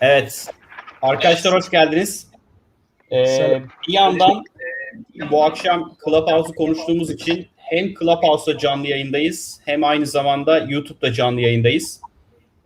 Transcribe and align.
Evet. 0.00 0.46
Arkadaşlar 1.02 1.54
hoş 1.54 1.70
geldiniz. 1.70 2.26
Ee, 3.12 3.62
bir 3.88 3.92
yandan 3.92 4.44
bu 5.30 5.44
akşam 5.44 5.96
Clubhouse'u 6.04 6.54
konuştuğumuz 6.54 7.10
için 7.10 7.48
hem 7.56 7.94
Clubhouse'da 7.94 8.58
canlı 8.58 8.86
yayındayız 8.86 9.60
hem 9.64 9.84
aynı 9.84 10.06
zamanda 10.06 10.58
YouTube'da 10.58 11.12
canlı 11.12 11.40
yayındayız. 11.40 12.00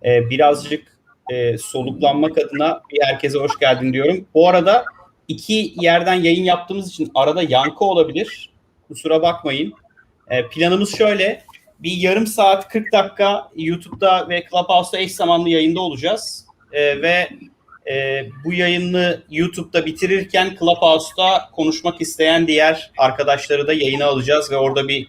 Ee, 0.05 0.31
birazcık 0.31 0.99
e, 1.33 1.59
soluklanmak 1.59 2.39
adına 2.39 2.81
bir 2.93 2.99
herkese 3.03 3.39
hoş 3.39 3.59
geldin 3.59 3.93
diyorum. 3.93 4.27
Bu 4.35 4.49
arada 4.49 4.85
iki 5.29 5.75
yerden 5.81 6.15
yayın 6.15 6.45
yaptığımız 6.45 6.89
için 6.89 7.11
arada 7.15 7.43
yankı 7.43 7.85
olabilir. 7.85 8.51
Kusura 8.89 9.23
bakmayın. 9.23 9.73
Ee, 10.31 10.49
planımız 10.49 10.97
şöyle. 10.97 11.43
Bir 11.79 11.93
yarım 11.93 12.27
saat 12.27 12.69
40 12.69 12.93
dakika 12.93 13.51
YouTube'da 13.57 14.29
ve 14.29 14.45
Clubhouse'da 14.51 14.99
eş 14.99 15.15
zamanlı 15.15 15.49
yayında 15.49 15.81
olacağız. 15.81 16.48
Ee, 16.73 17.03
ve 17.03 17.29
e, 17.91 18.27
bu 18.45 18.53
yayını 18.53 19.23
YouTube'da 19.31 19.87
bitirirken 19.87 20.57
Clubhouse'da 20.59 21.49
konuşmak 21.53 22.01
isteyen 22.01 22.47
diğer 22.47 22.93
arkadaşları 22.99 23.67
da 23.67 23.73
yayına 23.73 24.07
alacağız 24.07 24.51
ve 24.51 24.57
orada 24.57 24.89
bir 24.89 25.09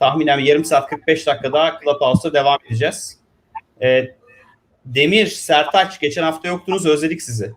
tahminen 0.00 0.38
yarım 0.38 0.64
saat 0.64 0.90
45 0.90 1.26
dakika 1.26 1.52
daha 1.52 1.80
Clubhouse'da 1.84 2.34
devam 2.34 2.58
edeceğiz. 2.66 3.18
Ee, 3.82 4.04
Demir, 4.84 5.26
Sertaç 5.26 6.00
geçen 6.00 6.22
hafta 6.22 6.48
yoktunuz 6.48 6.86
özledik 6.86 7.22
sizi. 7.22 7.52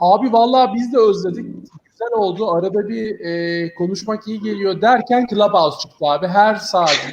Abi 0.00 0.32
vallahi 0.32 0.74
biz 0.74 0.92
de 0.92 0.98
özledik. 0.98 1.46
Güzel 1.84 2.12
oldu. 2.12 2.50
Arada 2.50 2.88
bir 2.88 3.20
e, 3.20 3.74
konuşmak 3.74 4.28
iyi 4.28 4.40
geliyor 4.40 4.80
derken 4.80 5.26
Clubhouse 5.30 5.80
çıktı 5.80 6.06
abi. 6.06 6.26
Her 6.26 6.54
saat. 6.54 7.06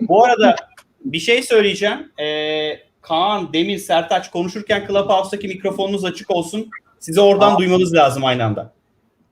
Bu 0.00 0.24
arada 0.24 0.56
bir 1.04 1.18
şey 1.18 1.42
söyleyeceğim. 1.42 2.12
Ee, 2.18 2.78
Kaan, 3.08 3.52
Demir, 3.52 3.78
Sertaç 3.78 4.30
konuşurken 4.30 4.86
Clubhouse'daki 4.88 5.48
mikrofonunuz 5.48 6.04
açık 6.04 6.30
olsun. 6.30 6.70
Sizi 7.00 7.20
oradan 7.20 7.54
Aa. 7.54 7.58
duymanız 7.58 7.94
lazım 7.94 8.24
aynı 8.24 8.44
anda. 8.44 8.72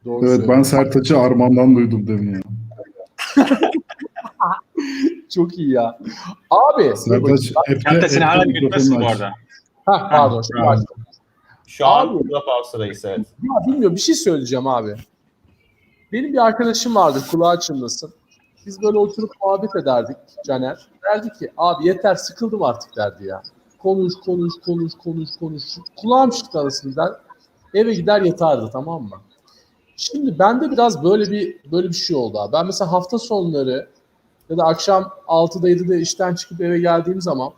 Doğru 0.04 0.28
Evet 0.28 0.48
ben 0.48 0.62
Sertaç'ı 0.62 1.18
Arman'dan 1.18 1.76
duydum 1.76 2.06
demin 2.06 2.34
ya. 2.34 2.40
Çok 5.34 5.58
iyi 5.58 5.70
ya. 5.70 5.98
Abi. 6.50 6.96
Sertaç 6.96 8.10
seni 8.10 8.24
hala 8.24 8.42
F'de 8.42 8.52
gülmezsin 8.52 9.00
bu 9.00 9.06
arada. 9.06 9.28
Heh, 9.88 10.10
pardon. 10.10 10.42
Bravo. 10.54 10.70
açtım. 10.70 10.96
Şu 11.66 11.86
an. 11.86 12.08
Clubhouse'dayız 12.18 13.04
evet. 13.04 13.26
Ya 13.42 13.66
bilmiyorum 13.66 13.96
bir 13.96 14.00
şey 14.00 14.14
söyleyeceğim 14.14 14.66
abi. 14.66 14.94
Benim 16.12 16.32
bir 16.32 16.46
arkadaşım 16.46 16.94
vardı 16.94 17.18
kulağı 17.30 17.60
çınlasın. 17.60 18.12
Biz 18.66 18.82
böyle 18.82 18.98
oturup 18.98 19.30
muhabbet 19.42 19.76
ederdik 19.76 20.16
Caner. 20.46 20.86
Derdi 21.04 21.32
ki 21.32 21.52
abi 21.56 21.86
yeter 21.86 22.14
sıkıldım 22.14 22.62
artık 22.62 22.96
derdi 22.96 23.26
ya. 23.26 23.42
Konuş 23.82 24.14
konuş 24.14 24.52
konuş 24.66 24.92
konuş 25.04 25.28
konuş. 25.40 25.62
Kulağım 25.96 26.30
çıktı 26.30 26.60
arasından. 26.60 27.16
Eve 27.74 27.94
gider 27.94 28.20
yatardı 28.20 28.70
tamam 28.72 29.02
mı? 29.02 29.16
Şimdi 29.96 30.38
bende 30.38 30.70
biraz 30.70 31.04
böyle 31.04 31.30
bir 31.30 31.56
böyle 31.72 31.88
bir 31.88 31.94
şey 31.94 32.16
oldu 32.16 32.38
abi. 32.38 32.52
Ben 32.52 32.66
mesela 32.66 32.92
hafta 32.92 33.18
sonları 33.18 33.88
ya 34.50 34.58
da 34.58 34.64
akşam 34.64 35.12
6'da 35.28 35.70
7'de 35.70 36.00
işten 36.00 36.34
çıkıp 36.34 36.60
eve 36.60 36.78
geldiğim 36.78 37.20
zaman 37.20 37.50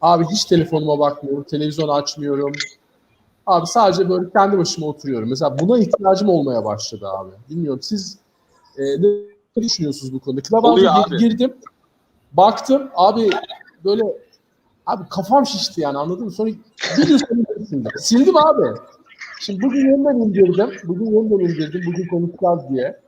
abi 0.00 0.24
hiç 0.32 0.44
telefonuma 0.44 0.98
bakmıyorum, 0.98 1.44
televizyon 1.44 1.88
açmıyorum, 1.88 2.52
Abi 3.46 3.66
sadece 3.66 4.08
böyle 4.08 4.30
kendi 4.30 4.58
başıma 4.58 4.86
oturuyorum. 4.86 5.28
Mesela 5.28 5.58
buna 5.58 5.78
ihtiyacım 5.78 6.28
olmaya 6.28 6.64
başladı 6.64 7.08
abi. 7.08 7.30
Bilmiyorum 7.50 7.80
siz 7.82 8.18
e, 8.78 8.82
ne 8.82 9.62
düşünüyorsunuz 9.62 10.12
bu 10.12 10.20
konuda? 10.20 10.42
Clubhouse'a 10.42 11.16
girdim. 11.16 11.54
Baktım 12.32 12.90
abi 12.94 13.30
böyle 13.84 14.02
abi 14.86 15.02
kafam 15.10 15.46
şişti 15.46 15.80
yani 15.80 15.98
anladın 15.98 16.24
mı? 16.24 16.30
Sonra 16.30 16.50
bir 16.98 17.06
gün 17.06 17.16
sonra 17.16 17.90
sildim. 17.98 18.36
Abi. 18.36 18.78
Şimdi 19.40 19.62
bugün 19.62 19.90
yeniden 19.90 20.16
indirdim. 20.16 20.70
Bugün 20.84 21.06
yeniden 21.06 21.44
indirdim. 21.44 21.82
Bugün 21.86 22.06
konuşacağız 22.06 22.60
diye. 22.70 23.00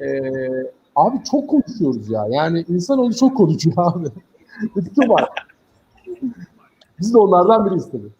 Ee, 0.00 0.30
abi 0.96 1.16
çok 1.30 1.50
konuşuyoruz 1.50 2.10
ya. 2.10 2.26
Yani 2.30 2.64
insanoğlu 2.68 3.14
çok 3.14 3.36
konuşuyor 3.36 3.76
abi. 3.94 4.08
Lütfen 4.76 5.08
var. 5.08 5.28
Biz 7.00 7.14
de 7.14 7.18
onlardan 7.18 7.66
biri 7.66 7.74
istedik. 7.76 8.12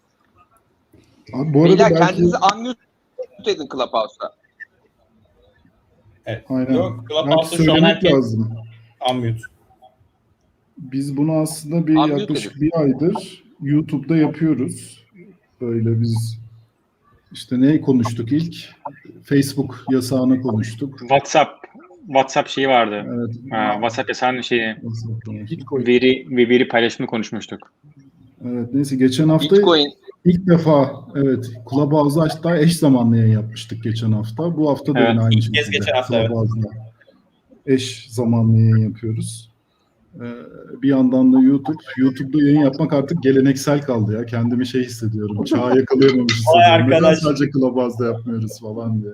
Abi 1.33 1.53
bu 1.53 1.59
arada 1.63 1.69
Beyler 1.73 1.89
belki... 1.91 2.05
kendinizi 2.05 2.35
unmute 2.55 3.51
edin 3.51 3.67
Clubhouse'da. 3.71 4.33
Aynen. 6.49 6.73
Yok, 6.73 7.03
Clubhouse'da 7.09 7.63
şu 7.63 7.73
an 7.73 7.81
herkes 7.81 8.13
lazım. 8.13 8.49
unmute. 9.11 9.39
Biz 10.77 11.17
bunu 11.17 11.31
aslında 11.31 11.87
bir 11.87 11.95
Unmute 11.95 12.19
yaklaşık 12.21 12.51
edin. 12.51 12.61
bir 12.61 12.71
aydır 12.79 13.43
YouTube'da 13.61 14.17
yapıyoruz. 14.17 15.05
Böyle 15.61 16.01
biz 16.01 16.39
işte 17.31 17.61
neyi 17.61 17.81
konuştuk 17.81 18.31
ilk? 18.31 18.55
Facebook 19.23 19.85
yasağını 19.91 20.41
konuştuk. 20.41 20.99
WhatsApp 20.99 21.49
WhatsApp 22.07 22.49
şeyi 22.49 22.67
vardı. 22.67 23.05
Evet. 23.07 23.35
Ha, 23.49 23.71
WhatsApp 23.73 24.09
yasağının 24.09 24.41
şeyi. 24.41 24.75
Bitcoin. 25.51 25.87
veri 25.87 26.27
ve 26.29 26.49
veri 26.49 26.67
paylaşımını 26.67 27.09
konuşmuştuk. 27.09 27.71
Evet 28.45 28.73
neyse 28.73 28.95
geçen 28.95 29.29
hafta 29.29 29.55
Bitcoin. 29.55 29.87
ilk 30.25 30.47
defa 30.47 30.91
evet 31.15 31.45
Clubhouse'da 31.71 32.21
hatta 32.23 32.57
eş 32.57 32.77
zamanlı 32.77 33.17
yayın 33.17 33.31
yapmıştık 33.33 33.83
geçen 33.83 34.11
hafta. 34.11 34.57
Bu 34.57 34.69
hafta 34.69 34.93
da 34.95 34.99
Evet, 34.99 35.09
yine 35.11 35.21
aynı 35.21 35.33
ilk 35.33 35.43
şekilde. 35.43 35.57
kez 35.61 35.69
geçen 35.69 35.93
hafta, 35.93 36.19
evet. 36.19 36.31
Eş 37.65 38.07
zamanlı 38.09 38.57
yayın 38.57 38.77
yapıyoruz. 38.89 39.49
Ee, 40.21 40.81
bir 40.81 40.89
yandan 40.89 41.33
da 41.33 41.39
YouTube. 41.41 41.77
YouTube'da 41.97 42.43
yayın 42.43 42.61
yapmak 42.61 42.93
artık 42.93 43.23
geleneksel 43.23 43.81
kaldı 43.81 44.13
ya. 44.13 44.25
Kendimi 44.25 44.67
şey 44.67 44.83
hissediyorum. 44.83 45.43
Çağı 45.43 45.77
yakalayamamış 45.77 46.33
hissediyorum. 46.33 46.89
Neden 46.89 47.13
sadece 47.13 47.51
Clubhouse'da 47.51 48.05
yapmıyoruz 48.05 48.61
falan 48.61 49.01
diye. 49.01 49.13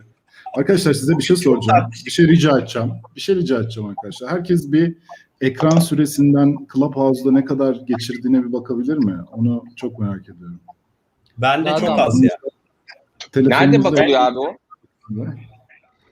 Arkadaşlar 0.58 0.94
size 0.94 1.18
bir 1.18 1.24
şey 1.24 1.36
soracağım. 1.36 1.92
Bir 2.06 2.12
şey 2.12 2.28
rica 2.28 2.60
edeceğim. 2.60 2.92
Bir 3.16 3.22
şey 3.22 3.36
rica 3.36 3.60
edeceğim 3.60 3.90
arkadaşlar. 3.90 4.32
Herkes 4.32 4.72
bir 4.72 4.96
ekran 5.42 5.80
süresinden 5.80 6.58
Clubhouse'da 6.74 7.32
ne 7.32 7.46
kadar 7.46 7.76
geçirdiğine 7.76 8.44
bir 8.44 8.54
bakabilir 8.54 8.98
mi? 8.98 9.18
Onu 9.32 9.64
çok 9.76 10.00
merak 10.00 10.22
ediyorum. 10.22 10.60
Bende 11.38 11.70
Nereden 11.70 11.86
çok 11.86 12.00
az 12.00 12.24
ya. 12.24 12.38
Nerede 13.36 13.84
bakılıyor 13.84 14.22
abi 14.22 14.40
o? 14.40 14.56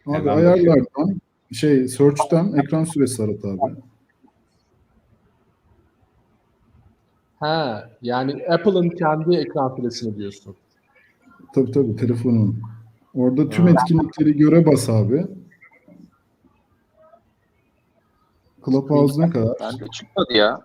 Abi 0.05 0.31
ayarlardan 0.31 1.21
şey 1.51 1.87
search'ten 1.87 2.53
ekran 2.53 2.83
süresi 2.83 3.23
arat 3.23 3.45
abi. 3.45 3.75
Ha, 7.41 7.89
yani 8.01 8.45
Apple'ın 8.49 8.89
kendi 8.89 9.35
ekran 9.35 9.75
süresini 9.75 10.17
diyorsun. 10.17 10.55
Tabii 11.55 11.71
tabii 11.71 11.95
telefonun. 11.95 12.61
Orada 13.13 13.49
tüm 13.49 13.65
Ha. 13.65 13.71
etkinlikleri 13.71 14.37
göre 14.37 14.65
bas 14.65 14.89
abi. 14.89 15.27
Clubhouse 18.65 19.21
ne 19.21 19.29
kadar? 19.29 19.55
Bende 19.59 19.87
çıkmadı 19.87 20.33
ya. 20.33 20.61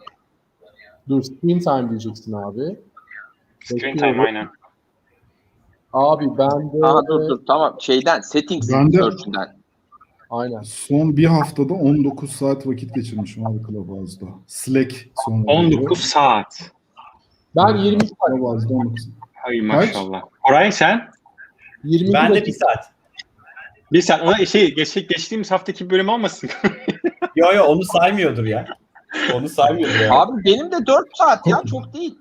Dur, 1.09 1.23
screen 1.23 1.59
time 1.59 1.91
diyeceksin 1.91 2.33
abi. 2.33 2.77
Screen 3.65 3.95
Bekliyorum. 3.95 3.99
time 3.99 4.27
aynen. 4.27 4.49
Abi 5.93 6.25
bende... 6.39 6.87
Aha 6.87 7.01
dur 7.09 7.29
dur 7.29 7.47
tamam 7.47 7.77
şeyden 7.81 8.21
settings 8.21 8.67
search'ünden. 8.67 9.57
Aynen. 10.31 10.63
Son 10.63 11.17
bir 11.17 11.25
haftada 11.25 11.75
19 11.75 12.33
saat 12.33 12.67
vakit 12.67 12.95
geçirmişim 12.95 13.47
abi 13.47 13.59
Clubhouse'da. 13.67 14.27
Slack 14.47 14.93
sonra. 15.25 15.45
19 15.47 16.01
saat. 16.01 16.71
Ben 17.57 17.77
20 17.77 18.01
saat, 18.01 18.19
Clubhouse'da 18.29 18.75
19. 18.75 19.09
Hay 19.35 19.61
maşallah. 19.61 20.23
Koray 20.43 20.73
sen? 20.73 21.09
22 21.85 22.15
Bende 22.15 22.35
bir 22.35 22.41
dakika. 22.41 22.67
saat. 22.67 22.91
Bir 23.93 24.03
sen 24.03 24.19
ona 24.19 24.47
şey 24.47 24.75
geç, 24.75 24.95
geçtiğimiz 24.95 25.51
haftaki 25.51 25.91
bölüm 25.91 26.09
olmasın? 26.09 26.51
Yo 27.37 27.53
yo 27.55 27.65
onu 27.65 27.85
saymıyordur 27.85 28.45
ya. 28.45 28.67
Onu 29.35 29.49
saymıyordur 29.49 30.01
ya. 30.01 30.15
Abi 30.15 30.45
benim 30.45 30.73
de 30.73 30.87
4 30.87 31.17
saat 31.17 31.47
ya 31.47 31.63
çok 31.71 31.95
değil. 31.95 32.19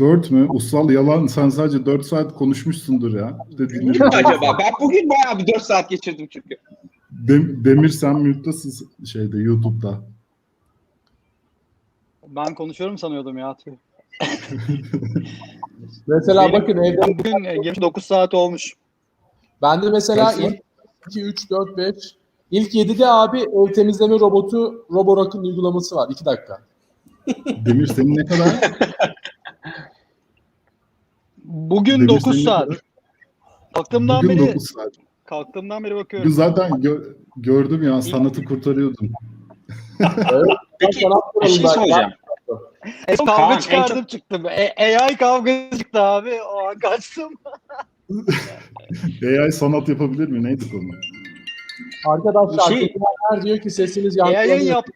4 0.00 0.30
mü? 0.30 0.46
Ussal 0.50 0.90
yalan 0.90 1.26
sen 1.26 1.48
sadece 1.48 1.86
4 1.86 2.06
saat 2.06 2.34
konuşmuşsundur 2.34 3.14
ya. 3.14 3.38
De 3.58 3.68
dinledim. 3.70 4.02
acaba? 4.06 4.56
Ben 4.58 4.72
bugün 4.80 5.10
bayağı 5.10 5.38
bir 5.38 5.52
4 5.54 5.62
saat 5.62 5.90
geçirdim 5.90 6.26
çünkü. 6.30 6.56
Dem- 7.12 7.64
Demir 7.64 7.88
sen 7.88 8.14
mute'dasın 8.26 8.88
şeyde 9.04 9.38
YouTube'da. 9.38 10.00
Ben 12.28 12.54
konuşuyorum 12.54 12.98
sanıyordum 12.98 13.38
ya. 13.38 13.56
Tüh. 13.64 13.72
Mesela 16.06 16.42
Benim- 16.42 16.52
bakın 16.52 16.76
evde 16.76 17.00
Ben 17.06 17.18
bugün 17.18 17.44
e, 17.44 17.56
geç 17.56 17.80
9 17.80 18.04
saat 18.04 18.34
olmuş. 18.34 18.72
bende 19.62 19.90
mesela 19.90 20.24
Kaç 20.24 20.34
saat? 20.34 20.44
ilk 20.52 20.60
2, 21.08 21.22
3, 21.22 21.50
4, 21.50 21.76
5 21.76 21.94
İlk 22.50 22.74
7'de 22.74 23.06
abi 23.06 23.40
ev 23.40 23.72
temizleme 23.72 24.14
robotu 24.20 24.86
Roborak'ın 24.90 25.44
uygulaması 25.44 25.96
var. 25.96 26.08
2 26.10 26.24
dakika. 26.24 26.58
Demir 27.66 27.86
senin 27.86 28.16
ne 28.16 28.24
kadar? 28.24 28.48
Bugün 31.52 31.94
Demir 31.94 32.08
9 32.08 32.22
senin 32.24 32.36
ne 32.36 32.42
saat. 32.42 32.64
kadar? 32.68 32.80
Kalktığımdan 33.74 34.22
Bugün 34.24 34.38
beri 34.38 34.48
9 34.54 34.70
saat. 34.70 34.92
kalktığımdan 35.24 35.84
beri 35.84 35.90
Bugün 35.92 36.04
bakıyorum. 36.04 36.30
zaten 36.30 36.70
gö- 36.70 37.14
gördüm 37.36 37.82
ya 37.82 38.02
sanatı 38.02 38.44
kurtarıyordun. 38.44 39.10
Peki 40.80 41.00
sanat 41.00 41.22
bir 41.42 41.48
şey 41.48 41.66
soracağım. 41.66 42.12
Kaan, 43.16 43.26
kavga 43.26 43.54
en 43.54 43.58
çıkardım 43.58 44.04
çıktım. 44.04 44.46
E- 44.46 44.74
AI 44.98 45.16
kavgası 45.16 45.78
çıktı 45.78 46.00
abi. 46.02 46.32
O 46.54 46.68
an 46.68 46.78
kaçtım. 46.78 47.32
AI 49.44 49.52
sanat 49.52 49.88
yapabilir 49.88 50.28
mi? 50.28 50.44
Neydi 50.44 50.70
konu? 50.70 50.82
Arkadaşlar 52.08 52.74
Şey- 52.74 52.94
diyor 53.42 53.58
ki 53.58 53.70
sesiniz 53.70 54.20
AI'ın 54.20 54.32
yankılanıyor. 54.34 54.66
yaptığı 54.74 54.92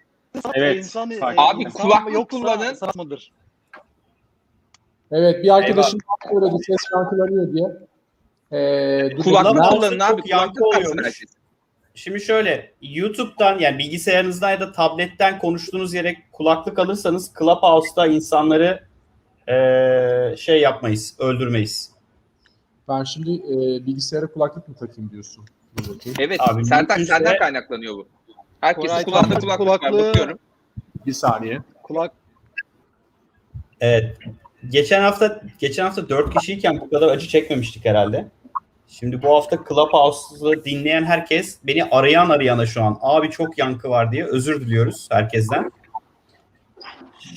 Evet, 0.55 0.77
insan, 0.79 1.11
e, 1.11 1.15
Abi, 1.21 1.63
insan 1.63 1.83
kulaklık 1.83 2.15
yoksa 2.15 2.37
kullanın. 2.39 2.75
sanat 2.75 2.97
mıdır? 2.97 3.33
Evet 5.17 5.43
bir 5.45 5.55
arkadaşım 5.55 5.99
söyledi 6.33 6.57
ses 6.67 6.77
yankılanıyor 6.95 7.53
diye. 7.53 7.67
Ee, 8.53 9.17
Kulaklık 9.17 9.65
kullanın 9.65 10.01
abi. 10.01 10.17
çok 10.21 10.31
yankı 10.31 10.65
oluyormuş. 10.65 11.05
herkes. 11.05 11.31
Şimdi 11.95 12.21
şöyle 12.21 12.73
YouTube'dan 12.83 13.59
yani 13.59 13.79
bilgisayarınızdan 13.79 14.51
ya 14.51 14.61
da 14.61 14.73
tabletten 14.73 15.39
konuştuğunuz 15.39 15.95
yere 15.95 16.17
kulaklık 16.33 16.79
alırsanız 16.79 17.33
Clubhouse'da 17.39 18.07
insanları 18.07 18.83
eee, 19.49 20.35
şey 20.39 20.61
yapmayız, 20.61 21.15
öldürmeyiz. 21.19 21.91
Ben 22.89 23.05
şimdi 23.05 23.31
e, 23.31 23.87
bilgisayara 23.87 24.27
kulaklık 24.27 24.69
mı 24.69 24.75
takayım 24.75 25.11
diyorsun? 25.11 25.45
Evet. 26.19 26.41
Abi, 26.41 26.65
Sertaç 26.65 26.99
mümkünse- 26.99 27.07
senden 27.07 27.39
kaynaklanıyor 27.39 27.95
bu. 27.95 28.07
Herkesin 28.61 28.89
Koray, 28.89 29.05
kulağında 29.05 29.35
kulaklık- 29.35 29.47
var. 29.49 29.59
kulaklığı- 29.59 30.09
Bakıyorum. 30.09 30.39
Bir 31.07 31.13
saniye. 31.13 31.59
Kulak 31.83 32.13
Evet. 33.81 34.17
Geçen 34.71 35.01
hafta 35.01 35.41
geçen 35.59 35.85
hafta 35.85 36.09
4 36.09 36.35
kişiyken 36.35 36.81
bu 36.81 36.91
kadar 36.91 37.09
acı 37.09 37.29
çekmemiştik 37.29 37.85
herhalde. 37.85 38.27
Şimdi 38.89 39.23
bu 39.23 39.35
hafta 39.35 39.57
Clubhouse'u 39.69 40.65
dinleyen 40.65 41.05
herkes 41.05 41.59
beni 41.65 41.85
arayan 41.85 42.31
arayana 42.31 42.67
şu 42.67 42.83
an 42.83 42.99
abi 43.01 43.31
çok 43.31 43.59
yankı 43.59 43.89
var 43.91 44.13
diye 44.13 44.25
özür 44.25 44.61
diliyoruz 44.61 45.09
herkesten. 45.11 45.73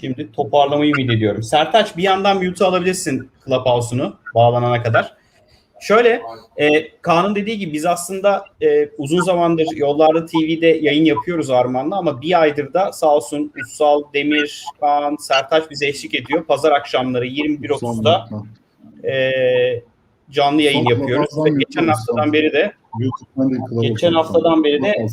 Şimdi 0.02 0.32
toparlamayı 0.32 0.92
ümit 0.92 1.12
ediyorum. 1.12 1.44
Sertaç 1.44 1.98
bir 1.98 2.04
yandan 2.04 2.44
mute 2.44 2.66
alabilirsin 2.66 3.32
Clubhouse'unu 3.46 4.20
bağlanana 4.36 4.84
kadar. 4.84 5.17
Şöyle 5.80 6.22
e, 6.58 6.92
Kaan'ın 7.02 7.36
dediği 7.36 7.58
gibi 7.58 7.74
biz 7.74 7.86
aslında 7.86 8.46
e, 8.62 8.90
uzun 8.98 9.22
zamandır 9.22 9.68
Yollarda 9.76 10.26
TV'de 10.26 10.68
yayın 10.68 11.06
yapıyoruz 11.06 11.50
Arman'la 11.50 11.98
ama 11.98 12.22
bir 12.22 12.42
aydır 12.42 12.74
da 12.74 12.92
sağ 12.92 13.16
olsun 13.16 13.52
Ussal, 13.62 14.04
Demir, 14.14 14.66
Kaan, 14.80 15.16
Sertaç 15.16 15.70
bize 15.72 15.88
eşlik 15.88 16.16
ediyor. 16.16 16.44
Pazar 16.44 16.72
akşamları 16.72 17.28
21.30'da 17.28 18.30
e, 19.10 19.32
canlı 20.32 20.62
yayın 20.62 20.84
Son 20.84 20.92
yapıyoruz. 20.92 21.46
Ve 21.46 21.50
geçen 21.50 21.88
haftadan 21.88 22.34
beri 22.34 22.54
de. 22.54 22.74
Geçen 23.82 24.14
haftadan 24.14 24.64
beri 24.64 24.84
de-. 24.84 25.08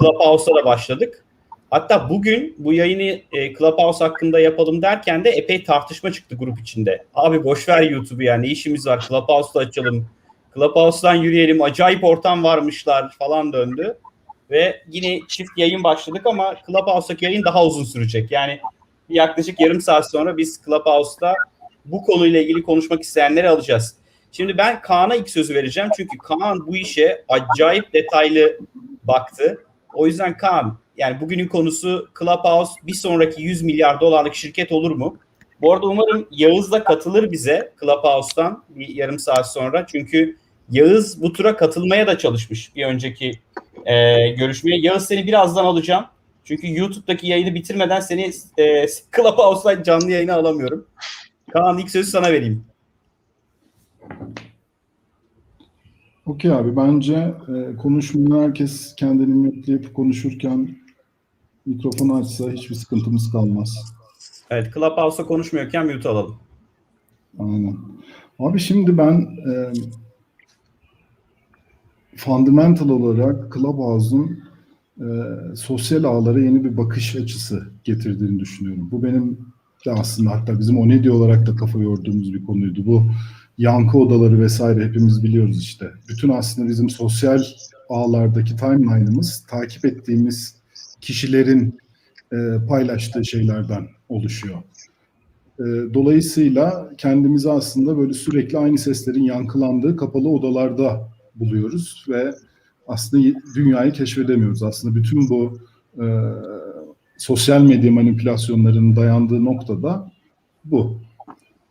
Clubhouse'a 0.00 0.54
da 0.54 0.64
başladık. 0.64 1.24
Hatta 1.70 2.10
bugün 2.10 2.54
bu 2.58 2.72
yayını 2.72 3.20
e, 3.32 3.54
Clubhouse 3.54 4.04
hakkında 4.04 4.40
yapalım 4.40 4.82
derken 4.82 5.24
de 5.24 5.30
epey 5.30 5.64
tartışma 5.64 6.12
çıktı 6.12 6.36
grup 6.36 6.60
içinde. 6.60 7.04
Abi 7.14 7.44
boş 7.44 7.68
ver 7.68 7.82
YouTube'u 7.82 8.22
ya 8.22 8.36
ne 8.36 8.46
işimiz 8.46 8.86
var 8.86 9.06
Clubhouse'da 9.08 9.60
açalım. 9.60 10.08
Clubhouse'dan 10.54 11.14
yürüyelim 11.14 11.62
acayip 11.62 12.04
ortam 12.04 12.44
varmışlar 12.44 13.10
falan 13.18 13.52
döndü. 13.52 13.98
Ve 14.50 14.82
yine 14.88 15.20
çift 15.28 15.50
yayın 15.56 15.84
başladık 15.84 16.22
ama 16.24 16.56
Clubhouse'daki 16.66 17.24
yayın 17.24 17.44
daha 17.44 17.66
uzun 17.66 17.84
sürecek. 17.84 18.30
Yani 18.30 18.60
yaklaşık 19.08 19.60
yarım 19.60 19.80
saat 19.80 20.10
sonra 20.10 20.36
biz 20.36 20.60
Clubhouse'da 20.64 21.34
bu 21.84 22.02
konuyla 22.02 22.40
ilgili 22.40 22.62
konuşmak 22.62 23.02
isteyenleri 23.02 23.48
alacağız. 23.48 23.96
Şimdi 24.32 24.58
ben 24.58 24.82
Kaan'a 24.82 25.14
ilk 25.14 25.30
sözü 25.30 25.54
vereceğim. 25.54 25.90
Çünkü 25.96 26.18
Kaan 26.18 26.66
bu 26.66 26.76
işe 26.76 27.24
acayip 27.28 27.92
detaylı 27.92 28.58
baktı. 29.04 29.64
O 29.94 30.06
yüzden 30.06 30.36
Kaan 30.36 30.78
yani 30.98 31.20
bugünün 31.20 31.48
konusu 31.48 32.08
Clubhouse 32.18 32.72
bir 32.82 32.94
sonraki 32.94 33.42
100 33.42 33.62
milyar 33.62 34.00
dolarlık 34.00 34.34
şirket 34.34 34.72
olur 34.72 34.90
mu? 34.90 35.18
Bu 35.60 35.72
arada 35.72 35.86
umarım 35.86 36.28
Yağız 36.30 36.72
da 36.72 36.84
katılır 36.84 37.32
bize 37.32 37.72
Clubhouse'dan 37.80 38.64
bir 38.68 38.88
yarım 38.88 39.18
saat 39.18 39.52
sonra. 39.52 39.86
Çünkü 39.86 40.36
Yağız 40.70 41.22
bu 41.22 41.32
tura 41.32 41.56
katılmaya 41.56 42.06
da 42.06 42.18
çalışmış 42.18 42.76
bir 42.76 42.86
önceki 42.86 43.32
e, 43.86 44.28
görüşmeye. 44.30 44.80
Yağız 44.80 45.06
seni 45.06 45.26
birazdan 45.26 45.64
alacağım. 45.64 46.04
Çünkü 46.44 46.78
YouTube'daki 46.78 47.26
yayını 47.26 47.54
bitirmeden 47.54 48.00
seni 48.00 48.30
e, 48.58 48.86
Clubhouse'dan 49.16 49.82
canlı 49.82 50.10
yayına 50.10 50.34
alamıyorum. 50.34 50.86
Kaan 51.52 51.78
ilk 51.78 51.90
sözü 51.90 52.10
sana 52.10 52.32
vereyim. 52.32 52.64
Okey 56.26 56.52
abi 56.52 56.76
bence 56.76 57.14
e, 57.14 57.76
konuşmaya 57.76 58.42
herkes 58.42 58.94
kendini 58.96 59.34
mutleyip 59.34 59.94
konuşurken 59.94 60.68
mikrofonu 61.68 62.16
açsa 62.16 62.50
hiçbir 62.50 62.74
sıkıntımız 62.74 63.32
kalmaz. 63.32 63.94
Evet 64.50 64.74
Clubhouse'da 64.74 65.26
konuşmuyorken 65.26 65.86
mute 65.86 66.08
alalım. 66.08 66.36
Aynen. 67.38 67.76
Abi 68.38 68.58
şimdi 68.58 68.98
ben 68.98 69.20
e, 69.20 69.72
fundamental 72.16 72.88
olarak 72.88 73.54
Clubhouse'un 73.54 74.40
e, 75.00 75.06
sosyal 75.56 76.04
ağlara 76.04 76.40
yeni 76.40 76.64
bir 76.64 76.76
bakış 76.76 77.16
açısı 77.16 77.70
getirdiğini 77.84 78.38
düşünüyorum. 78.38 78.88
Bu 78.90 79.02
benim 79.02 79.38
de 79.86 79.92
aslında 79.92 80.30
hatta 80.30 80.58
bizim 80.58 80.78
Onedi 80.78 81.10
olarak 81.10 81.46
da 81.46 81.56
kafa 81.56 81.78
yorduğumuz 81.78 82.34
bir 82.34 82.44
konuydu. 82.44 82.86
Bu 82.86 83.02
yankı 83.58 83.98
odaları 83.98 84.40
vesaire 84.40 84.84
hepimiz 84.84 85.24
biliyoruz 85.24 85.62
işte. 85.62 85.90
Bütün 86.08 86.28
aslında 86.28 86.68
bizim 86.68 86.90
sosyal 86.90 87.42
ağlardaki 87.88 88.56
timeline'ımız 88.56 89.46
takip 89.50 89.84
ettiğimiz 89.84 90.57
kişilerin 91.08 91.78
e, 92.32 92.36
paylaştığı 92.68 93.24
şeylerden 93.24 93.86
oluşuyor. 94.08 94.58
E, 95.58 95.64
Dolayısıyla 95.94 96.90
kendimizi 96.98 97.50
aslında 97.50 97.98
böyle 97.98 98.12
sürekli 98.12 98.58
aynı 98.58 98.78
seslerin 98.78 99.22
yankılandığı 99.22 99.96
kapalı 99.96 100.28
odalarda 100.28 101.08
buluyoruz 101.34 102.04
ve 102.08 102.34
aslında 102.88 103.40
dünyayı 103.56 103.92
keşfedemiyoruz. 103.92 104.62
Aslında 104.62 104.94
bütün 104.94 105.28
bu 105.28 105.58
e, 105.98 106.06
sosyal 107.18 107.62
medya 107.62 107.92
manipülasyonlarının 107.92 108.96
dayandığı 108.96 109.44
noktada 109.44 110.12
bu. 110.64 111.00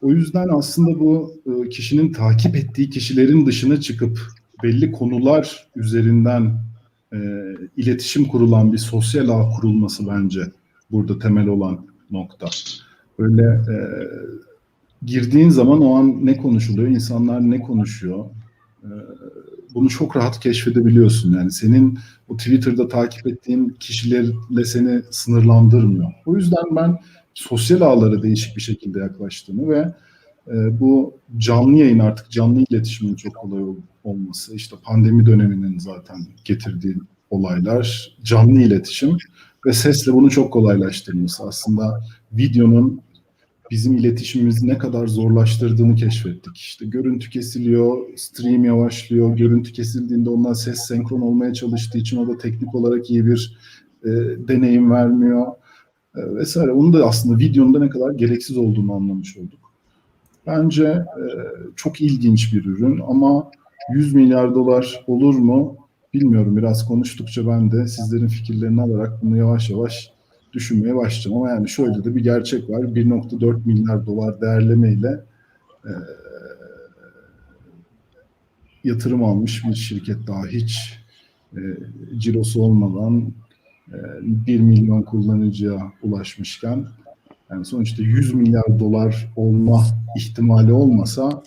O 0.02 0.10
yüzden 0.10 0.48
aslında 0.52 1.00
bu 1.00 1.34
e, 1.46 1.70
kişinin 1.70 2.12
takip 2.14 2.56
ettiği 2.56 2.90
kişilerin 2.90 3.46
dışına 3.46 3.80
çıkıp 3.82 4.20
belli 4.64 4.92
konular 4.92 5.68
üzerinden 5.76 6.68
e, 7.14 7.18
iletişim 7.78 8.26
kurulan 8.26 8.74
bir 8.74 8.78
sosyal 8.78 9.30
ağ 9.30 9.50
kurulması 9.50 10.08
bence 10.08 10.42
burada 10.92 11.20
temel 11.20 11.48
olan 11.48 11.86
nokta. 12.12 12.48
Böyle 13.20 13.44
e, 13.44 13.76
girdiğin 15.06 15.50
zaman 15.50 15.82
o 15.82 15.96
an 15.96 16.26
ne 16.26 16.38
konuşuluyor, 16.38 16.88
insanlar 16.88 17.50
ne 17.50 17.60
konuşuyor, 17.60 18.26
e, 18.84 18.90
bunu 19.74 19.90
çok 19.90 20.16
rahat 20.16 20.40
keşfedebiliyorsun. 20.40 21.34
Yani 21.34 21.52
senin 21.52 22.00
o 22.28 22.38
Twitter'da 22.38 22.88
takip 22.88 23.28
ettiğin 23.28 23.70
kişilerle 23.80 24.66
seni 24.66 25.02
sınırlandırmıyor. 25.12 26.14
O 26.26 26.36
yüzden 26.36 26.76
ben 26.76 27.00
sosyal 27.34 27.82
ağlara 27.82 28.24
değişik 28.24 28.56
bir 28.56 28.62
şekilde 28.62 29.00
yaklaştığını 29.00 29.70
ve 29.70 29.94
e, 30.48 30.80
bu 30.80 31.14
canlı 31.38 31.78
yayın 31.78 32.00
artık 32.00 32.32
canlı 32.32 32.64
iletişimin 32.70 33.16
çok 33.16 33.36
kolay 33.36 33.64
ol- 33.64 33.76
olması, 34.04 34.56
işte 34.56 34.76
pandemi 34.84 35.26
döneminin 35.26 35.80
zaten 35.80 36.18
getirdiği 36.46 36.96
olaylar, 37.30 38.18
canlı 38.24 38.62
iletişim 38.62 39.18
ve 39.66 39.74
sesle 39.74 40.14
bunu 40.14 40.30
çok 40.30 40.54
kolaylaştırması. 40.54 41.44
Aslında 41.44 42.04
videonun 42.32 43.02
bizim 43.72 43.98
iletişimimizi 43.98 44.68
ne 44.68 44.78
kadar 44.78 45.08
zorlaştırdığını 45.08 45.96
keşfettik. 45.96 46.58
İşte 46.58 46.86
görüntü 46.86 47.30
kesiliyor, 47.30 47.98
stream 48.16 48.64
yavaşlıyor. 48.66 49.38
Görüntü 49.38 49.74
kesildiğinde 49.74 50.30
ondan 50.30 50.54
ses 50.54 50.80
senkron 50.88 51.22
olmaya 51.22 51.54
çalıştığı 51.54 51.98
için 51.98 52.18
o 52.18 52.28
da 52.28 52.38
teknik 52.38 52.76
olarak 52.76 53.10
iyi 53.10 53.26
bir 53.26 53.58
e, 54.04 54.10
deneyim 54.48 54.92
vermiyor 54.92 55.48
e, 56.16 56.36
vesaire. 56.36 56.72
Onun 56.72 56.94
da 56.94 57.06
aslında 57.06 57.40
videonun 57.40 57.74
da 57.74 57.80
ne 57.80 57.90
kadar 57.90 58.12
gereksiz 58.12 58.58
olduğunu 58.58 58.94
anlamış 58.94 59.38
olduk. 59.38 59.67
Bence 60.48 60.84
e, 60.84 61.26
çok 61.76 62.02
ilginç 62.02 62.54
bir 62.54 62.66
ürün 62.66 63.02
ama 63.08 63.52
100 63.94 64.14
milyar 64.14 64.56
dolar 64.56 65.04
olur 65.08 65.36
mu 65.36 65.78
bilmiyorum. 66.14 66.58
Biraz 66.58 66.88
konuştukça 66.88 67.48
ben 67.48 67.72
de 67.72 67.88
sizlerin 67.88 68.28
fikirlerini 68.28 68.82
alarak 68.82 69.24
bunu 69.24 69.38
yavaş 69.38 69.70
yavaş 69.70 70.12
düşünmeye 70.54 70.96
başlayacağım. 70.96 71.38
Ama 71.38 71.50
yani 71.50 71.70
şöyle 71.70 72.04
de 72.04 72.16
bir 72.16 72.24
gerçek 72.24 72.70
var. 72.70 72.80
1.4 72.80 73.66
milyar 73.66 74.06
dolar 74.06 74.42
değerlemeyle 74.42 75.24
e, 75.86 75.92
yatırım 78.84 79.24
almış 79.24 79.66
bir 79.66 79.76
şirket 79.76 80.28
daha 80.28 80.46
hiç 80.46 81.00
e, 81.54 81.60
cirosu 82.18 82.62
olmadan 82.62 83.34
e, 83.88 83.98
1 84.22 84.60
milyon 84.60 85.02
kullanıcıya 85.02 85.92
ulaşmışken 86.04 86.86
yani 87.52 87.66
sonuçta 87.66 88.04
100 88.04 88.34
milyar 88.34 88.80
dolar 88.80 89.28
olma 89.36 89.84
ihtimali 90.18 90.74
olmasa 90.74 91.44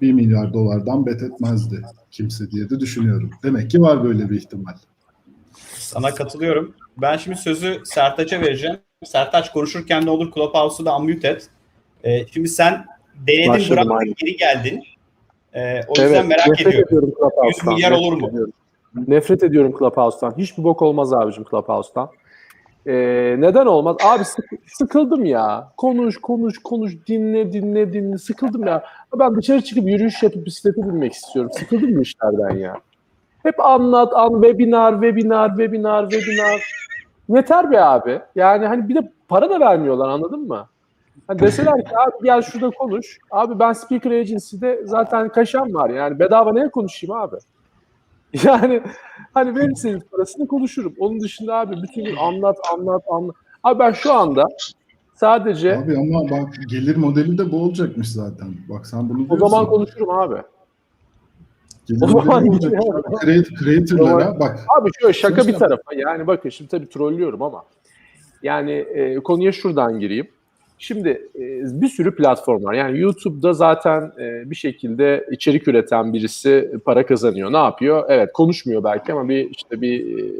1 0.00 0.12
milyar 0.12 0.52
dolardan 0.52 1.06
bet 1.06 1.22
etmezdi 1.22 1.82
kimse 2.10 2.50
diye 2.50 2.70
de 2.70 2.80
düşünüyorum. 2.80 3.30
Demek 3.42 3.70
ki 3.70 3.80
var 3.80 4.04
böyle 4.04 4.30
bir 4.30 4.36
ihtimal. 4.36 4.72
Sana 5.78 6.14
katılıyorum. 6.14 6.74
Ben 6.96 7.16
şimdi 7.16 7.36
sözü 7.36 7.80
Sertaç'a 7.84 8.40
vereceğim. 8.40 8.76
Sertaç 9.04 9.52
konuşurken 9.52 10.06
ne 10.06 10.10
olur 10.10 10.32
Clubhouse'u 10.34 10.86
da 10.86 10.98
unmute 10.98 11.28
et. 11.28 11.48
Ee, 12.04 12.26
şimdi 12.26 12.48
sen 12.48 12.86
denedin 13.26 13.48
Başladım, 13.50 13.76
bıraktın 13.76 13.96
aynen. 13.96 14.14
geri 14.16 14.36
geldin. 14.36 14.82
Ee, 15.54 15.80
o 15.88 16.02
yüzden 16.02 16.26
merak 16.26 16.48
nefret 16.48 16.66
ediyorum. 16.66 16.88
ediyorum 16.88 17.10
Clubhouse'tan. 17.18 17.46
100 17.46 17.64
milyar 17.76 17.90
Nefret 17.90 18.06
olur 18.06 18.20
mu? 18.20 18.28
ediyorum. 18.28 18.52
Nefret 19.08 19.42
ediyorum 19.42 19.74
Clubhouse'tan. 19.78 20.34
Hiçbir 20.38 20.64
bok 20.64 20.82
olmaz 20.82 21.12
abicim 21.12 21.44
Clubhouse'tan. 21.50 22.10
Ee, 22.86 23.36
neden 23.38 23.66
olmaz? 23.66 23.96
Abi 24.04 24.24
sık- 24.24 24.50
sıkıldım 24.66 25.24
ya. 25.24 25.68
Konuş, 25.76 26.20
konuş, 26.20 26.58
konuş. 26.58 27.06
Dinle, 27.06 27.52
dinle, 27.52 27.92
dinle. 27.92 28.18
Sıkıldım 28.18 28.66
ya. 28.66 28.84
Ben 29.18 29.36
dışarı 29.36 29.60
çıkıp 29.60 29.84
yürüyüş 29.88 30.22
yapıp 30.22 30.46
bisiklete 30.46 30.82
binmek 30.88 31.12
istiyorum. 31.12 31.50
Sıkıldım 31.58 31.96
bu 31.96 32.00
işlerden 32.00 32.56
ya. 32.56 32.74
Hep 33.42 33.60
anlat, 33.60 34.12
an, 34.16 34.32
webinar, 34.42 34.92
webinar, 34.92 35.48
webinar, 35.48 36.10
webinar. 36.10 36.62
Yeter 37.28 37.70
be 37.70 37.80
abi. 37.80 38.20
Yani 38.34 38.66
hani 38.66 38.88
bir 38.88 38.94
de 38.94 39.12
para 39.28 39.50
da 39.50 39.60
vermiyorlar 39.60 40.08
anladın 40.08 40.40
mı? 40.48 40.66
Hani 41.26 41.38
deseler 41.38 41.84
ki 41.84 41.98
abi 41.98 42.12
gel 42.24 42.42
şurada 42.42 42.70
konuş. 42.70 43.18
Abi 43.30 43.58
ben 43.58 43.72
Speaker 43.72 44.10
Agency'de 44.10 44.80
zaten 44.84 45.28
kaşam 45.28 45.74
var. 45.74 45.90
Yani 45.90 46.18
bedava 46.18 46.52
neye 46.52 46.68
konuşayım 46.68 47.16
abi? 47.16 47.36
Yani 48.44 48.82
hani 49.34 49.56
verirseniz 49.56 50.02
parasını 50.10 50.46
konuşurum. 50.46 50.94
Onun 50.98 51.20
dışında 51.20 51.54
abi 51.54 51.82
bütün 51.82 52.04
gün 52.04 52.16
anlat 52.16 52.56
anlat 52.72 53.02
anlat. 53.10 53.34
Abi 53.62 53.78
ben 53.78 53.92
şu 53.92 54.12
anda 54.12 54.44
sadece 55.14 55.78
Abi 55.78 55.96
ama 55.96 56.30
bak 56.30 56.54
gelir 56.68 56.96
modeli 56.96 57.38
de 57.38 57.52
bu 57.52 57.62
olacakmış 57.62 58.08
zaten. 58.08 58.48
Bak 58.68 58.86
sen 58.86 59.08
bunu 59.08 59.24
o 59.24 59.28
diyorsun. 59.28 59.46
zaman 59.46 59.66
konuşurum 59.66 60.10
abi. 60.10 60.42
Gelir 61.86 62.02
o 62.02 62.06
zaman 62.06 62.60
creator'lara 63.60 64.40
bak. 64.40 64.60
Abi 64.78 64.90
şöyle 65.00 65.12
şaka 65.12 65.46
bir 65.46 65.54
tarafa. 65.54 65.94
Yani 65.94 66.26
bakın 66.26 66.50
şimdi 66.50 66.70
tabii 66.70 66.88
trollüyorum 66.88 67.42
ama 67.42 67.64
yani 68.42 68.72
e, 68.72 69.14
konuya 69.16 69.52
şuradan 69.52 70.00
gireyim. 70.00 70.28
Şimdi 70.82 71.08
e, 71.34 71.40
bir 71.80 71.88
sürü 71.88 72.14
platform 72.14 72.64
var. 72.64 72.74
Yani 72.74 73.00
YouTube'da 73.00 73.52
zaten 73.52 74.12
e, 74.18 74.50
bir 74.50 74.54
şekilde 74.54 75.26
içerik 75.30 75.68
üreten 75.68 76.12
birisi 76.12 76.72
para 76.84 77.06
kazanıyor. 77.06 77.52
Ne 77.52 77.56
yapıyor? 77.56 78.04
Evet 78.08 78.32
konuşmuyor 78.32 78.84
belki 78.84 79.12
ama 79.12 79.28
bir 79.28 79.50
işte 79.50 79.80
bir 79.80 80.18
e, 80.18 80.32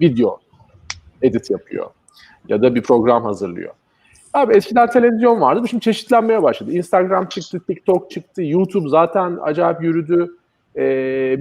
video 0.00 0.38
edit 1.22 1.50
yapıyor. 1.50 1.86
Ya 2.48 2.62
da 2.62 2.74
bir 2.74 2.82
program 2.82 3.24
hazırlıyor. 3.24 3.72
Abi 4.34 4.54
eskiden 4.54 4.90
televizyon 4.90 5.40
vardı. 5.40 5.68
Şimdi 5.68 5.84
çeşitlenmeye 5.84 6.42
başladı. 6.42 6.72
Instagram 6.72 7.26
çıktı, 7.26 7.60
TikTok 7.66 8.10
çıktı, 8.10 8.42
YouTube 8.42 8.88
zaten 8.88 9.38
acayip 9.42 9.82
yürüdü. 9.82 10.36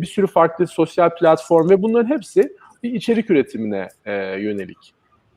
Bir 0.02 0.06
sürü 0.06 0.28
farklı 0.28 0.68
sosyal 0.68 1.10
platform 1.16 1.70
ve 1.70 1.82
bunların 1.82 2.10
hepsi 2.10 2.54
bir 2.84 2.94
içerik 2.94 3.30
üretimine 3.30 3.88
e, 4.06 4.14
yönelik. 4.40 4.94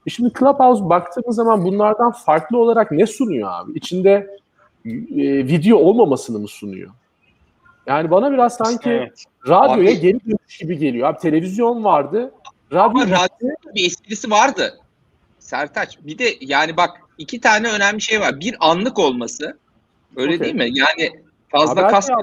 E 0.07 0.11
şimdi 0.11 0.33
Clubhouse 0.39 0.89
baktığımız 0.89 1.37
zaman 1.37 1.65
bunlardan 1.65 2.13
farklı 2.13 2.59
olarak 2.59 2.93
ne 2.93 3.07
sunuyor 3.07 3.49
abi? 3.53 3.73
İçinde 3.79 4.37
e, 4.87 4.91
video 5.47 5.79
olmamasını 5.79 6.39
mı 6.39 6.49
sunuyor? 6.49 6.91
Yani 7.87 8.11
bana 8.11 8.33
biraz 8.33 8.57
sanki 8.57 8.91
Evet. 8.91 9.25
radyoya 9.49 9.91
Abi- 9.91 10.01
geri 10.01 10.19
dönüş 10.27 10.59
gibi 10.59 10.79
geliyor. 10.79 11.09
Abi 11.09 11.19
televizyon 11.19 11.85
vardı. 11.85 12.33
Radyo 12.73 13.01
Ama 13.01 13.05
radyonun 13.05 13.57
bir 13.75 13.87
esprisi 13.87 14.31
vardı. 14.31 14.79
Sertaç. 15.39 15.99
Bir 16.01 16.19
de 16.19 16.25
yani 16.41 16.77
bak 16.77 16.91
iki 17.19 17.41
tane 17.41 17.69
önemli 17.69 18.01
şey 18.01 18.21
var. 18.21 18.41
Bir 18.41 18.57
anlık 18.61 18.99
olması. 18.99 19.59
Öyle 20.17 20.35
Okey. 20.35 20.41
değil 20.41 20.55
mi? 20.55 20.79
Yani 20.79 21.23
fazla 21.49 21.77
Haber 21.77 21.91
kas. 21.91 22.07
şey 22.07 22.17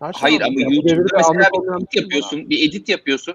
Hayır 0.00 0.40
ama 0.40 0.60
YouTube'da 0.60 1.16
mesela 1.16 1.40
bir 1.40 1.76
edit 1.76 1.92
şey 1.92 2.02
yapıyorsun, 2.02 2.50
bir 2.50 2.68
edit 2.68 2.88
yapıyorsun. 2.88 3.34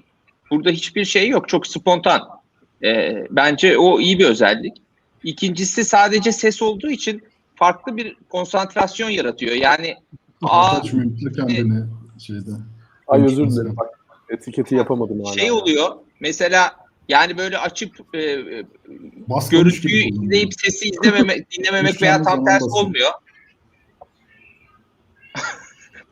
Burada 0.52 0.70
hiçbir 0.70 1.06
şey 1.06 1.30
yok. 1.30 1.50
Çok 1.50 1.68
spontan. 1.68 2.39
Ee, 2.84 3.28
bence 3.30 3.78
o 3.78 4.00
iyi 4.00 4.20
bir 4.20 4.26
özellik. 4.26 4.82
İkincisi 5.24 5.86
sadece 5.86 6.32
ses 6.32 6.62
olduğu 6.62 6.90
için 6.90 7.24
farklı 7.56 7.98
bir 7.98 8.18
konsantrasyon 8.30 9.10
yaratıyor. 9.10 9.56
Yani 9.56 9.96
aa, 10.44 10.82
Kaç 10.82 10.94
mümkün 10.94 11.34
kendini 11.34 11.84
şeyde. 12.20 12.52
Ay 13.08 13.24
özür 13.24 13.50
dilerim 13.50 13.78
bak. 13.78 13.90
Etiketi 14.30 14.76
yapamadım 14.76 15.24
hala. 15.24 15.34
şey 15.34 15.52
oluyor. 15.52 15.96
Mesela 16.20 16.76
yani 17.10 17.38
böyle 17.38 17.58
açıp 17.58 17.96
e, 18.14 18.20
e, 18.20 18.66
görüntüyü 19.52 20.04
izleyip 20.04 20.54
sesi 20.54 20.90
izlememe, 20.90 21.36
dinlememek 21.58 22.02
veya 22.02 22.24
tam 22.24 22.46
tersi 22.46 22.66
olmuyor. 22.66 23.10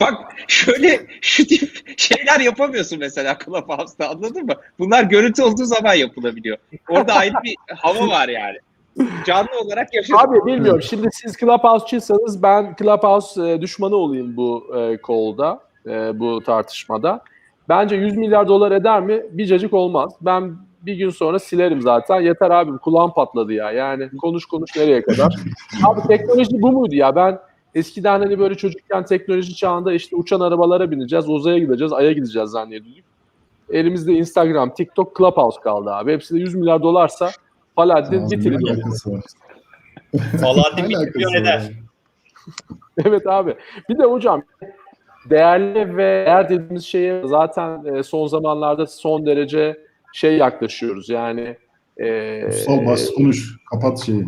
Bak 0.01 0.13
şöyle 0.47 1.07
şu 1.21 1.47
tip 1.47 1.99
şeyler 1.99 2.39
yapamıyorsun 2.39 2.99
mesela 2.99 3.37
Clubhouse'da 3.45 4.09
anladın 4.09 4.45
mı? 4.45 4.53
Bunlar 4.79 5.03
görüntü 5.03 5.43
olduğu 5.43 5.65
zaman 5.65 5.93
yapılabiliyor. 5.93 6.57
Orada 6.89 7.13
ayrı 7.13 7.33
bir 7.43 7.55
hava 7.75 8.07
var 8.07 8.29
yani. 8.29 8.57
Canlı 9.25 9.59
olarak 9.65 9.93
yaşadım. 9.93 10.19
Abi 10.19 10.45
bilmiyorum. 10.45 10.81
Şimdi 10.81 11.07
siz 11.11 11.37
Clubhouse'çıysanız 11.37 12.43
ben 12.43 12.75
Clubhouse 12.79 13.51
e, 13.51 13.61
düşmanı 13.61 13.95
olayım 13.95 14.37
bu 14.37 14.77
e, 14.77 14.97
call'da, 15.07 15.59
e, 15.85 16.19
bu 16.19 16.43
tartışmada. 16.43 17.23
Bence 17.69 17.95
100 17.95 18.17
milyar 18.17 18.47
dolar 18.47 18.71
eder 18.71 19.01
mi? 19.01 19.21
Bir 19.31 19.45
cacık 19.45 19.73
olmaz. 19.73 20.13
Ben 20.21 20.55
bir 20.81 20.95
gün 20.95 21.09
sonra 21.09 21.39
silerim 21.39 21.81
zaten. 21.81 22.21
Yeter 22.21 22.49
abi 22.49 22.77
kulağım 22.77 23.13
patladı 23.13 23.53
ya. 23.53 23.71
Yani 23.71 24.09
konuş 24.17 24.45
konuş 24.45 24.75
nereye 24.75 25.01
kadar? 25.01 25.35
abi 25.85 26.01
teknoloji 26.07 26.61
bu 26.61 26.71
muydu 26.71 26.95
ya? 26.95 27.15
Ben 27.15 27.39
eskiden 27.75 28.19
hani 28.19 28.39
böyle 28.39 28.55
çocukken 28.55 29.05
teknoloji 29.05 29.55
çağında 29.55 29.93
işte 29.93 30.15
uçan 30.15 30.39
arabalara 30.39 30.91
bineceğiz, 30.91 31.29
uzaya 31.29 31.57
gideceğiz, 31.57 31.93
aya 31.93 32.11
gideceğiz 32.11 32.49
zannediyorduk. 32.49 33.03
Elimizde 33.69 34.13
Instagram, 34.13 34.73
TikTok, 34.73 35.17
Clubhouse 35.17 35.61
kaldı 35.61 35.93
abi. 35.93 36.13
Hepsi 36.13 36.35
de 36.35 36.39
100 36.39 36.55
milyar 36.55 36.83
dolarsa 36.83 37.31
Faladdin 37.75 38.19
Alakası 38.19 38.37
milyon 38.49 38.79
var 41.25 41.35
eder. 41.35 41.71
Evet 43.05 43.27
abi. 43.27 43.55
Bir 43.89 43.97
de 43.97 44.03
hocam 44.03 44.43
değerli 45.29 45.97
ve 45.97 46.25
değer 46.25 46.49
dediğimiz 46.49 46.85
şeye 46.85 47.27
zaten 47.27 47.85
e, 47.85 48.03
son 48.03 48.27
zamanlarda 48.27 48.85
son 48.85 49.25
derece 49.25 49.77
şey 50.13 50.37
yaklaşıyoruz. 50.37 51.09
Yani 51.09 51.57
e, 51.97 52.41
Kutsal 52.41 52.85
bas 52.85 53.09
konuş. 53.17 53.57
Kapat 53.71 54.05
şeyi. 54.05 54.27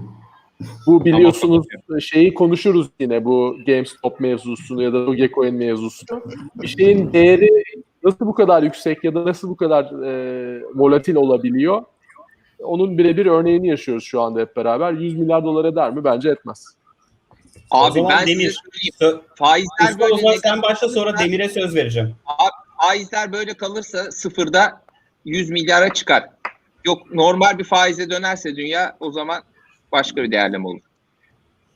Bu 0.85 1.05
biliyorsunuz 1.05 1.65
şeyi 1.99 2.33
konuşuruz 2.33 2.87
yine 2.99 3.25
bu 3.25 3.57
GameStop 3.65 4.19
mevzusunu 4.19 4.83
ya 4.83 4.93
da 4.93 5.07
Dogecoin 5.07 5.55
mevzusunu. 5.55 6.23
Bir 6.55 6.67
şeyin 6.67 7.13
değeri 7.13 7.63
nasıl 8.03 8.25
bu 8.25 8.33
kadar 8.33 8.63
yüksek 8.63 9.03
ya 9.03 9.15
da 9.15 9.25
nasıl 9.25 9.49
bu 9.49 9.57
kadar 9.57 9.83
e, 9.83 10.63
volatil 10.75 11.15
olabiliyor? 11.15 11.83
Onun 12.59 12.97
birebir 12.97 13.25
örneğini 13.25 13.67
yaşıyoruz 13.67 14.03
şu 14.03 14.21
anda 14.21 14.39
hep 14.39 14.55
beraber. 14.55 14.93
100 14.93 15.17
milyar 15.17 15.43
dolar 15.43 15.65
eder 15.65 15.91
mi? 15.91 16.03
Bence 16.03 16.29
etmez. 16.29 16.65
Abi 17.71 18.03
ben 18.09 18.27
Demir, 18.27 18.61
Faizler 19.35 19.89
Mustafa 19.89 20.05
o 20.05 20.09
böyle 20.09 20.21
zaman 20.21 20.37
sen 20.43 20.61
başla 20.61 20.89
sonra 20.89 21.17
Demir'e 21.17 21.49
söz 21.49 21.75
vereceğim. 21.75 22.15
faizler 22.81 23.33
böyle 23.33 23.53
kalırsa 23.53 24.11
sıfırda 24.11 24.81
100 25.25 25.49
milyara 25.49 25.93
çıkar. 25.93 26.29
Yok 26.85 27.13
normal 27.13 27.57
bir 27.57 27.63
faize 27.63 28.09
dönerse 28.09 28.55
dünya 28.55 28.97
o 28.99 29.11
zaman 29.11 29.43
başka 29.91 30.23
bir 30.23 30.31
değerleme 30.31 30.67
olur. 30.67 30.81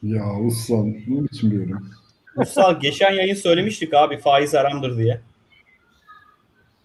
Ya 0.03 0.39
Ussal 0.39 0.85
ne 0.85 1.23
biçim 1.23 1.51
bir 1.51 1.55
yorum? 1.55 1.89
Mustafa 2.35 2.71
geçen 2.71 3.11
yayın 3.11 3.35
söylemiştik 3.35 3.93
abi 3.93 4.17
faiz 4.17 4.53
haramdır 4.53 4.97
diye. 4.97 5.21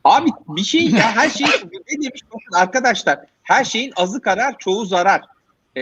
Abi 0.04 0.30
bir 0.48 0.64
şey 0.64 0.90
ya 0.90 1.16
her 1.16 1.30
şey 1.30 1.46
ne 1.72 2.02
demiş 2.02 2.20
arkadaşlar 2.54 3.20
her 3.42 3.64
şeyin 3.64 3.92
azı 3.96 4.20
karar 4.20 4.58
çoğu 4.58 4.84
zarar. 4.84 5.22
Ee, 5.76 5.80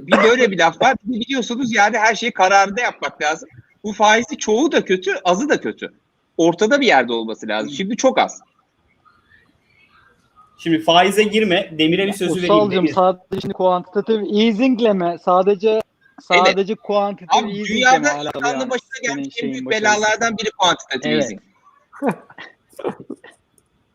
bir 0.00 0.16
böyle 0.22 0.50
bir 0.50 0.58
laf 0.58 0.82
var. 0.82 0.96
Biliyorsunuz 1.04 1.72
yani 1.72 1.98
her 1.98 2.14
şeyi 2.14 2.32
kararında 2.32 2.80
yapmak 2.80 3.22
lazım. 3.22 3.48
Bu 3.84 3.92
faizi 3.92 4.38
çoğu 4.38 4.72
da 4.72 4.84
kötü 4.84 5.14
azı 5.24 5.48
da 5.48 5.60
kötü. 5.60 5.92
Ortada 6.36 6.80
bir 6.80 6.86
yerde 6.86 7.12
olması 7.12 7.48
lazım. 7.48 7.70
Şimdi 7.70 7.96
çok 7.96 8.18
az. 8.18 8.40
Şimdi 10.58 10.80
faize 10.80 11.22
girme. 11.22 11.70
Demir'e 11.78 12.06
bir 12.06 12.12
sözü 12.12 12.42
vereyim. 12.42 12.70
Demir. 12.70 12.92
sadece 12.92 13.40
şimdi 13.40 13.54
kuantitatif 13.54 14.16
easingle 14.32 14.92
mi? 14.92 15.16
Sadece 15.24 15.80
sadece 16.22 16.74
kuantitatif 16.74 17.42
Abi 17.44 17.50
easingle 17.50 17.62
mi 17.62 17.68
dünyada 17.68 17.96
insanlığın 18.36 18.58
yani? 18.60 18.70
başına 18.70 18.98
gelmiş 19.14 19.34
en 19.42 19.52
büyük 19.52 19.70
belalardan 19.70 20.38
biri 20.38 20.50
kuantitatif 20.50 21.06
Evet. 21.06 21.22
easing. 21.22 21.40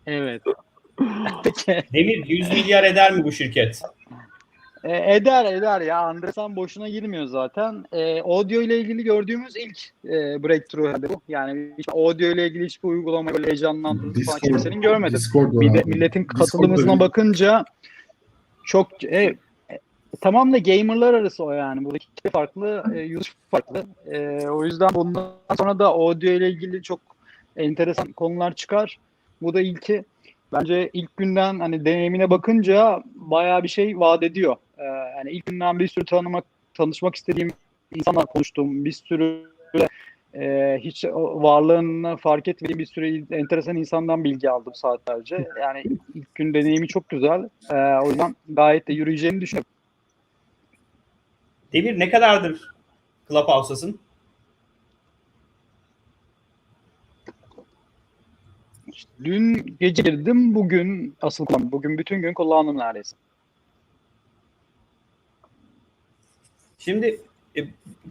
Evet. 0.07 0.41
Demir 1.93 2.25
100 2.27 2.49
milyar 2.49 2.83
eder 2.83 3.11
mi 3.11 3.23
bu 3.23 3.31
şirket? 3.31 3.81
E, 4.83 5.15
eder 5.15 5.53
eder 5.53 5.81
ya. 5.81 5.99
Andresan 6.01 6.55
boşuna 6.55 6.89
girmiyor 6.89 7.25
zaten. 7.25 7.85
E, 7.91 8.21
audio 8.21 8.61
ile 8.61 8.79
ilgili 8.79 9.03
gördüğümüz 9.03 9.55
ilk 9.55 9.79
e, 10.05 10.43
breakthrough 10.43 11.09
bu. 11.09 11.21
Yani 11.27 11.69
hiç 11.77 11.89
audio 11.89 12.27
ile 12.27 12.47
ilgili 12.47 12.65
hiçbir 12.65 12.89
uygulama 12.89 13.33
böyle 13.33 13.47
heyecanlandığını 13.47 14.23
falan 14.23 14.39
kimsenin 14.39 14.81
görmedim. 14.81 15.13
Discord 15.15 15.51
Bir 15.61 15.73
de 15.73 15.83
milletin 15.85 16.23
Discord'da 16.23 16.45
katılım 16.45 16.71
hızına 16.73 16.95
bir- 16.95 16.99
bakınca 16.99 17.65
çok 18.65 19.03
e, 19.03 19.35
tamam 20.21 20.53
da 20.53 20.57
gamerlar 20.57 21.13
arası 21.13 21.43
o 21.43 21.51
yani. 21.51 21.85
Buradaki 21.85 22.07
iki 22.17 22.29
farklı, 22.29 22.83
e, 22.95 22.99
yüz 22.99 23.33
farklı. 23.51 23.83
E, 24.11 24.47
o 24.49 24.65
yüzden 24.65 24.89
bundan 24.93 25.31
sonra 25.57 25.79
da 25.79 25.87
audio 25.87 26.29
ile 26.29 26.49
ilgili 26.49 26.83
çok 26.83 26.99
enteresan 27.57 28.11
konular 28.11 28.53
çıkar. 28.55 28.97
Bu 29.41 29.53
da 29.53 29.61
ilki. 29.61 30.03
Bence 30.53 30.89
ilk 30.93 31.17
günden 31.17 31.59
hani 31.59 31.85
deneyimine 31.85 32.29
bakınca 32.29 33.03
bayağı 33.15 33.63
bir 33.63 33.67
şey 33.67 33.99
vaat 33.99 34.23
ediyor. 34.23 34.55
Ee, 34.79 34.83
yani 35.17 35.31
ilk 35.31 35.45
günden 35.45 35.79
bir 35.79 35.87
sürü 35.87 36.05
tanımak, 36.05 36.43
tanışmak 36.73 37.15
istediğim 37.15 37.51
insanlar 37.95 38.25
konuştum. 38.25 38.85
Bir 38.85 38.91
sürü 38.91 39.49
e, 40.33 40.77
hiç 40.81 41.05
varlığını 41.15 42.17
fark 42.17 42.47
etmediğim 42.47 42.79
bir 42.79 42.85
sürü 42.85 43.35
enteresan 43.35 43.75
insandan 43.75 44.23
bilgi 44.23 44.49
aldım 44.49 44.75
saatlerce. 44.75 45.47
Yani 45.61 45.83
ilk 46.13 46.35
gün 46.35 46.53
deneyimi 46.53 46.87
çok 46.87 47.09
güzel. 47.09 47.49
Ee, 47.71 47.75
o 47.75 48.09
yüzden 48.09 48.35
gayet 48.49 48.87
de 48.87 48.93
yürüyeceğini 48.93 49.41
düşünüyorum. 49.41 49.71
Demir 51.73 51.99
ne 51.99 52.09
kadardır 52.09 52.71
Clubhouse'tasın? 53.29 53.99
Dün 59.23 59.77
gece 59.79 60.01
girdim, 60.03 60.55
bugün 60.55 61.15
asıl 61.21 61.45
kullandım. 61.45 61.71
Bugün 61.71 61.97
bütün 61.97 62.21
gün 62.21 62.33
kullandım 62.33 62.77
neredeyse. 62.77 63.15
Şimdi 66.79 67.21
e, 67.57 67.61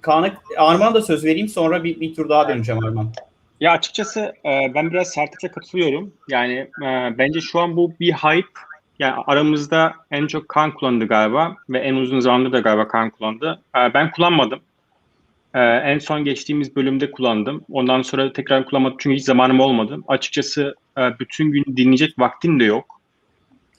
Kaan'a, 0.03 0.35
Arman'a 0.57 0.95
da 0.95 1.03
söz 1.03 1.25
vereyim 1.25 1.49
sonra 1.49 1.85
bir, 1.85 2.01
bir 2.01 2.15
tur 2.15 2.29
daha 2.29 2.49
döneceğim 2.49 2.85
Arman. 2.85 3.13
Ya 3.61 3.73
açıkçası 3.73 4.21
e, 4.45 4.75
ben 4.75 4.91
biraz 4.91 5.11
Sertaç'a 5.11 5.53
katılıyorum. 5.53 6.13
Yani 6.29 6.55
e, 6.83 7.19
bence 7.19 7.41
şu 7.41 7.61
an 7.61 7.77
bu 7.77 7.93
bir 8.01 8.13
hype. 8.13 8.61
Yani 8.99 9.15
aramızda 9.27 9.95
en 10.11 10.27
çok 10.27 10.49
Kaan 10.49 10.75
kullandı 10.75 11.07
galiba 11.07 11.57
ve 11.71 11.79
en 11.79 11.95
uzun 11.95 12.21
zamandır 12.21 12.53
da 12.53 12.61
galiba 12.61 12.89
Kaan 12.89 13.11
kullandı. 13.11 13.63
E, 13.77 13.95
ben 13.95 14.11
kullanmadım. 14.11 14.61
E, 15.55 15.61
en 15.61 15.99
son 15.99 16.25
geçtiğimiz 16.25 16.77
bölümde 16.77 17.11
kullandım. 17.11 17.65
Ondan 17.71 18.03
sonra 18.03 18.33
tekrar 18.33 18.65
kullanmadım 18.65 18.97
çünkü 19.01 19.17
hiç 19.17 19.25
zamanım 19.25 19.61
olmadı. 19.61 19.99
Açıkçası 20.09 20.75
e, 20.99 21.01
bütün 21.19 21.53
gün 21.53 21.65
dinleyecek 21.77 22.19
vaktim 22.19 22.61
de 22.61 22.65
yok. 22.65 23.01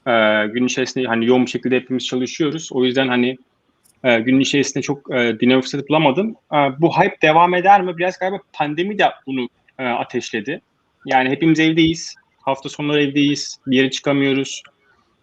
E, 0.08 0.12
gün 0.48 0.66
içerisinde 0.66 1.08
hani 1.08 1.26
yoğun 1.26 1.46
bir 1.46 1.52
şekilde 1.52 1.76
hepimiz 1.76 2.06
çalışıyoruz. 2.06 2.70
O 2.72 2.86
yüzden 2.86 3.08
hani 3.08 3.38
e, 4.04 4.20
günün 4.20 4.40
içerisinde 4.40 4.82
çok 4.82 5.16
e, 5.16 5.40
dinleme 5.40 5.62
fırsatı 5.62 5.88
bulamadım. 5.88 6.36
E, 6.54 6.58
bu 6.80 6.98
hype 6.98 7.22
devam 7.22 7.54
eder 7.54 7.82
mi? 7.82 7.98
Biraz 7.98 8.20
galiba 8.20 8.40
pandemi 8.54 9.00
de 9.00 9.06
bunu 9.28 9.50
e, 9.80 9.86
ateşledi. 9.86 10.62
Yani 11.06 11.30
hepimiz 11.30 11.60
evdeyiz. 11.60 12.16
Hafta 12.42 12.70
sonları 12.70 13.04
evdeyiz. 13.04 13.60
Bir 13.68 13.78
yere 13.78 13.92
çıkamıyoruz. 13.92 14.64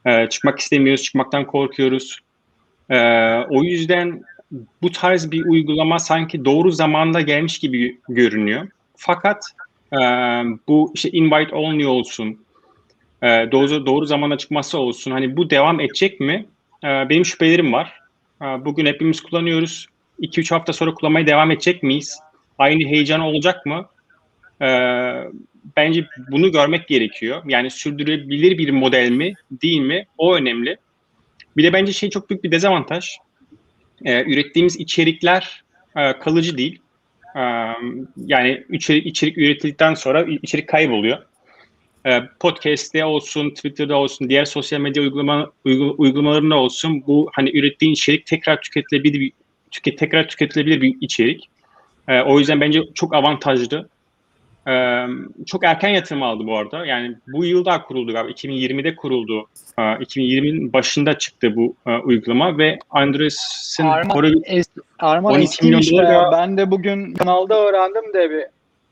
E, 0.07 0.29
çıkmak 0.29 0.59
istemiyoruz. 0.59 1.03
Çıkmaktan 1.03 1.47
korkuyoruz. 1.47 2.21
E, 2.91 2.99
o 3.51 3.63
yüzden 3.63 4.23
bu 4.83 4.93
tarz 4.93 5.31
bir 5.31 5.45
uygulama 5.45 5.99
sanki 5.99 6.45
doğru 6.45 6.71
zamanda 6.71 7.21
gelmiş 7.21 7.59
gibi 7.59 7.99
görünüyor. 8.09 8.69
Fakat 8.97 9.45
e, 9.93 9.99
bu 10.69 10.93
işte 10.95 11.11
invite 11.11 11.55
only 11.55 11.87
olsun, 11.87 12.39
e, 13.23 13.27
doğru, 13.27 13.87
doğru 13.87 14.07
zamanda 14.07 14.39
çıkması 14.39 14.79
olsun. 14.79 15.11
Hani 15.11 15.37
bu 15.37 15.51
devam 15.51 15.81
edecek 15.81 16.21
mi? 16.21 16.47
E, 16.85 16.87
benim 16.87 17.25
şüphelerim 17.25 17.73
var. 17.73 18.06
E, 18.43 18.45
bugün 18.45 18.87
hepimiz 18.87 19.21
kullanıyoruz. 19.21 19.87
2-3 20.21 20.55
hafta 20.55 20.73
sonra 20.73 20.95
kullanmaya 20.95 21.27
devam 21.27 21.51
edecek 21.51 21.83
miyiz? 21.83 22.19
Aynı 22.59 22.89
heyecan 22.89 23.21
olacak 23.21 23.67
mı? 23.67 23.87
E, 24.63 24.69
bence 25.77 26.07
bunu 26.31 26.53
görmek 26.53 26.89
gerekiyor. 26.89 27.43
Yani 27.47 27.71
sürdürülebilir 27.71 28.59
bir 28.59 28.71
model 28.71 29.11
mi, 29.11 29.35
değil 29.51 29.81
mi? 29.81 30.07
O 30.19 30.35
önemli. 30.35 30.77
Bir 31.57 31.65
de 31.65 31.73
bence 31.73 31.93
şey 31.93 32.11
çok 32.11 32.31
büyük 32.31 32.45
bir 32.45 32.51
dezavantaj. 32.51 33.17
E, 34.05 34.25
ürettiğimiz 34.25 34.77
içerikler 34.77 35.65
e, 35.97 36.19
kalıcı 36.19 36.59
değil. 36.59 36.81
Yani 38.17 38.65
içerik, 38.71 39.07
içerik 39.07 39.39
üretildikten 39.39 39.95
sonra 39.95 40.27
içerik 40.43 40.69
kayboluyor. 40.69 41.19
E, 42.07 42.23
podcast'te 42.41 43.05
olsun, 43.05 43.51
Twitter'da 43.51 43.97
olsun, 43.97 44.29
diğer 44.29 44.45
sosyal 44.45 44.81
medya 44.81 45.03
uygulama, 45.03 45.51
uygul, 45.65 45.95
uygulamalarında 45.99 46.55
olsun 46.57 47.05
bu 47.07 47.31
hani 47.33 47.59
ürettiğin 47.59 47.93
içerik 47.93 48.27
tekrar 48.27 48.61
tüketilebilir 48.61 49.21
bir 49.21 49.33
tüket, 49.71 49.99
tekrar 49.99 50.29
tüketilebilir 50.29 50.81
bir 50.81 50.97
içerik. 51.01 51.49
E, 52.09 52.21
o 52.21 52.39
yüzden 52.39 52.61
bence 52.61 52.83
çok 52.95 53.15
avantajlı. 53.15 53.89
Ee, 54.69 55.07
çok 55.47 55.65
erken 55.65 55.89
yatırım 55.89 56.23
aldı 56.23 56.47
bu 56.47 56.57
arada. 56.59 56.87
Yani 56.87 57.17
bu 57.29 57.45
yıl 57.45 57.65
daha 57.65 57.83
kuruldu 57.83 58.13
galiba. 58.13 58.31
2020'de 58.31 58.97
kuruldu. 58.97 59.47
Ee, 59.79 59.83
2020'nin 59.83 60.73
başında 60.73 61.19
çıktı 61.19 61.57
bu 61.57 61.75
e, 61.87 61.91
uygulama 61.97 62.59
ve 62.59 62.79
Andres'in 62.91 63.85
Arman, 63.85 64.43
es, 64.45 64.67
Arman 64.99 65.33
12 65.33 65.45
eskiymiş 65.45 65.91
milyon 65.91 66.05
dolar- 66.07 66.33
Ben 66.33 66.57
de 66.57 66.71
bugün 66.71 67.15
kanalda 67.15 67.67
öğrendim 67.67 68.15
de 68.15 68.31
bir 68.31 68.45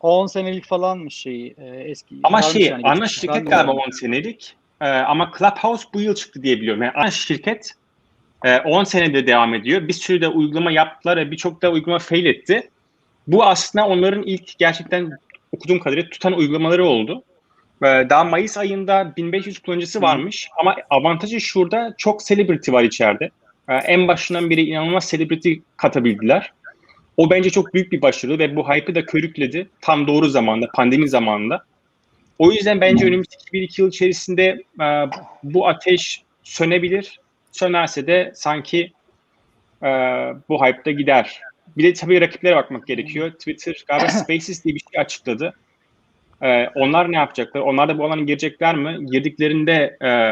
10 0.05 0.27
senelik 0.27 0.65
falanmış 0.65 1.15
şeyi 1.15 1.55
e, 1.59 1.67
eski. 1.67 2.15
ama 2.23 2.43
şey 2.43 2.63
yani 2.63 2.83
ana 2.85 3.07
şirket 3.07 3.51
galiba 3.51 3.73
öğrendim. 3.73 3.85
10 3.87 3.91
senelik. 3.91 4.57
Ee, 4.81 4.89
ama 4.89 5.33
Clubhouse 5.39 5.85
bu 5.95 6.01
yıl 6.01 6.15
çıktı 6.15 6.43
diye 6.43 6.57
biliyorum. 6.57 6.83
Yani 6.83 6.93
ana 6.97 7.11
şirket 7.11 7.71
e, 8.45 8.59
10 8.59 8.85
senedir 8.85 9.27
devam 9.27 9.55
ediyor. 9.55 9.89
Bir 9.89 9.93
sürü 9.93 10.21
de 10.21 10.29
uygulama 10.29 10.71
yaptılar 10.71 11.17
ve 11.17 11.31
birçok 11.31 11.63
da 11.63 11.73
uygulama 11.73 11.99
fail 11.99 12.27
etti. 12.27 12.71
Bu 13.27 13.45
aslında 13.45 13.87
onların 13.87 14.23
ilk 14.23 14.59
gerçekten 14.59 15.11
okuduğum 15.53 15.81
kadarıyla 15.81 16.11
tutan 16.11 16.33
uygulamaları 16.33 16.85
oldu. 16.85 17.23
Ee, 17.83 17.87
Daha 18.11 18.25
Mayıs 18.25 18.59
ayında 18.59 19.13
1500 19.17 19.59
kullanıcısı 19.59 20.03
varmış 20.03 20.49
ama 20.61 20.77
avantajı 20.91 21.41
şurada 21.41 21.95
çok 21.99 22.25
celebrity 22.25 22.73
var 22.73 22.83
içeride. 22.83 23.31
Ee, 23.69 23.75
En 23.75 24.09
başından 24.09 24.51
beri 24.51 24.63
inanılmaz 24.63 25.11
celebrity 25.11 25.55
katabildiler. 25.77 26.53
O 27.17 27.31
bence 27.31 27.51
çok 27.51 27.75
büyük 27.75 27.93
bir 27.93 28.03
başarı 28.03 28.39
ve 28.39 28.57
bu 28.57 28.69
hype'ı 28.69 28.95
da 28.95 29.07
körükledi. 29.07 29.69
Tam 29.81 30.07
doğru 30.07 30.29
zamanda, 30.29 30.67
pandemi 30.75 31.09
zamanında. 31.09 31.65
O 32.39 32.53
yüzden 32.53 32.81
bence 32.81 33.07
önümüzdeki 33.07 33.45
1-2 33.53 33.81
yıl 33.81 33.89
içerisinde 33.89 34.63
e, 34.81 34.87
bu 35.43 35.69
ateş 35.69 36.23
sönebilir. 36.43 37.21
Sönerse 37.53 38.07
de 38.07 38.33
sanki 38.35 38.93
e, 39.83 39.89
bu 40.49 40.67
hype 40.67 40.85
da 40.85 40.91
gider. 40.91 41.41
Bir 41.77 41.85
de 41.85 41.93
tabii 41.93 42.21
rakiplere 42.21 42.57
bakmak 42.57 42.87
gerekiyor. 42.87 43.31
Twitter 43.31 43.85
galiba 43.89 44.09
Spaces 44.09 44.65
diye 44.65 44.75
bir 44.75 44.81
şey 44.81 45.01
açıkladı. 45.01 45.55
Ee, 46.43 46.69
onlar 46.75 47.13
ne 47.13 47.17
yapacaklar? 47.17 47.61
Onlar 47.61 47.89
da 47.89 47.99
bu 47.99 48.05
alana 48.05 48.23
girecekler 48.23 48.77
mi? 48.77 49.07
Girdiklerinde 49.11 49.97
e, 50.03 50.31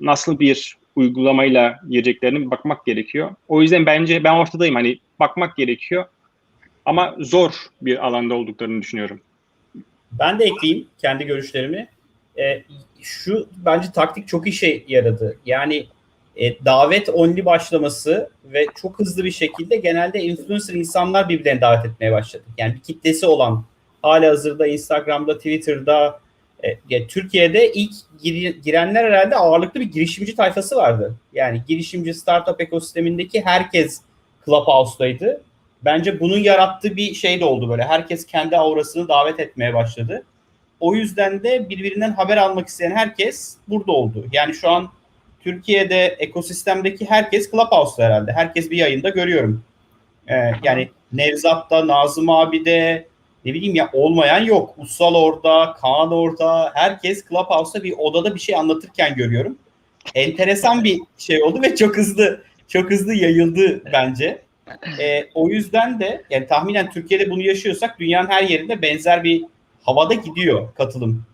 nasıl 0.00 0.38
bir 0.38 0.76
uygulamayla 0.96 1.80
gireceklerine 1.88 2.50
bakmak 2.50 2.86
gerekiyor. 2.86 3.34
O 3.48 3.62
yüzden 3.62 3.86
bence 3.86 4.24
ben 4.24 4.34
ortadayım. 4.34 4.74
Hani 4.74 4.98
bakmak 5.20 5.56
gerekiyor. 5.56 6.04
Ama 6.84 7.16
zor 7.18 7.50
bir 7.82 8.06
alanda 8.06 8.34
olduklarını 8.34 8.82
düşünüyorum. 8.82 9.20
Ben 10.12 10.38
de 10.38 10.44
ekleyeyim 10.44 10.86
kendi 10.98 11.24
görüşlerimi. 11.24 11.88
E, 12.38 12.62
şu 13.00 13.48
bence 13.56 13.92
taktik 13.92 14.28
çok 14.28 14.46
işe 14.46 14.84
yaradı. 14.88 15.38
Yani 15.46 15.86
e, 16.36 16.64
davet 16.64 17.08
only 17.08 17.44
başlaması 17.44 18.30
ve 18.44 18.66
çok 18.82 18.98
hızlı 18.98 19.24
bir 19.24 19.30
şekilde 19.30 19.76
genelde 19.76 20.22
influencer 20.22 20.74
insanlar 20.74 21.28
birbirlerini 21.28 21.60
davet 21.60 21.86
etmeye 21.86 22.12
başladı. 22.12 22.44
Yani 22.58 22.74
bir 22.74 22.80
kitlesi 22.80 23.26
olan 23.26 23.64
hala 24.02 24.30
hazırda 24.30 24.66
Instagram'da, 24.66 25.36
Twitter'da 25.36 26.20
e, 26.64 26.78
ya 26.88 27.06
Türkiye'de 27.06 27.72
ilk 27.72 27.92
gir- 28.22 28.62
girenler 28.62 29.04
herhalde 29.04 29.36
ağırlıklı 29.36 29.80
bir 29.80 29.92
girişimci 29.92 30.36
tayfası 30.36 30.76
vardı. 30.76 31.14
Yani 31.32 31.62
girişimci 31.68 32.14
startup 32.14 32.60
ekosistemindeki 32.60 33.44
herkes 33.44 34.00
Clubhouse'daydı. 34.44 35.40
Bence 35.84 36.20
bunun 36.20 36.38
yarattığı 36.38 36.96
bir 36.96 37.14
şey 37.14 37.40
de 37.40 37.44
oldu 37.44 37.68
böyle. 37.68 37.84
Herkes 37.84 38.26
kendi 38.26 38.56
aurasını 38.56 39.08
davet 39.08 39.40
etmeye 39.40 39.74
başladı. 39.74 40.24
O 40.80 40.94
yüzden 40.94 41.42
de 41.42 41.68
birbirinden 41.68 42.12
haber 42.12 42.36
almak 42.36 42.68
isteyen 42.68 42.90
herkes 42.90 43.56
burada 43.68 43.92
oldu. 43.92 44.26
Yani 44.32 44.54
şu 44.54 44.70
an 44.70 44.90
Türkiye'de 45.40 46.16
ekosistemdeki 46.18 47.10
herkes 47.10 47.50
Clubhouse'da 47.50 48.06
herhalde. 48.06 48.32
Herkes 48.32 48.70
bir 48.70 48.76
yayında 48.76 49.08
görüyorum. 49.08 49.64
Ee, 50.28 50.52
yani 50.62 50.88
Nevzat'ta, 51.12 51.86
Nazım 51.86 52.30
abi 52.30 52.64
de 52.64 53.06
ne 53.44 53.54
bileyim 53.54 53.74
ya 53.74 53.90
olmayan 53.92 54.44
yok. 54.44 54.74
Ussal 54.78 55.14
orada, 55.14 55.74
Kaan 55.80 56.12
orada. 56.12 56.72
Herkes 56.74 57.28
Clubhouse'da 57.28 57.84
bir 57.84 57.94
odada 57.98 58.34
bir 58.34 58.40
şey 58.40 58.56
anlatırken 58.56 59.14
görüyorum. 59.14 59.58
Enteresan 60.14 60.84
bir 60.84 61.00
şey 61.18 61.42
oldu 61.42 61.62
ve 61.62 61.76
çok 61.76 61.96
hızlı 61.96 62.44
çok 62.68 62.90
hızlı 62.90 63.14
yayıldı 63.14 63.82
bence. 63.92 64.42
Ee, 65.00 65.26
o 65.34 65.48
yüzden 65.48 66.00
de 66.00 66.22
yani 66.30 66.46
tahminen 66.46 66.90
Türkiye'de 66.90 67.30
bunu 67.30 67.42
yaşıyorsak 67.42 68.00
dünyanın 68.00 68.28
her 68.28 68.42
yerinde 68.42 68.82
benzer 68.82 69.24
bir 69.24 69.44
havada 69.82 70.14
gidiyor 70.14 70.74
katılım. 70.74 71.24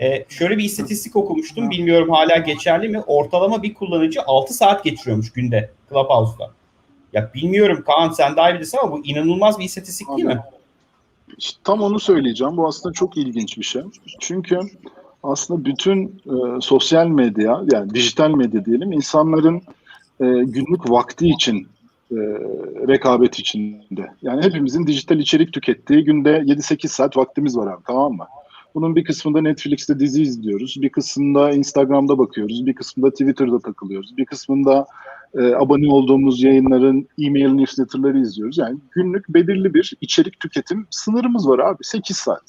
Ee, 0.00 0.24
şöyle 0.28 0.58
bir 0.58 0.64
istatistik 0.64 1.16
okumuştum. 1.16 1.70
Bilmiyorum 1.70 2.10
hala 2.10 2.36
geçerli 2.36 2.88
mi? 2.88 3.00
Ortalama 3.00 3.62
bir 3.62 3.74
kullanıcı 3.74 4.22
6 4.22 4.54
saat 4.54 4.84
geçiriyormuş 4.84 5.32
günde 5.32 5.70
Clubhouse'da. 5.88 6.50
Ya 7.12 7.30
bilmiyorum 7.34 7.84
Kaan 7.86 8.10
sen 8.10 8.36
daha 8.36 8.50
iyi 8.50 8.54
bilirsin 8.54 8.78
ama 8.82 8.92
bu 8.92 9.06
inanılmaz 9.06 9.58
bir 9.58 9.64
istatistik 9.64 10.08
değil 10.08 10.24
mi? 10.24 10.40
İşte 11.38 11.60
tam 11.64 11.80
onu 11.80 12.00
söyleyeceğim. 12.00 12.56
Bu 12.56 12.66
aslında 12.66 12.92
çok 12.92 13.16
ilginç 13.16 13.58
bir 13.58 13.64
şey. 13.64 13.82
Çünkü 14.20 14.58
aslında 15.22 15.64
bütün 15.64 16.06
e, 16.06 16.60
sosyal 16.60 17.06
medya 17.06 17.62
yani 17.72 17.94
dijital 17.94 18.30
medya 18.30 18.64
diyelim 18.64 18.92
insanların 18.92 19.56
e, 20.20 20.24
günlük 20.26 20.90
vakti 20.90 21.28
için 21.28 21.68
e, 22.12 22.16
rekabet 22.88 23.38
içinde. 23.38 24.12
Yani 24.22 24.42
hepimizin 24.42 24.86
dijital 24.86 25.18
içerik 25.18 25.52
tükettiği 25.52 26.04
günde 26.04 26.30
7-8 26.30 26.88
saat 26.88 27.16
vaktimiz 27.16 27.56
var 27.56 27.72
abi 27.72 27.82
tamam 27.86 28.12
mı? 28.12 28.26
Bunun 28.74 28.96
bir 28.96 29.04
kısmında 29.04 29.40
Netflix'te 29.40 29.98
dizi 29.98 30.22
izliyoruz, 30.22 30.82
bir 30.82 30.88
kısmında 30.88 31.50
Instagram'da 31.50 32.18
bakıyoruz, 32.18 32.66
bir 32.66 32.74
kısmında 32.74 33.10
Twitter'da 33.10 33.58
takılıyoruz, 33.58 34.16
bir 34.16 34.24
kısmında 34.24 34.86
e, 35.34 35.54
abone 35.54 35.92
olduğumuz 35.92 36.42
yayınların 36.42 37.08
e-mail 37.18 37.48
newsletter'ları 37.48 38.20
izliyoruz. 38.20 38.58
Yani 38.58 38.78
günlük 38.90 39.28
belirli 39.28 39.74
bir 39.74 39.92
içerik 40.00 40.40
tüketim 40.40 40.86
sınırımız 40.90 41.48
var 41.48 41.58
abi. 41.58 41.84
8 41.84 42.16
saat. 42.16 42.42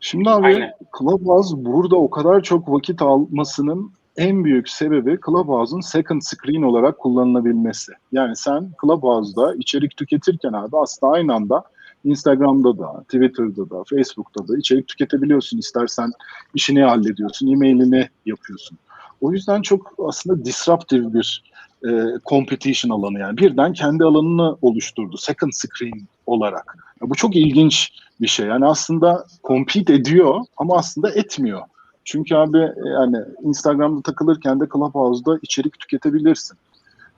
Şimdi 0.00 0.30
abi 0.30 0.46
Aynen. 0.46 0.72
Clubhouse 0.98 1.64
burada 1.64 1.96
o 1.96 2.10
kadar 2.10 2.42
çok 2.42 2.72
vakit 2.72 3.02
almasının 3.02 3.90
en 4.16 4.44
büyük 4.44 4.68
sebebi 4.68 5.18
Clubhouse'un 5.26 5.80
second 5.80 6.20
screen 6.22 6.62
olarak 6.62 6.98
kullanılabilmesi. 6.98 7.92
Yani 8.12 8.36
sen 8.36 8.70
Clubhouse'da 8.82 9.54
içerik 9.54 9.96
tüketirken 9.96 10.52
abi 10.52 10.76
aslında 10.76 11.12
aynı 11.12 11.34
anda 11.34 11.64
Instagram'da 12.04 12.78
da, 12.78 13.02
Twitter'da 13.02 13.70
da, 13.70 13.84
Facebook'ta 13.84 14.48
da 14.48 14.58
içerik 14.58 14.88
tüketebiliyorsun. 14.88 15.58
İstersen 15.58 16.12
işini 16.54 16.82
hallediyorsun, 16.82 17.52
e-mailini 17.52 18.08
yapıyorsun. 18.26 18.78
O 19.20 19.32
yüzden 19.32 19.62
çok 19.62 19.94
aslında 20.08 20.44
disruptive 20.44 21.14
bir 21.14 21.44
e, 21.88 21.90
competition 22.26 22.98
alanı 22.98 23.18
yani. 23.18 23.36
Birden 23.36 23.72
kendi 23.72 24.04
alanını 24.04 24.56
oluşturdu 24.62 25.16
second 25.18 25.52
screen 25.52 26.06
olarak. 26.26 26.76
Ya 27.02 27.10
bu 27.10 27.14
çok 27.14 27.36
ilginç 27.36 27.92
bir 28.20 28.26
şey. 28.26 28.46
Yani 28.46 28.66
aslında 28.66 29.26
compete 29.44 29.94
ediyor 29.94 30.40
ama 30.56 30.76
aslında 30.76 31.10
etmiyor. 31.10 31.60
Çünkü 32.04 32.34
abi 32.34 32.58
e, 32.58 32.88
yani 32.88 33.16
Instagram'da 33.42 34.02
takılırken 34.02 34.60
de 34.60 34.64
Clubhouse'da 34.72 35.38
içerik 35.42 35.80
tüketebilirsin. 35.80 36.58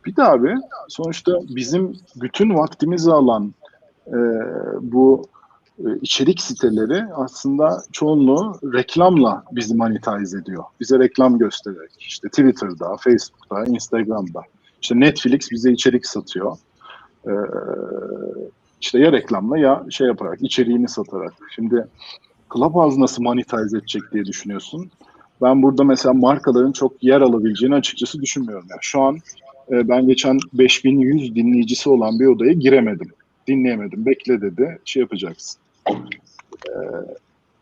Bir 0.06 0.16
de 0.16 0.22
abi 0.22 0.54
sonuçta 0.88 1.32
bizim 1.48 1.96
bütün 2.16 2.54
vaktimizi 2.54 3.12
alan 3.12 3.54
e, 4.06 4.18
bu 4.80 5.26
içerik 6.02 6.40
siteleri 6.40 7.04
aslında 7.14 7.82
çoğunluğu 7.92 8.58
reklamla 8.74 9.44
bizi 9.52 9.74
monetize 9.74 10.38
ediyor. 10.38 10.64
Bize 10.80 10.98
reklam 10.98 11.38
göstererek. 11.38 11.90
İşte 11.98 12.28
Twitter'da, 12.28 12.96
Facebook'ta, 12.96 13.64
Instagram'da. 13.64 14.42
İşte 14.82 15.00
Netflix 15.00 15.50
bize 15.50 15.72
içerik 15.72 16.06
satıyor. 16.06 16.56
Ee, 17.26 17.30
işte 18.80 18.98
ya 18.98 19.12
reklamla 19.12 19.58
ya 19.58 19.84
şey 19.90 20.06
yaparak, 20.06 20.42
içeriğini 20.42 20.88
satarak. 20.88 21.34
Şimdi 21.54 21.86
Clubhouse 22.54 23.00
nasıl 23.00 23.22
monetize 23.22 23.78
edecek 23.78 24.02
diye 24.12 24.24
düşünüyorsun. 24.24 24.90
Ben 25.42 25.62
burada 25.62 25.84
mesela 25.84 26.12
markaların 26.12 26.72
çok 26.72 27.04
yer 27.04 27.20
alabileceğini 27.20 27.74
açıkçası 27.74 28.20
düşünmüyorum. 28.22 28.66
Yani 28.70 28.80
şu 28.82 29.00
an 29.00 29.18
e, 29.70 29.88
ben 29.88 30.06
geçen 30.06 30.38
5100 30.52 31.34
dinleyicisi 31.34 31.90
olan 31.90 32.20
bir 32.20 32.26
odaya 32.26 32.52
giremedim. 32.52 33.12
Dinleyemedim. 33.48 34.06
Bekle 34.06 34.40
dedi. 34.40 34.78
Şey 34.84 35.00
yapacaksın. 35.00 35.61
Ee, 35.88 36.72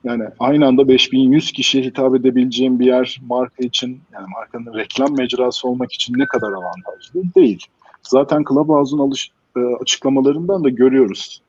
yani 0.04 0.24
aynı 0.38 0.66
anda 0.66 0.88
5100 0.88 1.52
kişiye 1.52 1.85
hitap 1.85 2.14
edebileceğim 2.14 2.80
bir 2.80 2.87
yer 2.87 3.20
marka 3.26 3.64
için 3.64 4.00
yani 4.12 4.26
markanın 4.37 4.78
reklam 4.78 5.16
mecrası 5.16 5.68
olmak 5.68 5.92
için 5.92 6.18
ne 6.18 6.26
kadar 6.26 6.52
avantajlı 6.52 7.35
değil. 7.35 7.66
Zaten 8.02 8.44
Clubhouse'un 8.48 8.98
alış, 8.98 9.30
e, 9.56 9.61
açıklamalarından 9.61 10.64
da 10.64 10.68
görüyoruz. 10.68 11.42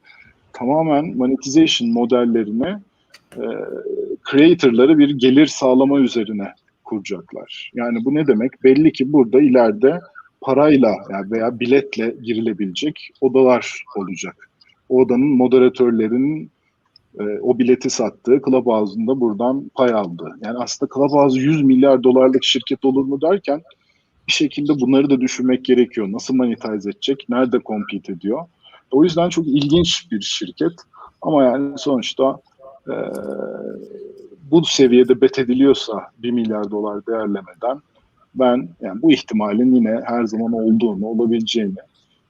Tamamen 0.54 1.18
monetization 1.18 1.92
modellerini 1.92 2.78
e, 3.36 3.44
creator'ları 4.32 4.98
bir 4.98 5.10
gelir 5.10 5.48
sağlama 5.48 6.00
üzerine 6.00 6.54
kuracaklar. 6.84 7.72
Yani 7.74 8.06
bu 8.06 8.16
ne 8.16 8.28
demek? 8.28 8.64
Belli 8.64 8.92
ki 8.92 9.14
burada 9.14 9.42
ileride 9.42 10.00
parayla 10.42 10.96
yani 11.10 11.32
veya 11.32 11.60
biletle 11.60 12.16
girilebilecek 12.24 13.10
odalar 13.22 13.84
olacak. 13.96 14.50
O 14.90 15.02
odanın 15.02 15.28
moderatörlerinin 15.28 16.52
e, 17.20 17.24
o 17.42 17.60
bileti 17.60 17.90
sattığı 17.90 18.42
Clubhouse'un 18.46 19.08
da 19.08 19.20
buradan 19.20 19.72
pay 19.76 19.94
aldı. 19.94 20.30
Yani 20.46 20.58
aslında 20.58 20.92
Clubhouse 20.94 21.40
100 21.40 21.64
milyar 21.64 22.04
dolarlık 22.04 22.44
şirket 22.44 22.86
olur 22.86 23.06
mu 23.06 23.22
derken 23.22 23.62
bir 24.28 24.34
şekilde 24.34 24.80
bunları 24.80 25.10
da 25.10 25.22
düşünmek 25.22 25.66
gerekiyor. 25.66 26.12
Nasıl 26.12 26.36
monetize 26.36 26.90
edecek? 26.90 27.26
Nerede 27.30 27.60
compete 27.66 28.14
ediyor? 28.14 28.46
O 28.92 29.04
yüzden 29.04 29.30
çok 29.30 29.48
ilginç 29.48 30.12
bir 30.12 30.22
şirket. 30.22 30.74
Ama 31.22 31.44
yani 31.44 31.78
sonuçta 31.78 32.40
e, 32.88 32.96
bu 34.52 34.66
seviyede 34.66 35.22
bet 35.22 35.40
ediliyorsa 35.40 36.02
1 36.18 36.32
milyar 36.32 36.72
dolar 36.72 37.06
değerlemeden 37.06 37.82
ben 38.36 38.70
yani 38.82 39.02
bu 39.02 39.12
ihtimalin 39.12 39.76
yine 39.76 40.02
her 40.06 40.24
zaman 40.24 40.54
olduğunu, 40.54 41.08
olabileceğini 41.08 41.76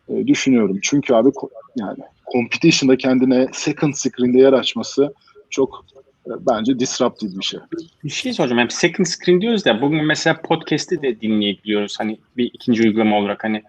e, 0.09 0.27
düşünüyorum. 0.27 0.79
Çünkü 0.81 1.13
abi 1.13 1.29
yani 1.75 1.99
competition'da 2.31 2.97
kendine 2.97 3.47
second 3.53 3.93
screen'de 3.93 4.39
yer 4.39 4.53
açması 4.53 5.13
çok 5.49 5.85
e, 6.27 6.31
bence 6.39 6.79
disruptive 6.79 7.39
bir 7.39 7.43
şey. 7.43 7.59
Bir 8.03 8.09
şey 8.09 8.33
soracağım. 8.33 8.59
Yani 8.59 8.71
second 8.71 9.05
screen 9.05 9.41
diyoruz 9.41 9.65
da 9.65 9.81
bugün 9.81 10.05
mesela 10.05 10.41
podcast'i 10.41 11.01
de 11.01 11.21
dinleyebiliyoruz. 11.21 11.99
Hani 11.99 12.19
bir 12.37 12.45
ikinci 12.53 12.83
uygulama 12.83 13.17
olarak 13.17 13.43
hani 13.43 13.63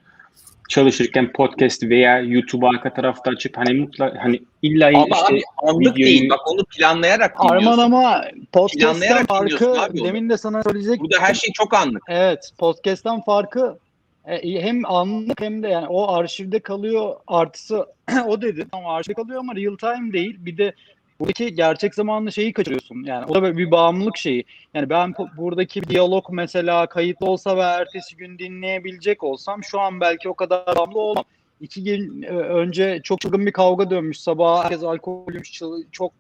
çalışırken 0.69 1.33
podcast 1.33 1.83
veya 1.83 2.21
YouTube'u 2.21 2.69
arka 2.69 2.95
tarafta 2.95 3.31
açıp 3.31 3.57
hani 3.57 3.75
mutlaka 3.75 4.25
hani 4.25 4.43
illa 4.63 4.89
Ama 4.89 5.07
işte 5.13 5.35
abi 5.35 5.43
anlık 5.63 5.97
videoyu- 5.97 6.07
değil. 6.07 6.31
Bak 6.31 6.41
onu 6.53 6.65
planlayarak 6.65 7.39
dinliyorsun. 7.43 7.67
Arman 7.67 7.85
ama 7.85 8.25
podcast'ten 8.53 9.27
farkı 9.27 9.81
abi 9.81 10.05
demin 10.05 10.29
de 10.31 10.37
sana 10.37 10.63
söyleyecektim. 10.63 11.05
Burada 11.05 11.21
her 11.21 11.35
şey 11.35 11.53
çok 11.53 11.75
anlık. 11.75 12.03
Evet, 12.09 12.51
podcast'tan 12.59 13.21
farkı 13.21 13.79
hem 14.25 14.85
anlık 14.87 15.41
hem 15.41 15.63
de 15.63 15.69
yani 15.69 15.87
o 15.89 16.13
arşivde 16.13 16.61
kalıyor 16.61 17.17
artısı 17.27 17.87
o 18.27 18.43
dedi. 18.43 18.67
Tamam 18.71 18.87
arşivde 18.91 19.15
kalıyor 19.15 19.41
ama 19.41 19.55
real 19.57 19.77
time 19.77 20.13
değil. 20.13 20.37
Bir 20.39 20.57
de 20.59 20.73
buradaki 21.21 21.55
gerçek 21.55 21.95
zamanlı 21.95 22.33
şeyi 22.33 22.53
kaçırıyorsun. 22.53 23.05
Yani 23.05 23.25
o 23.29 23.35
da 23.35 23.57
bir 23.57 23.71
bağımlılık 23.71 24.17
şeyi. 24.17 24.45
Yani 24.75 24.91
ben 24.91 25.15
buradaki 25.37 25.83
diyalog 25.83 26.25
mesela 26.31 26.87
kayıtlı 26.87 27.27
olsa 27.27 27.57
ve 27.57 27.61
ertesi 27.61 28.17
gün 28.17 28.39
dinleyebilecek 28.39 29.23
olsam 29.23 29.65
şu 29.65 29.81
an 29.81 30.01
belki 30.01 30.29
o 30.29 30.35
kadar 30.35 30.77
bağımlı 30.77 30.99
olmam. 30.99 31.25
İki 31.61 31.85
gün 31.85 32.23
e, 32.23 32.27
önce 32.29 33.01
çok 33.05 33.21
çılgın 33.21 33.47
bir 33.47 33.53
kavga 33.53 33.91
dönmüş. 33.91 34.21
Sabah 34.21 34.65
herkes 34.65 34.83
alkollüymüş. 34.85 35.53
çıl- 35.53 35.85
Çok 35.93 36.13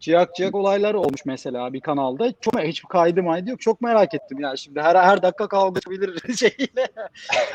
ciyak 0.00 0.34
ciyak 0.34 0.54
olaylar 0.54 0.94
olmuş 0.94 1.24
mesela 1.26 1.72
bir 1.72 1.80
kanalda. 1.80 2.32
Çok 2.40 2.60
hiçbir 2.60 2.88
kaydı 2.88 3.22
maydı 3.22 3.50
yok. 3.50 3.60
Çok 3.60 3.80
merak 3.80 4.14
ettim 4.14 4.40
yani 4.40 4.58
şimdi 4.58 4.80
her 4.80 4.96
her 4.96 5.22
dakika 5.22 5.48
kavga 5.48 5.80
çıkabilir 5.80 6.34
şeyle. 6.36 6.88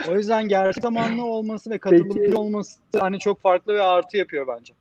o 0.10 0.15
yüzden 0.15 0.47
gerçek 0.47 0.84
zamanlı 0.84 1.25
olması 1.25 1.69
ve 1.69 1.77
katılımcı 1.77 2.39
olması 2.39 2.79
hani 2.99 3.19
çok 3.19 3.41
farklı 3.41 3.73
ve 3.73 3.82
artı 3.82 4.17
yapıyor 4.17 4.47
bence. 4.47 4.73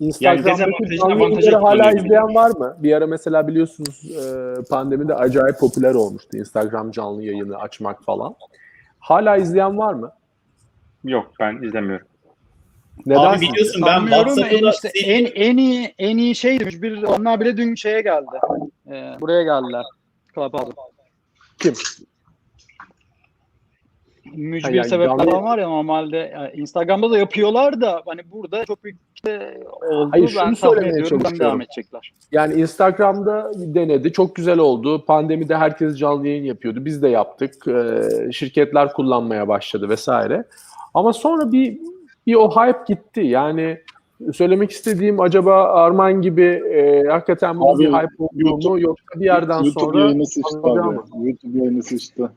Instagram'daki 0.00 0.98
canlı 0.98 1.22
yayınları 1.22 1.56
hala 1.56 1.92
izleyen 1.92 2.34
var 2.34 2.50
mı? 2.50 2.76
Bir 2.78 2.92
ara 2.92 3.06
mesela 3.06 3.48
biliyorsunuz 3.48 4.10
e, 4.10 4.54
pandemide 4.70 5.14
acayip 5.14 5.58
popüler 5.58 5.94
olmuştu 5.94 6.36
Instagram 6.36 6.90
canlı 6.90 7.22
yayını 7.22 7.58
açmak 7.58 8.04
falan. 8.04 8.34
Hala 8.98 9.36
izleyen 9.36 9.78
var 9.78 9.94
mı? 9.94 10.12
yok 11.04 11.32
ben 11.40 11.62
izlemiyorum. 11.62 12.06
Neden? 13.06 13.20
Abi 13.20 13.40
biliyorsun 13.40 13.82
ben 13.86 14.00
WhatsApp'ta 14.00 14.70
işte 14.70 14.88
en 15.04 15.24
en 15.24 15.56
iyi 15.56 15.94
en 15.98 16.16
iyi 16.18 16.34
şeydi. 16.34 16.82
Bir 16.82 17.02
onlar 17.02 17.40
bile 17.40 17.56
dün 17.56 17.74
şeye 17.74 18.00
geldi. 18.00 18.26
Ee, 18.86 19.16
buraya 19.20 19.42
geldiler. 19.42 19.84
Clubhouse'a. 20.34 20.82
Kim? 21.58 21.74
Mücbir 24.34 24.74
yani 24.74 24.88
sebepler 24.88 25.08
canlı- 25.18 25.30
falan 25.30 25.44
var 25.44 25.58
ya 25.58 25.68
normalde 25.68 26.16
yani 26.34 26.50
Instagram'da 26.54 27.10
da 27.10 27.18
yapıyorlar 27.18 27.80
da 27.80 28.02
hani 28.06 28.20
burada 28.32 28.64
çok 28.64 28.84
büyük 28.84 29.14
kitle 29.16 29.60
oldu. 29.90 30.08
Hayır, 30.12 30.28
şunu 30.28 30.36
ben 30.38 30.40
tahmin 30.42 30.54
söylemeye 30.54 30.90
ediyorum 30.92 31.10
ben 31.18 31.22
çalışıyorum. 31.24 31.38
devam 31.38 31.60
edecekler. 31.60 32.12
Yani 32.32 32.54
Instagram'da 32.54 33.52
denedi. 33.56 34.12
Çok 34.12 34.36
güzel 34.36 34.58
oldu. 34.58 35.04
Pandemide 35.04 35.56
herkes 35.56 35.98
canlı 35.98 36.28
yayın 36.28 36.44
yapıyordu. 36.44 36.84
Biz 36.84 37.02
de 37.02 37.08
yaptık. 37.08 37.54
Ee, 37.68 38.32
şirketler 38.32 38.92
kullanmaya 38.92 39.48
başladı 39.48 39.88
vesaire. 39.88 40.44
Ama 40.94 41.12
sonra 41.12 41.52
bir 41.52 41.78
bir 42.26 42.34
o 42.34 42.50
hype 42.50 42.94
gitti. 42.94 43.20
Yani 43.20 43.80
söylemek 44.32 44.70
istediğim 44.70 45.20
acaba 45.20 45.64
Arman 45.64 46.22
gibi 46.22 46.44
e, 46.44 47.04
hakikaten 47.08 47.60
bu 47.60 47.70
Abi, 47.74 47.82
bir 47.82 47.88
hype 47.88 48.14
oldu 48.18 48.32
mu 48.34 48.40
YouTube- 48.40 48.80
yoksa 48.80 49.20
bir 49.20 49.24
yerden 49.24 49.62
YouTube 49.62 49.80
sonra 49.80 50.00
yayını 50.00 50.26
sıçtı 50.26 50.58
abi. 50.62 50.80
mı? 50.80 51.04
YouTube 51.22 51.58
yayını 51.58 51.82
sıçtı. 51.82 52.32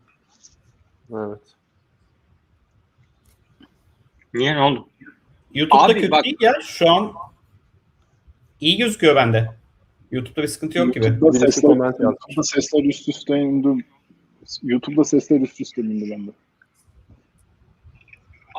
Evet. 1.13 1.39
Niye 4.33 4.55
ne 4.55 4.61
oldu? 4.61 4.87
YouTube'da 5.53 5.83
Abi 5.83 5.93
kötü 5.93 6.11
bak- 6.11 6.23
değil 6.23 6.37
ya. 6.41 6.53
Şu 6.61 6.89
an 6.89 7.11
iyi 8.59 8.77
gözüküyor 8.77 9.15
bende. 9.15 9.49
YouTube'da 10.11 10.41
bir 10.41 10.47
sıkıntı 10.47 10.77
yok 10.77 10.93
gibi. 10.93 11.05
YouTube'da 11.05 11.31
sesler. 11.51 11.69
YouTube'da 11.69 12.43
sesler 12.43 12.83
üst 12.83 13.09
üste 13.09 13.39
indi. 13.39 13.85
YouTube'da 14.63 15.03
sesler 15.03 15.41
üst 15.41 15.61
üste 15.61 15.81
indi 15.81 16.11
bende. 16.11 16.31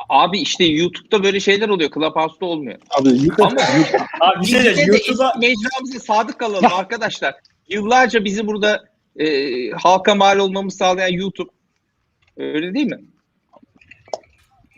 Abi 0.09 0.39
işte 0.39 0.65
YouTube'da 0.65 1.23
böyle 1.23 1.39
şeyler 1.39 1.69
oluyor. 1.69 1.91
Clubhouse'da 1.93 2.45
olmuyor. 2.45 2.79
Abi 2.89 3.09
YouTube, 3.09 3.43
Ama 3.43 3.55
Abi 4.19 4.41
bir 4.41 4.47
şey 4.47 4.63
diyeceğim. 4.63 4.91
YouTube'a 4.93 5.33
mecramıza 5.39 5.99
sadık 5.99 6.39
kalalım 6.39 6.73
arkadaşlar. 6.73 7.35
Yıllarca 7.69 8.25
bizi 8.25 8.47
burada 8.47 8.85
e, 9.19 9.69
halka 9.69 10.15
mal 10.15 10.39
olmamızı 10.39 10.77
sağlayan 10.77 11.13
YouTube. 11.13 11.49
Öyle 12.37 12.73
değil 12.73 12.85
mi? 12.85 12.99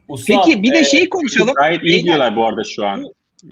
Ustam, 0.08 0.42
Peki 0.46 0.64
bir 0.64 0.72
e, 0.72 0.76
de 0.76 0.84
şey 0.84 1.10
konuşalım. 1.10 1.54
Gayet 1.54 1.84
iyi 1.84 2.04
diyorlar 2.04 2.36
bu 2.36 2.46
arada 2.46 2.64
şu 2.64 2.86
an. 2.86 3.06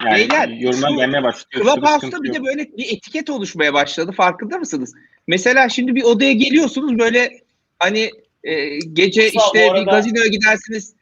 Yani 0.04 0.16
Beyler, 0.16 0.48
yorumlar 0.48 0.90
gelmeye 0.90 1.22
başlıyor. 1.22 1.64
Clubhouse'da 1.64 2.22
bir 2.22 2.34
de 2.34 2.44
böyle 2.44 2.76
bir 2.76 2.96
etiket 2.96 3.30
oluşmaya 3.30 3.74
başladı. 3.74 4.12
Farkında 4.12 4.58
mısınız? 4.58 4.94
Mesela 5.26 5.68
şimdi 5.68 5.94
bir 5.94 6.02
odaya 6.02 6.32
geliyorsunuz 6.32 6.98
böyle 6.98 7.40
hani 7.78 8.10
e, 8.44 8.78
gece 8.78 9.22
Mustafa, 9.24 9.46
işte 9.46 9.68
bu 9.70 9.74
bir 9.74 9.78
arada- 9.78 9.90
gazinoya 9.90 10.26
gidersiniz. 10.26 10.94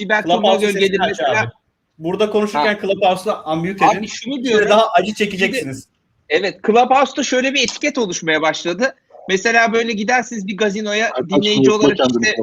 Siber 0.00 0.22
Clubhouse'un 0.22 0.58
Turnagöl 0.60 0.80
gelir 0.80 1.00
mesela. 1.08 1.40
abi. 1.40 1.50
Burada 1.98 2.30
konuşurken 2.30 2.78
Clubhouse'la 2.82 3.44
unmute 3.52 3.86
Abi 3.86 3.96
edin. 3.96 4.06
şunu 4.06 4.36
Bir 4.36 4.44
diyorum. 4.44 4.68
daha 4.68 4.88
acı 4.90 5.14
çekeceksiniz. 5.14 5.88
Evet, 6.28 6.60
Clubhouse'da 6.66 7.22
şöyle 7.22 7.54
bir 7.54 7.62
etiket 7.62 7.98
oluşmaya 7.98 8.42
başladı. 8.42 8.94
Mesela 9.28 9.72
böyle 9.72 9.92
gidersiniz 9.92 10.46
bir 10.46 10.56
gazinoya 10.56 11.12
dinleyici 11.30 11.70
olarak 11.70 11.98
işte 12.00 12.36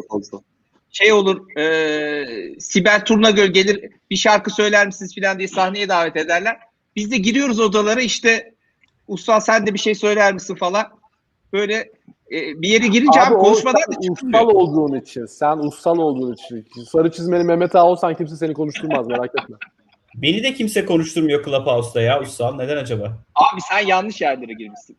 şey 0.90 1.14
olur, 1.14 1.58
e, 1.58 2.60
Sibel 2.60 3.06
Turnagöl 3.06 3.48
gelir 3.48 3.92
bir 4.12 4.16
şarkı 4.16 4.52
söyler 4.52 4.86
misiniz 4.86 5.16
falan 5.22 5.38
diye 5.38 5.48
sahneye 5.48 5.90
davet 5.90 6.16
ederler. 6.16 6.58
Biz 6.96 7.12
de 7.12 7.18
giriyoruz 7.18 7.60
odalara 7.60 8.02
işte 8.02 8.54
usta 9.08 9.42
sen 9.42 9.68
de 9.68 9.74
bir 9.74 9.80
şey 9.80 9.96
söyler 9.96 10.34
misin 10.34 10.56
falan. 10.56 10.88
Böyle 11.54 11.92
e, 12.32 12.62
bir 12.62 12.70
yere 12.70 12.88
girince 12.88 13.22
abi, 13.22 13.36
o 13.36 13.40
konuşmadan 13.40 13.82
da 13.82 14.02
çıkmıyor. 14.02 14.42
Ussal 14.42 14.50
olduğun 14.50 15.00
için. 15.00 15.26
Sen 15.26 15.58
ussal 15.58 15.98
olduğun 15.98 16.34
için. 16.34 16.66
Sarı 16.84 17.12
çizmeli 17.12 17.44
Mehmet 17.44 17.76
Ağa 17.76 17.86
olsan 17.86 18.16
kimse 18.16 18.36
seni 18.36 18.54
konuşturmaz 18.54 19.08
merak 19.08 19.32
etme. 19.42 19.56
Beni 20.16 20.44
de 20.44 20.54
kimse 20.54 20.86
konuşturmuyor 20.86 21.46
Clubhouse'da 21.46 22.02
ya 22.02 22.22
Ussal. 22.22 22.56
Neden 22.56 22.78
acaba? 22.78 23.06
Abi 23.36 23.62
sen 23.70 23.88
yanlış 23.88 24.22
yerlere 24.22 24.54
girmişsin. 24.54 24.98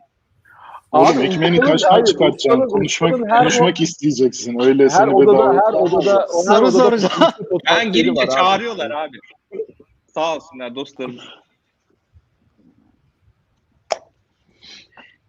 Oğlum 0.93 1.19
Abi, 1.19 1.27
ekmeğini 1.27 1.61
hayır, 1.61 1.79
çıkartacaksın? 1.79 2.69
Konuşmak, 2.69 3.31
konuşmak 3.39 3.81
isteyeceksin. 3.81 4.61
Öyle 4.61 4.83
Her 4.83 4.89
seni 4.89 5.15
odada, 5.15 5.33
bedava 5.33 5.55
her 5.55 5.73
odada, 5.73 6.71
soracağım. 6.71 7.13
potansiyeli 7.51 7.87
Ben 7.87 7.93
girince 7.93 8.23
abi. 8.23 8.31
çağırıyorlar 8.31 8.91
abi. 8.91 9.17
Sağ 10.15 10.37
olsunlar 10.37 10.75
dostlarımız. 10.75 11.25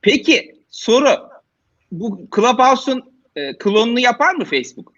Peki 0.01 0.55
soru. 0.69 1.28
Bu 1.91 2.27
Clubhouse'un 2.35 3.13
e, 3.35 3.57
klonunu 3.57 3.99
yapar 3.99 4.33
mı 4.35 4.45
Facebook? 4.45 4.93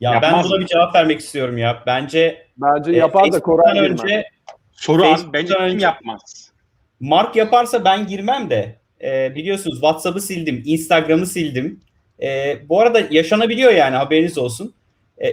Ya 0.00 0.12
Yapmaz 0.12 0.32
ben 0.32 0.44
buna 0.44 0.54
mı? 0.56 0.60
bir 0.60 0.66
cevap 0.66 0.94
vermek 0.94 1.20
istiyorum 1.20 1.58
ya. 1.58 1.82
Bence 1.86 2.46
Bence 2.56 2.92
e, 2.92 2.96
yapar 2.96 3.20
da 3.24 3.30
Facebook'tan 3.30 3.56
Koray 3.56 3.78
önce 3.78 4.28
Soru 4.72 5.02
Facebook'tan 5.02 5.32
bence 5.32 5.54
kim 5.54 5.62
önce- 5.62 5.84
yapmaz? 5.84 6.52
Mark 7.00 7.36
yaparsa 7.36 7.84
ben 7.84 8.06
girmem 8.06 8.50
de. 8.50 8.78
E, 9.02 9.34
biliyorsunuz 9.34 9.74
WhatsApp'ı 9.74 10.20
sildim, 10.20 10.62
Instagram'ı 10.66 11.26
sildim. 11.26 11.80
E, 12.22 12.58
bu 12.68 12.80
arada 12.80 13.02
yaşanabiliyor 13.10 13.72
yani 13.72 13.96
haberiniz 13.96 14.38
olsun. 14.38 14.74
E, 15.24 15.26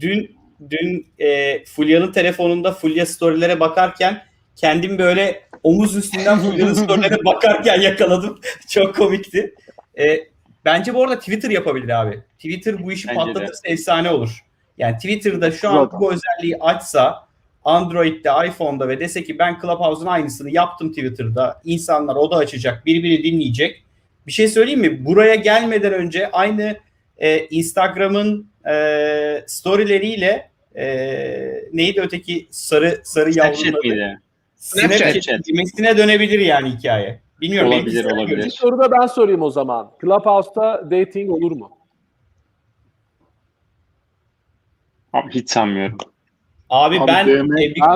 dün 0.00 0.36
dün 0.70 1.06
e, 1.18 1.64
Fulya'nın 1.64 2.12
telefonunda 2.12 2.72
Fulya 2.72 3.06
storylere 3.06 3.60
bakarken 3.60 4.22
kendim 4.56 4.98
böyle 4.98 5.42
omuz 5.62 5.96
üstünden 5.96 6.38
Fulya'nın 6.38 6.74
storylere 6.74 7.24
bakarken 7.24 7.80
yakaladım. 7.80 8.40
Çok 8.68 8.96
komikti. 8.96 9.54
E, 9.98 10.20
bence 10.64 10.94
bu 10.94 11.04
arada 11.04 11.18
Twitter 11.18 11.50
yapabilir 11.50 12.00
abi. 12.00 12.20
Twitter 12.38 12.84
bu 12.84 12.92
işi 12.92 13.08
Bence 13.08 13.20
de. 13.20 13.24
patlatırsa 13.24 13.68
efsane 13.68 14.10
olur. 14.10 14.44
Yani 14.78 14.96
Twitter'da 14.96 15.50
şu 15.50 15.68
an 15.68 15.90
bu 16.00 16.12
özelliği 16.12 16.56
açsa 16.60 17.28
Android'de, 17.64 18.30
iPhone'da 18.46 18.88
ve 18.88 19.00
dese 19.00 19.24
ki 19.24 19.38
ben 19.38 19.60
Clubhouse'un 19.60 20.06
aynısını 20.06 20.50
yaptım 20.50 20.88
Twitter'da. 20.88 21.60
İnsanlar 21.64 22.16
o 22.16 22.30
da 22.30 22.36
açacak, 22.36 22.86
birbirini 22.86 23.22
dinleyecek. 23.24 23.84
Bir 24.26 24.32
şey 24.32 24.48
söyleyeyim 24.48 24.80
mi? 24.80 25.04
Buraya 25.04 25.34
gelmeden 25.34 25.92
önce 25.92 26.30
aynı 26.30 26.76
e, 27.18 27.46
Instagram'ın 27.46 28.50
e, 28.70 29.44
storyleriyle 29.46 30.50
e, 30.76 30.84
neydi 31.72 32.00
öteki 32.00 32.48
sarı 32.50 33.00
sarı 33.04 33.30
miydi? 33.84 34.20
Snapchat. 34.60 35.24
Snapchat 35.24 35.98
dönebilir 35.98 36.38
yani 36.38 36.68
hikaye. 36.68 37.22
Bilmiyorum. 37.40 37.72
Olabilir, 37.72 38.04
belki 38.04 38.14
olabilir. 38.14 38.44
Bir 38.44 38.50
soru 38.50 38.78
da 38.78 38.90
ben 38.90 39.06
sorayım 39.06 39.42
o 39.42 39.50
zaman. 39.50 39.92
Clubhouse'da 40.00 40.90
dating 40.90 41.30
olur 41.30 41.52
mu? 41.52 41.70
Abi 45.12 45.30
hiç 45.34 45.50
sanmıyorum. 45.50 45.98
Abi, 46.70 47.00
Abi 47.00 47.08
ben 47.08 47.26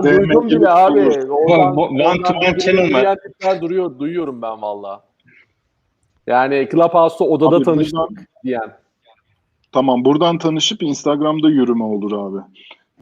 duydum 0.03 0.49
bile 0.51 0.69
abi. 0.69 1.01
Oradan, 1.31 1.77
one 1.77 2.23
to 2.23 2.35
one 2.35 2.59
channel 2.59 3.17
tipler 3.17 3.61
duruyor, 3.63 3.99
duyuyorum 3.99 4.43
ben 4.43 4.63
valla. 4.63 5.05
Yani 6.27 6.69
Clubhouse'da 6.73 7.25
odada 7.25 7.57
Abi 7.57 7.65
tanıştık 7.65 7.99
buradan- 7.99 8.27
diyen. 8.45 8.77
Tamam 9.73 10.05
buradan 10.05 10.39
tanışıp 10.39 10.83
Instagram'da 10.83 11.51
yürüme 11.51 11.85
olur 11.85 12.13
abi. 12.13 12.45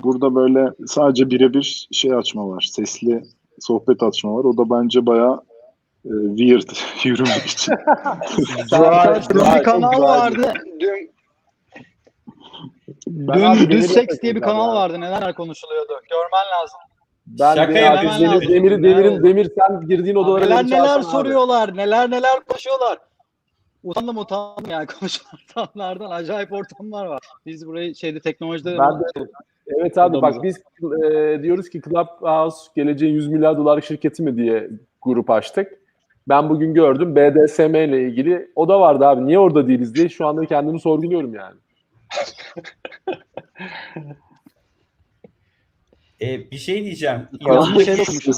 Burada 0.03 0.35
böyle 0.35 0.71
sadece 0.87 1.31
birebir 1.31 1.89
şey 1.93 2.15
açma 2.15 2.49
var. 2.49 2.69
Sesli 2.73 3.23
sohbet 3.63 4.03
açma 4.03 4.35
var. 4.35 4.45
O 4.45 4.57
da 4.57 4.71
bence 4.71 5.07
bayağı 5.07 5.43
e, 6.05 6.11
weird 6.37 6.71
yürüme 7.05 7.37
için. 7.47 7.75
Güzel, 8.63 9.59
bir 9.59 9.63
kanal 9.65 10.03
vardı. 10.03 10.53
Dün 10.81 11.13
Dün, 13.07 13.17
dün 13.17 13.41
Demir'e 13.71 13.83
Seks 13.83 14.23
diye 14.23 14.37
bir 14.37 14.41
kanal 14.41 14.69
ya. 14.69 14.75
vardı. 14.75 15.01
Neler 15.01 15.35
konuşuluyordu. 15.35 15.93
Görmen 16.11 16.61
lazım. 16.61 16.81
Ben 17.27 17.55
Şaka 17.55 17.75
de- 17.75 17.79
yapıyorsun. 17.79 18.23
Demir, 18.23 18.49
Demir. 18.49 18.71
Demir'in, 18.83 19.13
Evet. 19.13 19.25
Demir 19.25 19.51
sen 19.59 19.89
girdiğin 19.89 20.17
odalara 20.17 20.45
neler 20.45 20.67
neler 20.67 20.97
abi. 20.97 21.05
soruyorlar. 21.05 21.77
Neler 21.77 22.11
neler 22.11 22.41
konuşuyorlar. 22.49 22.99
Utandım 23.85 24.19
utandım 24.19 24.71
yani 24.71 24.87
konuşulan 25.01 25.33
ortamlardan 25.35 26.11
acayip 26.11 26.53
ortamlar 26.53 27.07
var. 27.07 27.21
Biz 27.47 27.67
burayı 27.67 27.95
şeyde 27.95 28.21
teknolojide 28.21 28.79
Ben 28.79 29.01
de- 29.01 29.31
Evet 29.79 29.99
abi 29.99 30.23
bak 30.23 30.43
biz 30.43 30.57
e, 31.05 31.43
diyoruz 31.43 31.71
ki 31.71 31.81
Clubhouse 31.83 32.71
geleceğin 32.77 33.15
100 33.15 33.29
milyar 33.29 33.57
dolarlık 33.57 33.85
şirketi 33.85 34.23
mi 34.23 34.37
diye 34.37 34.71
grup 35.03 35.31
açtık. 35.31 35.83
Ben 36.29 36.49
bugün 36.49 36.75
gördüm 36.75 37.17
BDSM 37.17 37.75
ile 37.75 38.03
ilgili 38.03 38.51
o 38.57 38.69
da 38.69 38.81
vardı 38.81 39.07
abi. 39.07 39.27
Niye 39.27 39.39
orada 39.39 39.69
değiliz 39.69 39.95
diye 39.95 40.09
şu 40.09 40.27
anda 40.27 40.47
kendimi 40.47 40.81
sorguluyorum 40.81 41.35
yani. 41.35 41.57
e, 46.21 46.51
bir 46.51 46.59
şey 46.59 46.85
diyeceğim. 46.85 47.29
Yanlış 47.41 47.89
Yok, 47.89 48.07
şey 48.07 48.33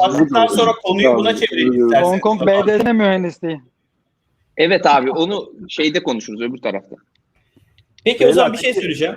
sonra 0.48 0.72
konuyu 0.82 1.16
buna 1.16 1.36
çevirelim. 1.36 1.92
Hong 2.02 2.20
Kong 2.20 2.42
BDSM 2.42 2.96
mühendisliği. 2.96 3.60
Evet 4.56 4.86
abi 4.86 5.10
onu 5.10 5.52
şeyde 5.68 6.02
konuşuruz 6.02 6.40
öbür 6.40 6.58
tarafta. 6.58 6.96
Peki 8.04 8.26
o 8.26 8.32
zaman 8.32 8.52
bir 8.52 8.58
şey 8.58 8.74
söyleyeceğim. 8.74 9.16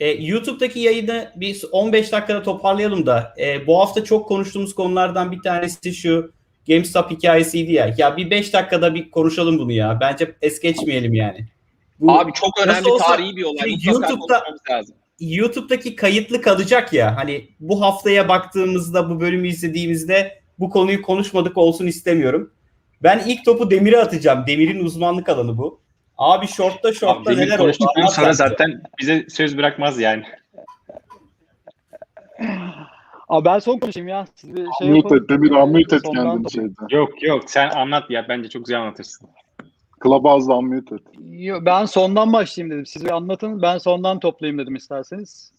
Ee, 0.00 0.08
YouTube'daki 0.08 0.80
yayını 0.80 1.32
bir 1.36 1.62
15 1.72 2.12
dakikada 2.12 2.42
toparlayalım 2.42 3.06
da 3.06 3.34
e, 3.38 3.66
bu 3.66 3.80
hafta 3.80 4.04
çok 4.04 4.28
konuştuğumuz 4.28 4.74
konulardan 4.74 5.32
bir 5.32 5.42
tanesi 5.42 5.94
şu 5.94 6.32
GameStop 6.68 7.10
hikayesiydi 7.10 7.72
ya. 7.72 7.94
Ya 7.98 8.16
bir 8.16 8.30
5 8.30 8.52
dakikada 8.52 8.94
bir 8.94 9.10
konuşalım 9.10 9.58
bunu 9.58 9.72
ya. 9.72 9.98
Bence 10.00 10.34
es 10.42 10.60
geçmeyelim 10.60 11.14
yani. 11.14 11.46
Bu 12.00 12.12
Abi 12.12 12.32
çok 12.32 12.50
önemli 12.66 12.88
olsa- 12.88 13.06
tarihi 13.06 13.36
bir 13.36 13.44
olay. 13.44 13.70
Mutlaka 13.70 13.90
YouTube'da- 13.90 14.42
lazım. 14.70 14.94
YouTube'daki 15.20 15.96
kayıtlı 15.96 16.42
kalacak 16.42 16.92
ya. 16.92 17.16
Hani 17.16 17.48
bu 17.60 17.80
haftaya 17.82 18.28
baktığımızda 18.28 19.10
bu 19.10 19.20
bölümü 19.20 19.48
izlediğimizde 19.48 20.40
bu 20.58 20.70
konuyu 20.70 21.02
konuşmadık 21.02 21.58
olsun 21.58 21.86
istemiyorum. 21.86 22.52
Ben 23.02 23.22
ilk 23.26 23.44
topu 23.44 23.70
Demir'e 23.70 23.98
atacağım. 23.98 24.44
Demir'in 24.46 24.84
uzmanlık 24.84 25.28
alanı 25.28 25.58
bu. 25.58 25.80
Abi 26.18 26.46
short'ta 26.46 26.92
short'ta 26.92 27.30
Abi, 27.30 27.40
neler 27.40 27.58
oldu? 27.58 27.72
sonra 27.72 28.08
sen. 28.08 28.32
zaten 28.32 28.82
bize 29.00 29.26
söz 29.28 29.58
bırakmaz 29.58 30.00
yani. 30.00 30.22
Abi 33.28 33.44
ben 33.44 33.58
son 33.58 33.78
konuşayım 33.78 34.08
ya. 34.08 34.26
Siz 34.34 34.56
bir 34.56 34.66
şey 34.78 34.88
Mute 34.90 34.96
yapın. 34.96 35.22
et 35.24 35.28
Demir 35.28 35.50
unmute 35.50 35.96
et 35.96 36.02
kendini 36.02 36.22
toplayın. 36.42 36.48
şeyde. 36.48 36.96
Yok 36.96 37.22
yok 37.22 37.42
sen 37.50 37.68
anlat 37.70 38.10
ya 38.10 38.26
bence 38.28 38.48
çok 38.48 38.64
güzel 38.64 38.80
anlatırsın. 38.80 39.28
Clubhouse'da 40.04 40.56
unmute 40.58 40.94
et. 40.94 41.00
Yo, 41.30 41.58
Ben 41.66 41.84
sondan 41.84 42.32
başlayayım 42.32 42.74
dedim. 42.74 42.86
Siz 42.86 43.04
bir 43.04 43.10
anlatın. 43.10 43.62
Ben 43.62 43.78
sondan 43.78 44.20
toplayayım 44.20 44.58
dedim 44.58 44.74
isterseniz. 44.74 45.52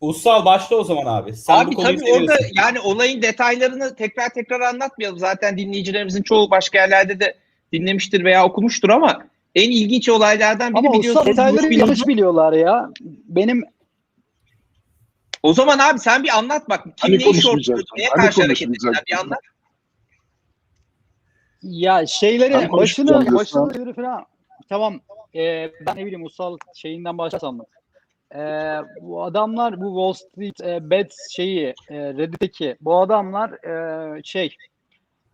Ussal 0.00 0.44
başla 0.44 0.76
o 0.76 0.84
zaman 0.84 1.06
abi. 1.06 1.32
Sen 1.36 1.56
bu 1.56 1.60
Abi 1.68 1.74
konuyu 1.74 1.98
tabii 1.98 2.12
orada 2.12 2.34
yani 2.54 2.80
olayın 2.80 3.22
detaylarını 3.22 3.94
tekrar 3.94 4.28
tekrar 4.28 4.60
anlatmayalım. 4.60 5.18
Zaten 5.18 5.58
dinleyicilerimizin 5.58 6.22
çoğu 6.22 6.50
başka 6.50 6.78
yerlerde 6.78 7.20
de 7.20 7.34
dinlemiştir 7.72 8.24
veya 8.24 8.44
okumuştur 8.44 8.88
ama 8.88 9.22
en 9.54 9.70
ilginç 9.70 10.08
olaylardan 10.08 10.74
biri 10.74 10.88
Ama 10.88 10.98
biliyorsunuz. 10.98 11.26
detayları 11.26 11.56
Bruce 11.56 11.68
Willis'in- 11.68 11.80
yanlış 11.80 12.06
biliyorlar 12.06 12.52
ya. 12.52 12.90
Benim 13.28 13.64
O 15.42 15.52
zaman 15.52 15.78
abi 15.78 15.98
sen 15.98 16.24
bir 16.24 16.38
anlat 16.38 16.68
bak. 16.68 16.84
Kim 16.84 16.92
Hani 17.00 17.18
neyi 17.18 17.34
shortluyordu? 17.42 17.84
Neye 17.96 18.08
Hani 18.08 18.20
karşı 18.24 18.42
hareket 18.42 18.68
ettiler 18.68 19.02
bir 19.08 19.18
anlat. 19.20 19.38
ya 21.62 22.06
şeyleri 22.06 22.52
Ben 22.54 22.72
başını 22.72 23.34
başını 23.34 23.78
yürü 23.78 23.94
falan. 23.94 24.24
Tamam. 24.68 25.00
Ee, 25.34 25.70
ben 25.86 25.96
ne 25.96 26.02
bileyim 26.06 26.24
ussal 26.24 26.56
şeyinden 26.74 27.18
başlasam 27.18 27.56
mı? 27.56 27.64
Ee, 28.34 28.38
bu 29.00 29.22
adamlar 29.24 29.80
bu 29.80 29.86
Wall 29.86 30.12
Street 30.28 30.60
e, 30.60 30.90
Bets 30.90 31.28
şeyi 31.30 31.74
e, 31.90 31.94
Reddit'teki 31.98 32.76
bu 32.80 32.96
adamlar 33.00 33.50
e, 33.50 34.22
şey 34.24 34.56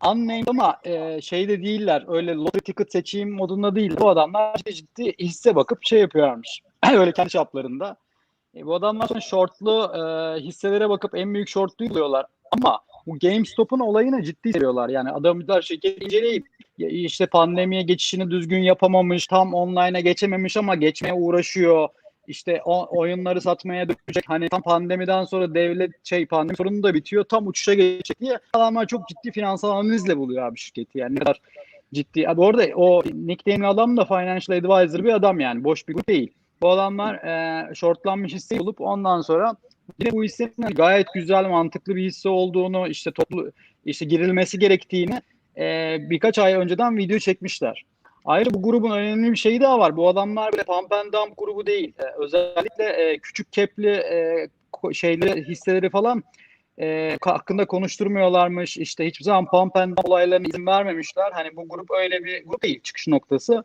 unnamed 0.06 0.46
ama 0.46 0.76
e, 0.84 1.20
şeyde 1.20 1.62
değiller. 1.62 2.04
Öyle 2.08 2.34
lottery 2.34 2.62
ticket 2.62 2.92
seçeyim 2.92 3.30
modunda 3.30 3.74
değil. 3.74 3.96
Bu 4.00 4.08
adamlar 4.08 4.56
ciddi, 4.56 4.74
ciddi 4.74 5.14
hisse 5.18 5.54
bakıp 5.54 5.78
şey 5.82 6.00
yapıyorlarmış. 6.00 6.62
öyle 6.92 7.12
kendi 7.12 7.30
çaplarında. 7.30 7.96
E, 8.56 8.66
bu 8.66 8.74
adamlar 8.74 9.06
sonra 9.06 9.20
shortlu 9.20 9.92
e, 9.94 10.00
hisselere 10.40 10.88
bakıp 10.88 11.14
en 11.14 11.34
büyük 11.34 11.48
shortluyu 11.48 11.90
buluyorlar. 11.90 12.26
Ama 12.50 12.80
bu 13.06 13.18
GameStop'un 13.18 13.78
olayını 13.78 14.22
ciddi 14.22 14.52
seviyorlar. 14.52 14.88
Yani 14.88 15.10
adamlar 15.10 15.62
şirketi 15.62 16.04
inceleyip 16.04 16.46
işte 16.78 17.26
pandemiye 17.26 17.82
geçişini 17.82 18.30
düzgün 18.30 18.62
yapamamış, 18.62 19.26
tam 19.26 19.54
online'a 19.54 20.00
geçememiş 20.00 20.56
ama 20.56 20.74
geçmeye 20.74 21.14
uğraşıyor. 21.14 21.88
İşte 22.30 22.62
o, 22.64 22.98
oyunları 22.98 23.40
satmaya 23.40 23.88
dönecek. 23.88 24.24
Hani 24.26 24.48
tam 24.48 24.62
pandemiden 24.62 25.24
sonra 25.24 25.54
devlet 25.54 25.90
şey 26.04 26.26
pandemi 26.26 26.56
sorunu 26.56 26.82
da 26.82 26.94
bitiyor. 26.94 27.24
Tam 27.24 27.46
uçuşa 27.46 27.74
geçecek 27.74 28.20
diye 28.20 28.38
adamlar 28.52 28.86
çok 28.86 29.08
ciddi 29.08 29.32
finansal 29.32 29.70
analizle 29.70 30.16
buluyor 30.16 30.46
abi 30.46 30.58
şirketi. 30.58 30.98
Yani 30.98 31.14
ne 31.14 31.18
kadar 31.18 31.40
ciddi. 31.94 32.28
Abi 32.28 32.40
orada 32.40 32.66
o 32.76 33.02
nickname'li 33.14 33.66
adam 33.66 33.96
da 33.96 34.04
financial 34.04 34.58
advisor 34.58 35.04
bir 35.04 35.14
adam 35.14 35.40
yani. 35.40 35.64
Boş 35.64 35.88
bir 35.88 35.94
grup 35.94 36.08
değil. 36.08 36.34
Bu 36.62 36.70
adamlar 36.70 37.14
e, 37.14 37.74
shortlanmış 37.74 38.32
hisse 38.34 38.58
bulup 38.58 38.80
ondan 38.80 39.20
sonra 39.20 39.56
yine 39.98 40.12
bu 40.12 40.24
hissenin 40.24 40.74
gayet 40.74 41.06
güzel 41.14 41.44
mantıklı 41.44 41.96
bir 41.96 42.04
hisse 42.04 42.28
olduğunu 42.28 42.88
işte 42.88 43.10
toplu 43.12 43.52
işte 43.84 44.04
girilmesi 44.04 44.58
gerektiğini 44.58 45.22
e, 45.56 45.96
birkaç 46.00 46.38
ay 46.38 46.54
önceden 46.54 46.96
video 46.96 47.18
çekmişler. 47.18 47.84
Ayrıca 48.24 48.54
bu 48.54 48.62
grubun 48.62 48.90
önemli 48.90 49.30
bir 49.32 49.36
şeyi 49.36 49.60
daha 49.60 49.78
var. 49.78 49.96
Bu 49.96 50.08
adamlar 50.08 50.52
böyle 50.52 50.64
pump 50.64 50.92
and 50.92 51.12
dump 51.12 51.36
grubu 51.36 51.66
değil. 51.66 51.92
E, 51.98 52.04
özellikle 52.18 52.84
e, 52.84 53.18
küçük 53.18 53.52
kepli 53.52 53.90
e, 53.90 54.48
şeyleri 54.92 55.44
hisseleri 55.44 55.90
falan 55.90 56.22
e, 56.80 57.16
hakkında 57.22 57.66
konuşturmuyorlarmış. 57.66 58.76
İşte 58.76 59.06
hiçbir 59.06 59.24
zaman 59.24 59.46
pump 59.46 59.76
and 59.76 59.96
dump 59.96 60.08
olaylarına 60.08 60.46
izin 60.48 60.66
vermemişler. 60.66 61.32
Hani 61.32 61.56
bu 61.56 61.68
grup 61.68 61.90
öyle 61.90 62.24
bir 62.24 62.44
grup 62.44 62.62
değil 62.62 62.80
çıkış 62.82 63.08
noktası. 63.08 63.64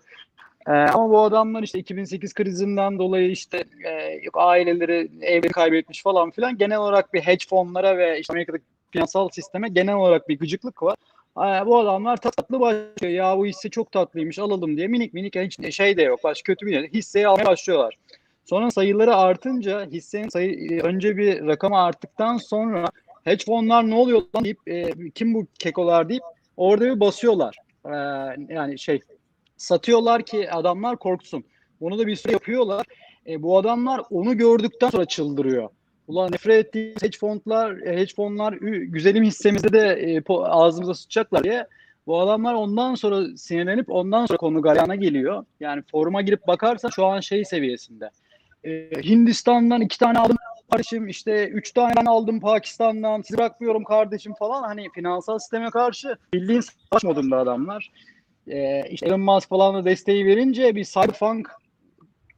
Ee, 0.68 0.72
ama 0.72 1.10
bu 1.10 1.22
adamlar 1.22 1.64
işte 1.64 1.80
2008 1.80 2.34
krizinden 2.34 3.00
dolayı 3.00 3.32
işte 3.32 3.64
e, 3.86 4.20
aileleri 4.34 5.10
evleri 5.22 5.52
kaybetmiş 5.52 6.04
falan 6.04 6.32
filan 6.32 6.58
genel 6.58 6.78
olarak 6.78 7.14
bir 7.14 7.22
hedge 7.22 7.46
fonlara 7.50 7.98
ve 7.98 8.20
işte 8.20 8.34
Amerika'daki 8.34 8.64
finansal 8.92 9.30
sisteme 9.30 9.70
genel 9.70 9.96
olarak 9.96 10.30
bir 10.30 10.40
gıcıklık 10.40 10.84
var. 10.84 10.96
Bu 11.38 11.80
adamlar 11.80 12.18
tatlı 12.18 12.60
başlıyor. 12.60 13.14
Ya 13.14 13.38
bu 13.38 13.46
hisse 13.46 13.70
çok 13.70 13.92
tatlıymış 13.92 14.40
alalım 14.40 14.78
diye 14.78 14.88
minik 14.88 15.14
minik 15.14 15.36
hiç 15.36 15.76
şey 15.76 15.98
de 15.98 16.02
yok. 16.02 16.24
Başka 16.24 16.54
kötü 16.54 16.66
bir. 16.66 16.94
Hisseyi 16.94 17.28
almaya 17.28 17.46
başlıyorlar. 17.46 17.98
Sonra 18.46 18.72
sayıları 18.72 19.16
artınca 19.16 19.86
hissenin 19.86 20.30
sayı 20.30 20.82
önce 20.84 21.18
bir 21.18 21.48
rakamı 21.48 21.78
arttıktan 21.78 22.38
sonra 22.38 22.86
hedge 23.24 23.46
fonlar 23.46 23.90
ne 23.90 23.96
oluyor 23.96 24.22
lan 24.36 24.44
deyip 24.44 24.60
e, 24.68 25.10
kim 25.16 25.34
bu 25.34 25.48
kekolar 25.60 26.10
deyip 26.10 26.24
orada 26.58 26.86
bir 26.86 27.00
basıyorlar. 27.00 27.58
Ee, 27.86 27.90
yani 28.54 28.80
şey 28.80 29.00
satıyorlar 29.58 30.26
ki 30.26 30.52
adamlar 30.52 30.98
korksun. 30.98 31.44
Bunu 31.82 32.00
da 32.00 32.08
bir 32.08 32.16
süre 32.16 32.34
yapıyorlar. 32.34 32.86
E, 33.28 33.44
bu 33.44 33.58
adamlar 33.58 34.02
onu 34.10 34.38
gördükten 34.38 34.90
sonra 34.90 35.06
çıldırıyor. 35.06 35.70
Ulan 36.08 36.32
nefret 36.32 36.66
ettiğimiz 36.66 37.04
hedge 37.04 37.18
fonlar, 37.18 37.78
e, 37.78 37.98
hedge 37.98 38.14
fonlar 38.16 38.54
güzelim 38.84 39.24
hissemizde 39.24 39.74
de 39.74 39.88
e, 39.88 40.18
po- 40.18 40.48
ağzımıza 40.48 40.94
sıçacaklar 40.94 41.44
diye. 41.44 41.68
Bu 42.08 42.20
adamlar 42.20 42.54
ondan 42.54 42.96
sonra 42.96 43.38
sinirlenip 43.38 43.92
ondan 43.92 44.26
sonra 44.26 44.38
konu 44.38 44.62
galyana 44.62 44.96
geliyor. 44.96 45.46
Yani 45.60 45.84
foruma 45.92 46.22
girip 46.22 46.48
bakarsan 46.48 46.90
şu 46.90 47.06
an 47.06 47.20
şey 47.20 47.46
seviyesinde. 47.46 48.10
E, 48.64 48.90
Hindistan'dan 49.04 49.82
iki 49.82 50.00
tane 50.00 50.20
aldım 50.20 50.38
kardeşim 50.72 51.08
işte 51.08 51.48
üç 51.48 51.72
tane 51.72 52.10
aldım 52.10 52.40
Pakistan'dan 52.40 53.22
sizi 53.22 53.38
bırakmıyorum 53.38 53.84
kardeşim 53.84 54.34
falan 54.34 54.64
hani 54.64 54.88
finansal 54.96 55.40
sisteme 55.40 55.70
karşı 55.70 56.18
bildiğin 56.34 56.62
savaş 56.62 57.04
modunda 57.04 57.38
adamlar 57.38 57.92
e, 58.48 58.90
işte 58.90 59.06
Elon 59.06 59.20
Musk 59.20 59.50
falan 59.50 59.76
da 59.76 59.86
desteği 59.86 60.26
verince 60.26 60.76
bir 60.76 60.84
cyberpunk 60.84 61.52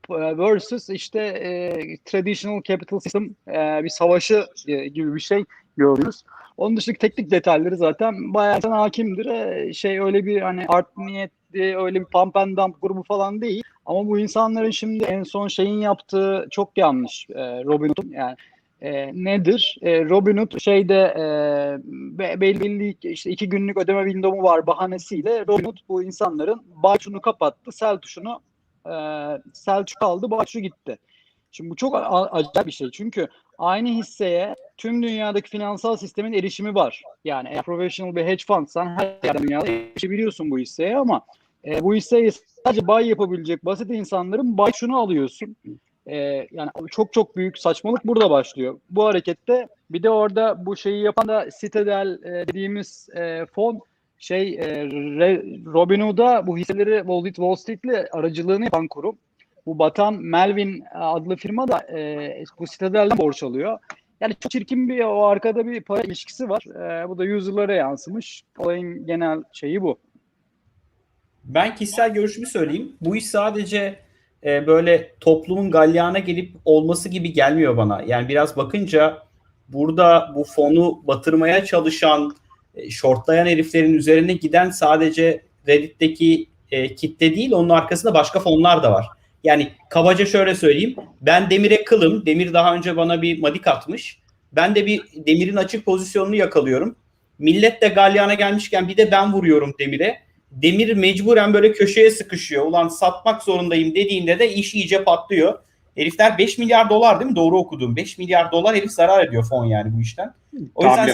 versus 0.09 0.89
işte 0.89 1.19
e, 1.19 1.97
traditional 2.05 2.61
capital 2.63 2.99
system 2.99 3.35
e, 3.47 3.83
bir 3.83 3.89
savaşı 3.89 4.45
e, 4.67 4.87
gibi 4.87 5.15
bir 5.15 5.19
şey 5.19 5.45
görüyoruz. 5.77 6.23
Onun 6.57 6.77
dışındaki 6.77 6.99
teknik 6.99 7.31
detayları 7.31 7.77
zaten 7.77 8.33
bayağı 8.33 8.61
sana 8.61 8.77
hakimdir. 8.81 9.25
E, 9.25 9.73
şey 9.73 9.99
öyle 9.99 10.25
bir 10.25 10.41
hani 10.41 10.65
art 10.67 10.97
niyetli 10.97 11.77
öyle 11.77 11.99
bir 11.99 12.05
pump 12.05 12.37
and 12.37 12.57
dump 12.57 12.81
grubu 12.81 13.03
falan 13.03 13.41
değil. 13.41 13.63
Ama 13.85 14.07
bu 14.07 14.19
insanların 14.19 14.71
şimdi 14.71 15.03
en 15.03 15.23
son 15.23 15.47
şeyin 15.47 15.79
yaptığı 15.79 16.47
çok 16.51 16.77
yanlış. 16.77 17.27
E, 17.29 17.63
Robin 17.63 17.89
Hood'un 17.89 18.11
yani 18.11 18.35
e, 18.81 19.23
nedir? 19.23 19.77
E, 19.81 20.05
Robinhood 20.05 20.59
şeyde 20.59 20.95
e, 20.95 21.23
be- 22.19 22.41
belli 22.41 22.97
işte 23.03 23.31
iki 23.31 23.49
günlük 23.49 23.77
ödeme 23.77 24.03
window'u 24.03 24.43
var 24.43 24.67
bahanesiyle 24.67 25.47
Robinhood 25.47 25.77
bu 25.89 26.03
insanların 26.03 26.61
buy 26.83 26.93
tuşunu 26.97 27.21
kapattı, 27.21 27.71
sell 27.71 27.97
tuşunu 27.97 28.39
e, 28.93 28.97
sell 29.53 29.83
tuşu 29.83 30.05
aldı, 30.05 30.45
tuşu 30.45 30.59
gitti. 30.59 30.97
Şimdi 31.51 31.69
bu 31.69 31.75
çok 31.75 31.95
acayip 32.31 32.67
bir 32.67 32.71
şey. 32.71 32.91
Çünkü 32.91 33.27
aynı 33.57 33.89
hisseye 33.89 34.55
tüm 34.77 35.03
dünyadaki 35.03 35.49
finansal 35.49 35.97
sistemin 35.97 36.33
erişimi 36.33 36.75
var. 36.75 37.03
Yani 37.25 37.49
eğer 37.51 37.63
professional 37.63 38.15
bir 38.15 38.25
hedge 38.25 38.43
fundsan 38.47 38.85
her 38.85 39.17
yerden 39.23 39.43
dünyada 39.43 39.67
erişebiliyorsun 39.67 40.51
bu 40.51 40.59
hisseye 40.59 40.97
ama 40.97 41.21
e, 41.65 41.83
bu 41.83 41.95
hisseyi 41.95 42.31
sadece 42.65 42.87
buy 42.87 43.09
yapabilecek 43.09 43.65
basit 43.65 43.91
insanların 43.91 44.57
buy 44.57 44.71
tuşunu 44.71 44.97
alıyorsun. 44.97 45.55
Ee, 46.09 46.47
yani 46.51 46.69
çok 46.91 47.13
çok 47.13 47.35
büyük 47.35 47.57
saçmalık 47.57 48.05
burada 48.05 48.29
başlıyor. 48.29 48.79
Bu 48.89 49.05
harekette 49.05 49.67
bir 49.89 50.03
de 50.03 50.09
orada 50.09 50.65
bu 50.65 50.77
şeyi 50.77 51.03
yapan 51.03 51.27
da 51.27 51.47
Citadel 51.61 52.19
e, 52.23 52.47
dediğimiz 52.47 53.09
e, 53.15 53.45
fon 53.45 53.81
şey 54.17 54.53
e, 54.53 54.85
Re- 54.85 55.65
Robinhood'a 55.73 56.47
bu 56.47 56.57
hisseleri 56.57 56.97
Wall 56.97 57.19
Street, 57.19 57.35
Wall 57.35 57.55
Street'le 57.55 58.07
aracılığını 58.11 58.63
yapan 58.63 58.87
kurum. 58.87 59.17
Bu 59.65 59.79
batan 59.79 60.13
Melvin 60.13 60.83
adlı 60.93 61.35
firma 61.35 61.67
da 61.67 61.97
e, 61.97 62.43
bu 62.59 62.65
Citadel'den 62.65 63.17
borç 63.17 63.43
alıyor. 63.43 63.79
Yani 64.21 64.33
çok 64.39 64.51
çirkin 64.51 64.89
bir 64.89 65.03
o 65.03 65.25
arkada 65.25 65.67
bir 65.67 65.81
para 65.81 66.01
ilişkisi 66.01 66.49
var. 66.49 66.63
E, 66.65 67.09
bu 67.09 67.17
da 67.17 67.23
user'lara 67.23 67.73
yansımış. 67.73 68.43
Olayın 68.57 69.05
genel 69.05 69.43
şeyi 69.53 69.81
bu. 69.81 69.99
Ben 71.43 71.75
kişisel 71.75 72.13
görüşümü 72.13 72.47
söyleyeyim. 72.47 72.91
Bu 73.01 73.15
iş 73.15 73.25
sadece 73.25 73.99
e, 74.43 74.67
böyle 74.67 75.15
toplumun 75.19 75.71
galyana 75.71 76.19
gelip 76.19 76.55
olması 76.65 77.09
gibi 77.09 77.33
gelmiyor 77.33 77.77
bana. 77.77 78.01
Yani 78.01 78.29
biraz 78.29 78.57
bakınca 78.57 79.17
burada 79.69 80.31
bu 80.35 80.43
fonu 80.43 81.07
batırmaya 81.07 81.65
çalışan, 81.65 82.35
shortlayan 82.89 83.45
heriflerin 83.45 83.93
üzerine 83.93 84.33
giden 84.33 84.69
sadece 84.69 85.41
Reddit'teki 85.67 86.49
e, 86.71 86.95
kitle 86.95 87.35
değil, 87.35 87.51
onun 87.51 87.69
arkasında 87.69 88.13
başka 88.13 88.39
fonlar 88.39 88.83
da 88.83 88.91
var. 88.91 89.05
Yani 89.43 89.71
kabaca 89.89 90.25
şöyle 90.25 90.55
söyleyeyim. 90.55 90.95
Ben 91.21 91.49
Demir'e 91.49 91.83
kılım. 91.83 92.25
Demir 92.25 92.53
daha 92.53 92.75
önce 92.75 92.97
bana 92.97 93.21
bir 93.21 93.41
madik 93.41 93.67
atmış. 93.67 94.19
Ben 94.51 94.75
de 94.75 94.85
bir 94.85 95.01
Demir'in 95.15 95.55
açık 95.55 95.85
pozisyonunu 95.85 96.35
yakalıyorum. 96.35 96.95
Millet 97.39 97.81
de 97.81 97.87
galyana 97.87 98.33
gelmişken 98.33 98.87
bir 98.87 98.97
de 98.97 99.11
ben 99.11 99.33
vuruyorum 99.33 99.73
Demir'e. 99.79 100.19
Demir 100.51 100.93
mecburen 100.93 101.53
böyle 101.53 101.71
köşeye 101.71 102.11
sıkışıyor. 102.11 102.65
Ulan 102.65 102.87
satmak 102.87 103.43
zorundayım 103.43 103.95
dediğinde 103.95 104.39
de 104.39 104.53
iş 104.53 104.75
iyice 104.75 105.03
patlıyor. 105.03 105.59
Herifler 105.95 106.37
5 106.37 106.57
milyar 106.57 106.89
dolar 106.89 107.19
değil 107.19 107.31
mi? 107.31 107.35
Doğru 107.35 107.57
okudum. 107.57 107.95
5 107.95 108.17
milyar 108.17 108.51
dolar 108.51 108.75
herif 108.75 108.91
zarar 108.91 109.25
ediyor 109.27 109.45
fon 109.49 109.65
yani 109.65 109.95
bu 109.95 110.01
işten. 110.01 110.33
O 110.75 110.85
yüzden 110.85 111.07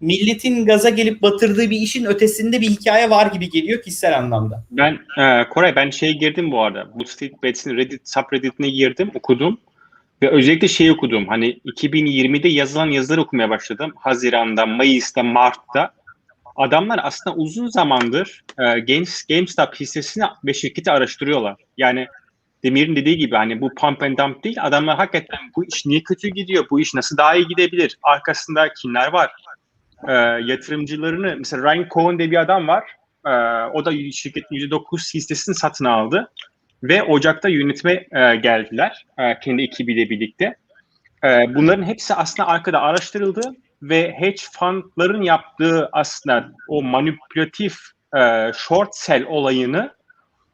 milletin, 0.00 0.66
gaza 0.66 0.88
gelip 0.88 1.22
batırdığı 1.22 1.70
bir 1.70 1.76
işin 1.76 2.04
ötesinde 2.04 2.60
bir 2.60 2.66
hikaye 2.66 3.10
var 3.10 3.26
gibi 3.26 3.50
geliyor 3.50 3.82
kişisel 3.82 4.18
anlamda. 4.18 4.64
Ben 4.70 4.98
e, 5.18 5.48
Koray 5.48 5.76
ben 5.76 5.90
şeye 5.90 6.12
girdim 6.12 6.52
bu 6.52 6.62
arada. 6.62 6.90
Bu 6.94 7.04
Street 7.04 7.42
Bets'in 7.42 7.76
Reddit 7.76 8.08
subreddit'ine 8.08 8.70
girdim, 8.70 9.10
okudum. 9.14 9.58
Ve 10.22 10.30
özellikle 10.30 10.68
şey 10.68 10.90
okudum. 10.90 11.28
Hani 11.28 11.60
2020'de 11.66 12.48
yazılan 12.48 12.90
yazılar 12.90 13.18
okumaya 13.18 13.50
başladım. 13.50 13.92
Haziran'da, 13.96 14.66
Mayıs'ta, 14.66 15.22
Mart'ta. 15.22 15.90
Adamlar 16.56 17.00
aslında 17.02 17.36
uzun 17.36 17.66
zamandır 17.66 18.44
e, 18.58 18.80
Games, 18.80 19.24
GameStop 19.28 19.74
hissesini 19.74 20.24
ve 20.44 20.54
şirketi 20.54 20.90
araştırıyorlar. 20.90 21.56
Yani 21.76 22.06
Demir'in 22.62 22.96
dediği 22.96 23.16
gibi 23.16 23.36
hani 23.36 23.60
bu 23.60 23.74
pump 23.74 24.02
and 24.02 24.18
dump 24.18 24.44
değil. 24.44 24.56
Adamlar 24.60 24.96
hakikaten 24.96 25.38
bu 25.56 25.64
iş 25.64 25.86
niye 25.86 26.02
kötü 26.02 26.28
gidiyor? 26.28 26.66
Bu 26.70 26.80
iş 26.80 26.94
nasıl 26.94 27.16
daha 27.16 27.34
iyi 27.34 27.46
gidebilir? 27.46 27.98
Arkasında 28.02 28.72
kimler 28.82 29.12
var? 29.12 29.30
E, 30.08 30.12
yatırımcılarını 30.44 31.34
mesela 31.38 31.62
Ryan 31.62 31.86
Cohen 31.90 32.18
diye 32.18 32.30
bir 32.30 32.36
adam 32.36 32.68
var. 32.68 32.84
E, 33.26 33.30
o 33.72 33.84
da 33.84 33.92
şirketin 34.12 34.56
%9 34.56 35.14
hissesini 35.14 35.54
satın 35.54 35.84
aldı. 35.84 36.30
Ve 36.82 37.02
Ocak'ta 37.02 37.48
yönetime 37.48 37.92
e, 37.92 38.36
geldiler. 38.36 39.06
E, 39.18 39.40
kendi 39.40 39.62
ekibiyle 39.62 40.10
birlikte. 40.10 40.56
E, 41.24 41.54
bunların 41.54 41.82
hepsi 41.82 42.14
aslında 42.14 42.48
arkada 42.48 42.80
araştırıldı 42.80 43.40
ve 43.82 44.14
hedge 44.18 44.42
fundların 44.52 45.22
yaptığı 45.22 45.88
aslında 45.92 46.52
o 46.68 46.82
manipülatif 46.82 47.76
e, 48.16 48.52
short 48.54 48.96
sell 48.96 49.24
olayını 49.24 49.94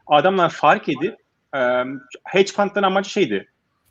adamlar 0.06 0.50
fark 0.50 0.88
edip 0.88 1.16
e, 1.56 1.60
hedge 2.24 2.52
fundların 2.52 2.86
amacı 2.86 3.10
şeydi. 3.10 3.48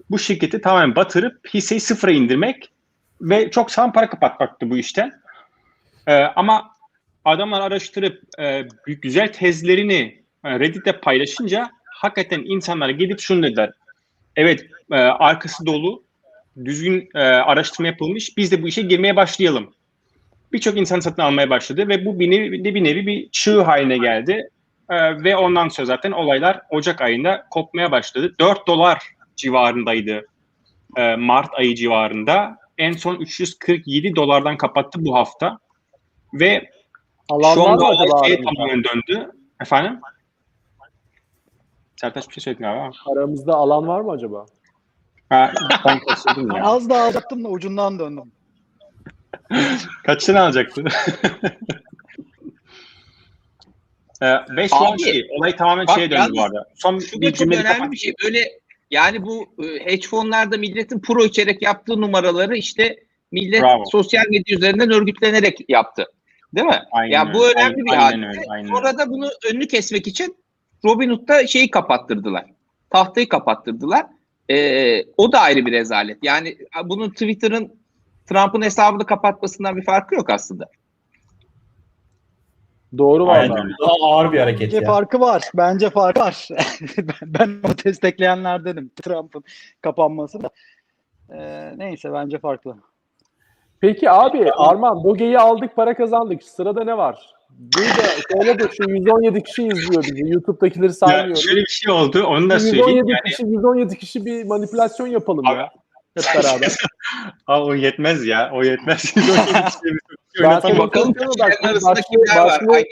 Bu 0.09 0.19
şirketi 0.19 0.61
tamamen 0.61 0.95
batırıp 0.95 1.53
hisseyi 1.53 1.81
sıfıra 1.81 2.11
indirmek 2.11 2.69
ve 3.21 3.51
çok 3.51 3.71
sağlam 3.71 3.93
para 3.93 4.09
kapatmaktı 4.09 4.69
bu 4.69 4.77
işten. 4.77 5.22
E, 6.07 6.13
ama 6.13 6.75
adamlar 7.25 7.61
araştırıp 7.61 8.23
e, 8.39 8.67
güzel 8.87 9.33
tezlerini 9.33 10.23
e, 10.43 10.59
Reddit'te 10.59 10.99
paylaşınca 10.99 11.71
hakikaten 11.85 12.43
insanlar 12.45 12.89
gidip 12.89 13.19
şunu 13.19 13.43
dediler. 13.43 13.71
Evet 14.35 14.65
e, 14.91 14.95
arkası 14.95 15.65
dolu 15.65 16.03
düzgün 16.65 17.09
e, 17.15 17.19
araştırma 17.19 17.87
yapılmış. 17.87 18.37
Biz 18.37 18.51
de 18.51 18.63
bu 18.63 18.67
işe 18.67 18.81
girmeye 18.81 19.15
başlayalım. 19.15 19.73
Birçok 20.53 20.77
insan 20.77 20.99
satın 20.99 21.21
almaya 21.21 21.49
başladı 21.49 21.87
ve 21.87 22.05
bu 22.05 22.19
bir 22.19 22.31
nevi, 22.31 22.63
bir 22.63 22.83
nevi 22.83 23.07
bir 23.07 23.29
çığ 23.31 23.61
haline 23.61 23.97
geldi. 23.97 24.49
E, 24.89 25.23
ve 25.23 25.35
ondan 25.35 25.67
sonra 25.67 25.85
zaten 25.85 26.11
olaylar 26.11 26.61
Ocak 26.69 27.01
ayında 27.01 27.47
kopmaya 27.51 27.91
başladı. 27.91 28.35
4 28.39 28.67
dolar 28.67 28.99
civarındaydı 29.35 30.25
e, 30.97 31.15
Mart 31.15 31.49
ayı 31.53 31.75
civarında. 31.75 32.57
En 32.77 32.91
son 32.91 33.15
347 33.15 34.15
dolardan 34.15 34.57
kapattı 34.57 35.05
bu 35.05 35.15
hafta. 35.15 35.59
Ve 36.33 36.69
Alan 37.29 37.53
şu 37.53 37.69
anda 37.69 37.85
olay 37.85 38.25
şeye 38.25 38.41
tamamen 38.43 38.83
döndü. 38.83 39.31
Efendim? 39.61 39.99
Sertaç 42.01 42.29
bir 42.29 42.33
şey 42.33 42.41
söyledin 42.41 42.63
galiba. 42.63 42.91
Aramızda 43.05 43.53
alan 43.53 43.87
var 43.87 44.01
mı 44.01 44.11
acaba? 44.11 44.45
Ha, 45.29 45.53
ben 45.85 45.99
kaçırdım 45.99 46.51
ya. 46.51 46.63
az 46.63 46.89
daha 46.89 47.03
alacaktım 47.03 47.43
da 47.43 47.49
ucundan 47.49 47.99
döndüm. 47.99 48.31
Kaçını 50.05 50.41
alacaktı? 50.41 50.83
5 54.57 54.69
şu 54.69 54.75
an 54.75 54.93
Abi, 54.93 55.03
şey, 55.03 55.27
olay 55.31 55.55
tamamen 55.55 55.87
bak 55.87 55.95
şeye 55.95 56.11
döndü 56.11 56.19
yalnız 56.19 56.37
bu 56.37 56.41
arada. 56.41 56.65
Son 56.75 56.99
Şu 56.99 57.17
da 57.17 57.21
bir 57.21 57.27
çok 57.27 57.37
cümle 57.37 57.59
önemli 57.59 57.91
bir 57.91 57.97
şey. 57.97 58.13
Böyle 58.23 58.59
yani 58.91 59.25
bu 59.25 59.55
e, 59.63 59.91
hedge 59.91 60.07
fonlarda 60.07 60.57
milletin 60.57 60.99
pro 60.99 61.25
içerek 61.25 61.61
yaptığı 61.61 62.01
numaraları 62.01 62.57
işte 62.57 62.95
millet 63.31 63.61
Bravo. 63.61 63.83
sosyal 63.91 64.23
medya 64.29 64.57
üzerinden 64.57 64.91
örgütlenerek 64.91 65.69
yaptı. 65.69 66.05
Değil 66.55 66.67
mi? 66.67 66.83
Aynen 66.91 67.11
ya 67.11 67.33
bu 67.33 67.51
önemli 67.51 67.77
bir 67.77 67.91
Aynen 67.91 68.23
hadise. 68.23 68.39
öyle, 68.39 68.49
aynen 68.49 68.67
Sonra 68.67 68.97
da 68.97 69.09
bunu 69.09 69.29
önünü 69.51 69.67
kesmek 69.67 70.07
için 70.07 70.37
Robinhood'da 70.85 71.47
şeyi 71.47 71.71
kapattırdılar. 71.71 72.45
Tahtayı 72.89 73.29
kapattırdılar. 73.29 74.05
Ee, 74.49 75.03
o 75.17 75.31
da 75.31 75.39
ayrı 75.39 75.65
bir 75.65 75.71
rezalet. 75.71 76.17
Yani 76.23 76.57
bunun 76.85 77.09
Twitter'ın 77.09 77.73
Trump'ın 78.29 78.61
hesabını 78.61 79.05
kapatmasından 79.05 79.77
bir 79.77 79.83
farkı 79.83 80.15
yok 80.15 80.29
aslında. 80.29 80.69
Doğru 82.97 83.29
Aynen. 83.29 83.49
valla. 83.49 83.69
Daha 83.81 83.95
ağır 84.01 84.31
bir 84.31 84.39
hareket 84.39 84.61
Bence 84.61 84.77
ya. 84.77 84.91
farkı 84.91 85.19
var. 85.19 85.43
Bence 85.55 85.89
farkı 85.89 86.19
var. 86.19 86.47
ben, 86.97 87.33
ben 87.39 87.59
o 87.63 87.85
destekleyenlerdenim. 87.85 88.91
Trump'ın 89.01 89.43
kapanması 89.81 90.43
da. 90.43 90.49
Ee, 91.29 91.73
neyse 91.77 92.13
bence 92.13 92.39
farklı. 92.39 92.77
Peki 93.83 94.09
abi 94.11 94.51
Arman 94.51 95.03
Doge'yi 95.03 95.39
aldık 95.39 95.75
para 95.75 95.93
kazandık. 95.97 96.43
Sırada 96.43 96.83
ne 96.83 96.97
var? 96.97 97.33
Burada 97.49 98.03
söyle 98.31 98.59
de 98.59 98.63
şu 98.77 98.89
117 98.89 99.43
kişi 99.43 99.63
izliyor 99.67 100.03
bizi. 100.03 100.33
YouTube'dakileri 100.33 100.87
Ya 100.87 100.93
saymıyorum. 100.93 101.35
şöyle 101.35 101.61
bir 101.61 101.65
şey 101.69 101.93
oldu, 101.93 102.23
onu 102.23 102.49
da 102.49 102.55
Bu 102.55 102.59
söyleyeyim. 102.59 102.87
117 102.87 103.11
Yani, 103.11 103.21
kişi 103.25 103.43
117 103.43 103.97
kişi 103.97 104.25
bir 104.25 104.45
manipülasyon 104.45 105.07
yapalım 105.07 105.47
Abi- 105.47 105.57
ya. 105.57 105.69
Hep 106.17 106.43
beraber. 106.43 106.75
Aa, 107.47 107.65
o 107.65 107.73
yetmez 107.73 108.25
ya, 108.25 108.51
o 108.53 108.63
yetmez. 108.63 109.13
Ben 109.15 109.23
Oynatan 110.43 110.69
sana 110.69 110.77
Bakalım 110.79 111.13
kişilerin 111.13 111.39
bak, 111.39 111.53
arasında 111.65 112.83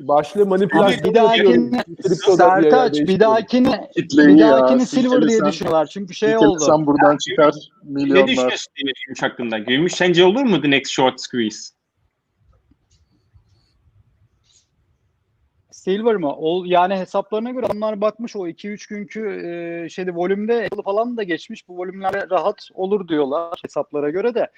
başlı- 0.00 0.46
manipülasyon 0.46 1.14
bir 1.14 1.14
bir 1.98 2.14
Sertaç 2.36 2.98
bir 3.00 3.20
Kitleyi 3.96 4.28
bir 4.28 4.34
ya, 4.34 4.50
dahakine 4.50 4.86
silver 4.86 5.28
diye 5.28 5.44
düşünüyorlar. 5.44 5.86
Çünkü 5.86 6.14
şey 6.14 6.36
oldu. 6.36 6.86
buradan 6.86 7.16
çıkar 7.16 7.54
ne 7.84 8.02
milyonlar. 8.02 8.28
düşünüyorsun 8.28 8.72
Demir 8.80 8.94
Gümüş 9.06 9.22
hakkında? 9.22 9.58
Gümüş 9.58 9.92
sence 9.92 10.24
olur 10.24 10.42
mu 10.42 10.62
the 10.62 10.70
next 10.70 10.92
short 10.92 11.20
squeeze? 11.20 11.76
Silver 15.70 16.16
mı? 16.16 16.34
O, 16.36 16.64
yani 16.66 16.96
hesaplarına 16.96 17.50
göre 17.50 17.66
onlar 17.74 18.00
bakmış 18.00 18.36
o 18.36 18.48
2-3 18.48 18.88
günkü 18.88 19.20
e, 19.20 19.88
şeyde 19.88 20.14
volümde 20.14 20.68
falan 20.84 21.16
da 21.16 21.22
geçmiş. 21.22 21.68
Bu 21.68 21.78
volümlerle 21.78 22.26
rahat 22.30 22.68
olur 22.74 23.08
diyorlar 23.08 23.58
hesaplara 23.64 24.10
göre 24.10 24.34
de. 24.34 24.50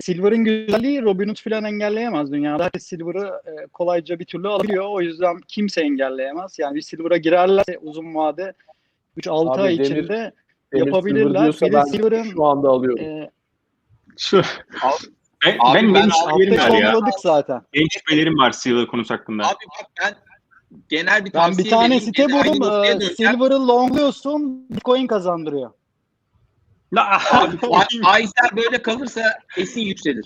Silver'ın 0.00 0.44
güzelliği 0.44 1.02
Robinhood 1.02 1.36
falan 1.44 1.64
engelleyemez. 1.64 2.32
Dünyada 2.32 2.64
herkes 2.64 2.86
Silver'ı 2.86 3.26
e, 3.46 3.66
kolayca 3.66 4.18
bir 4.18 4.24
türlü 4.24 4.48
alabiliyor. 4.48 4.84
O 4.88 5.00
yüzden 5.00 5.40
kimse 5.48 5.80
engelleyemez. 5.80 6.58
Yani 6.58 6.74
bir 6.74 6.80
Silver'a 6.80 7.16
girerlerse 7.16 7.78
uzun 7.82 8.14
vade 8.14 8.52
3-6 9.18 9.50
Abi 9.50 9.60
ay 9.60 9.74
Demir- 9.78 9.84
içinde 9.84 10.32
Demir 10.72 10.86
yapabilirler. 10.86 11.52
Silver 11.52 11.68
Bir 11.70 11.72
de 11.72 11.78
ben 11.78 11.84
Silver'ın 11.84 12.22
şu 12.22 12.44
anda 12.44 12.68
alıyorum. 12.68 13.04
e, 13.04 13.30
Şu. 14.18 14.42
Ben, 15.46 15.56
Abi 15.60 15.74
ben, 15.74 15.94
ben 15.94 15.94
benim 15.94 16.10
şüphelerim 16.12 16.74
var 16.74 16.80
ya. 16.80 17.00
zaten. 17.22 17.62
Benim 17.74 17.86
şüphelerim 17.90 18.38
var 18.38 18.50
Silver 18.52 18.86
konusu 18.86 19.14
hakkında. 19.14 19.42
Abi 19.44 19.54
bak 19.80 19.90
ben 20.02 20.14
genel 20.88 21.24
bir 21.24 21.32
Ben 21.32 21.38
tavsiye 21.40 21.64
bir 21.64 21.70
tane 21.70 22.00
site 22.00 22.24
buldum. 22.28 23.00
Silver'ı 23.16 23.68
longluyorsun, 23.68 24.66
Bitcoin 24.70 25.06
kazandırıyor. 25.06 25.70
La, 26.92 27.20
Abi, 27.32 27.56
faizler 28.02 28.56
böyle 28.56 28.82
kalırsa 28.82 29.22
kesin 29.54 29.80
yükselir. 29.80 30.24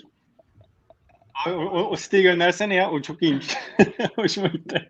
Abi, 1.45 1.55
o, 1.55 1.79
o, 1.89 1.95
siteyi 1.95 2.23
göndersene 2.23 2.75
ya. 2.75 2.91
O 2.91 3.01
çok 3.01 3.21
iyiymiş. 3.21 3.47
Hoşuma 4.15 4.47
gitti. 4.47 4.89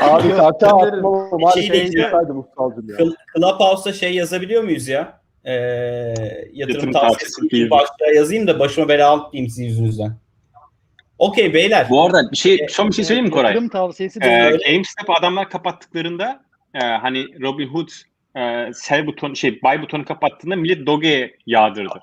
Abi 0.00 0.28
Gönderirim. 0.28 1.06
atmam. 1.06 1.52
Şey 1.54 1.62
şey 1.62 1.72
diyecektim 1.72 2.34
Mustalcım 2.34 2.88
ya. 2.88 2.96
Cl- 2.96 3.16
Clubhouse'da 3.36 3.92
şey 3.92 4.14
yazabiliyor 4.14 4.62
muyuz 4.62 4.88
ya? 4.88 5.22
Ee, 5.44 5.52
yatırım, 5.52 6.50
Yatırım 6.52 6.92
tavsiyesi 6.92 7.70
başlığa 7.70 8.10
yazayım 8.14 8.46
da 8.46 8.58
başıma 8.58 8.88
bela 8.88 9.08
almayayım 9.08 9.48
sizin 9.50 9.64
yüzünüzden. 9.64 10.16
Okey 11.18 11.54
beyler. 11.54 11.86
Bu 11.90 12.04
arada 12.06 12.30
bir 12.32 12.36
şey, 12.36 12.66
son 12.70 12.88
bir 12.88 12.94
şey 12.94 13.04
söyleyeyim 13.04 13.26
mi 13.26 13.30
Koray? 13.32 13.50
Yatırım 13.50 13.68
tavsiyesi 13.68 14.20
de 14.20 14.26
Ee. 14.26 14.72
GameStop 14.72 15.10
adamlar 15.18 15.50
kapattıklarında 15.50 16.44
e, 16.74 16.78
hani 16.84 17.40
Robinhood 17.42 17.88
e, 18.36 18.72
sell 18.74 19.06
buton 19.06 19.34
şey 19.34 19.62
buy 19.62 19.82
butonu 19.82 20.04
kapattığında 20.04 20.56
millet 20.56 20.86
Doge'ye 20.86 21.36
yağdırdı. 21.46 22.00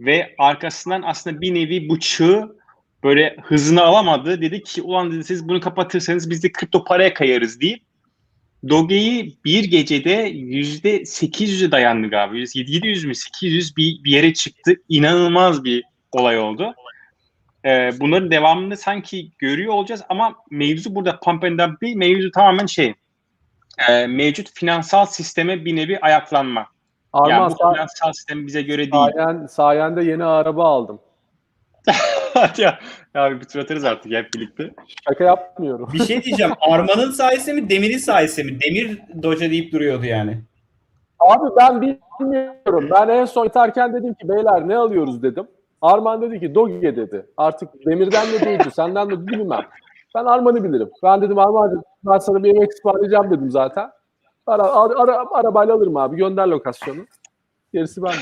Ve 0.00 0.34
arkasından 0.38 1.02
aslında 1.02 1.40
bir 1.40 1.54
nevi 1.54 1.88
bu 1.88 2.00
çığ 2.00 2.56
böyle 3.04 3.36
hızını 3.42 3.82
alamadı. 3.82 4.40
Dedi 4.40 4.62
ki 4.62 4.82
ulan 4.82 5.12
dedi 5.12 5.24
siz 5.24 5.48
bunu 5.48 5.60
kapatırsanız 5.60 6.30
biz 6.30 6.42
de 6.42 6.52
kripto 6.52 6.84
paraya 6.84 7.14
kayarız 7.14 7.60
deyip 7.60 7.82
Doge'yi 8.68 9.36
bir 9.44 9.64
gecede 9.64 10.12
yüzde 10.34 11.00
800'e 11.00 11.70
dayandı 11.70 12.08
galiba. 12.08 12.36
700 12.54 13.04
mü 13.04 13.14
800 13.14 13.76
bir, 13.76 14.04
bir 14.04 14.10
yere 14.10 14.34
çıktı. 14.34 14.74
İnanılmaz 14.88 15.64
bir 15.64 15.84
olay 16.12 16.38
oldu. 16.38 16.74
Ee, 17.64 17.90
bunların 18.00 18.30
devamını 18.30 18.76
sanki 18.76 19.30
görüyor 19.38 19.72
olacağız 19.72 20.02
ama 20.08 20.36
mevzu 20.50 20.94
burada 20.94 21.20
pump 21.20 21.44
and 21.44 21.58
dump 21.58 21.82
değil. 21.82 21.96
Mevzu 21.96 22.30
tamamen 22.30 22.66
şey 22.66 22.94
e, 23.88 24.06
mevcut 24.06 24.50
finansal 24.54 25.06
sisteme 25.06 25.64
bir 25.64 25.76
nevi 25.76 25.98
ayaklanma. 25.98 26.66
Arman 27.12 27.30
yani 27.30 27.52
bu 27.52 27.54
sa- 27.54 27.74
finansal 27.74 28.12
sistem 28.12 28.46
bize 28.46 28.62
göre 28.62 28.92
değil. 28.92 29.12
sayen, 29.16 29.46
sayende 29.46 30.04
yeni 30.04 30.24
araba 30.24 30.64
aldım. 30.64 31.00
Hadi 32.34 32.62
ya, 32.62 32.78
ya 33.14 33.40
bir 33.40 33.44
tur 33.44 33.58
atarız 33.60 33.84
artık 33.84 34.12
hep 34.12 34.34
birlikte. 34.34 34.70
Şaka 35.08 35.24
yapmıyorum. 35.24 35.88
Bir 35.92 36.04
şey 36.04 36.22
diyeceğim. 36.22 36.52
Arman'ın 36.60 37.10
sayesinde 37.10 37.60
mi 37.60 37.70
Demir'in 37.70 37.98
sayesinde 37.98 38.52
mi? 38.52 38.58
Demir 38.60 38.98
Doge 39.22 39.50
deyip 39.50 39.72
duruyordu 39.72 40.04
yani. 40.04 40.40
Abi 41.18 41.56
ben 41.56 41.80
bilmiyorum. 41.80 42.88
Ben 42.90 43.08
en 43.08 43.24
son 43.24 43.46
iterken 43.46 43.94
dedim 43.94 44.14
ki 44.14 44.28
beyler 44.28 44.68
ne 44.68 44.76
alıyoruz 44.76 45.22
dedim. 45.22 45.46
Arman 45.82 46.22
dedi 46.22 46.40
ki 46.40 46.54
Doge 46.54 46.96
dedi. 46.96 47.26
Artık 47.36 47.68
Demir'den 47.86 48.32
de 48.32 48.44
duydu. 48.44 48.70
Senden 48.70 49.10
de 49.10 49.26
bilmem. 49.26 49.66
Ben 50.16 50.24
Arman'ı 50.24 50.64
bilirim. 50.64 50.90
Ben 51.02 51.22
dedim 51.22 51.38
Arman 51.38 51.82
ben 52.04 52.18
sana 52.18 52.44
bir 52.44 52.54
yemek 52.54 52.72
ısmarlayacağım 52.72 53.30
dedim 53.30 53.50
zaten. 53.50 53.90
Ara, 54.46 54.62
ara, 54.62 55.00
ara- 55.00 55.30
arabayla 55.34 55.74
alırım 55.74 55.96
abi. 55.96 56.16
Gönder 56.16 56.46
lokasyonu. 56.46 57.06
Gerisi 57.72 58.02
bende. 58.02 58.16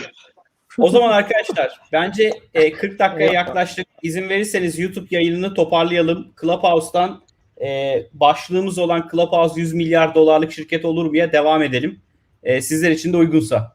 O 0.78 0.88
zaman 0.88 1.08
arkadaşlar 1.10 1.80
bence 1.92 2.30
e, 2.54 2.72
40 2.72 2.98
dakikaya 2.98 3.32
yaklaştık. 3.32 3.86
İzin 4.02 4.28
verirseniz 4.28 4.78
YouTube 4.78 5.06
yayınını 5.10 5.54
toparlayalım. 5.54 6.34
Clubhouse'dan 6.40 7.20
e, 7.60 7.96
başlığımız 8.12 8.78
olan 8.78 9.08
Clubhouse 9.12 9.60
100 9.60 9.74
milyar 9.74 10.14
dolarlık 10.14 10.52
şirket 10.52 10.84
olur 10.84 11.06
muya 11.06 11.32
devam 11.32 11.62
edelim. 11.62 12.00
E, 12.42 12.60
sizler 12.60 12.90
için 12.90 13.12
de 13.12 13.16
uygunsa. 13.16 13.72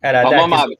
Herhalde 0.00 0.36
Tamam 0.36 0.50
herkes- 0.52 0.66
abi. 0.66 0.74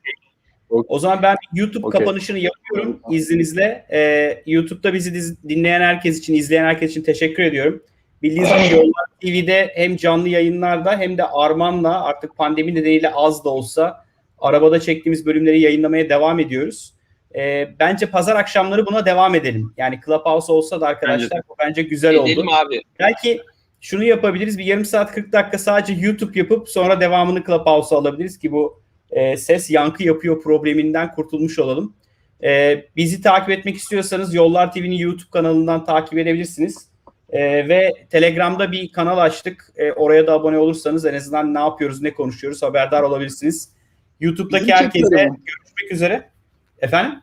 O 0.70 0.98
zaman 0.98 1.22
ben 1.22 1.36
YouTube 1.54 1.86
Okey. 1.86 1.98
kapanışını 2.00 2.38
yapıyorum 2.38 3.00
izninizle. 3.10 3.86
Ee, 3.92 4.42
YouTube'da 4.46 4.94
bizi 4.94 5.14
diz- 5.14 5.48
dinleyen 5.48 5.80
herkes 5.80 6.18
için, 6.18 6.34
izleyen 6.34 6.64
herkes 6.64 6.90
için 6.90 7.02
teşekkür 7.02 7.42
ediyorum. 7.42 7.82
Bildiğiniz 8.22 8.48
gibi 8.48 8.74
Yollar 8.74 9.04
TV'de 9.22 9.72
hem 9.74 9.96
canlı 9.96 10.28
yayınlarda 10.28 10.98
hem 10.98 11.18
de 11.18 11.24
Arman'la 11.24 12.04
artık 12.04 12.36
pandemi 12.36 12.74
nedeniyle 12.74 13.10
az 13.10 13.44
da 13.44 13.48
olsa 13.50 14.04
arabada 14.38 14.80
çektiğimiz 14.80 15.26
bölümleri 15.26 15.60
yayınlamaya 15.60 16.08
devam 16.08 16.40
ediyoruz. 16.40 16.94
Ee, 17.36 17.68
bence 17.80 18.06
pazar 18.06 18.36
akşamları 18.36 18.86
buna 18.86 19.06
devam 19.06 19.34
edelim. 19.34 19.72
Yani 19.76 20.00
Clubhouse 20.06 20.52
olsa 20.52 20.80
da 20.80 20.86
arkadaşlar 20.86 21.42
bu 21.48 21.54
bence 21.58 21.82
güzel 21.82 22.16
oldu. 22.16 22.28
Edelim 22.28 22.48
abi. 22.48 22.82
Belki 22.98 23.40
şunu 23.80 24.04
yapabiliriz. 24.04 24.58
Bir 24.58 24.64
yarım 24.64 24.84
saat 24.84 25.12
40 25.12 25.32
dakika 25.32 25.58
sadece 25.58 26.06
YouTube 26.06 26.38
yapıp 26.38 26.68
sonra 26.68 27.00
devamını 27.00 27.44
Clubhouse'a 27.44 27.98
alabiliriz 27.98 28.38
ki 28.38 28.52
bu 28.52 28.82
e, 29.12 29.36
ses 29.36 29.70
yankı 29.70 30.02
yapıyor 30.04 30.42
probleminden 30.42 31.10
kurtulmuş 31.12 31.58
olalım. 31.58 31.94
E, 32.42 32.84
bizi 32.96 33.22
takip 33.22 33.50
etmek 33.50 33.76
istiyorsanız 33.76 34.34
Yollar 34.34 34.72
TV'nin 34.72 34.96
YouTube 34.96 35.30
kanalından 35.30 35.84
takip 35.84 36.18
edebilirsiniz. 36.18 36.90
E, 37.30 37.68
ve 37.68 37.92
Telegram'da 38.10 38.72
bir 38.72 38.92
kanal 38.92 39.18
açtık. 39.18 39.72
E, 39.76 39.92
oraya 39.92 40.26
da 40.26 40.32
abone 40.32 40.58
olursanız 40.58 41.06
en 41.06 41.14
azından 41.14 41.54
ne 41.54 41.58
yapıyoruz, 41.58 42.02
ne 42.02 42.14
konuşuyoruz 42.14 42.62
haberdar 42.62 43.02
olabilirsiniz. 43.02 43.72
YouTube'daki 44.20 44.74
herkese 44.74 45.16
görüşmek 45.16 45.92
üzere. 45.92 46.30
Efendim? 46.78 47.20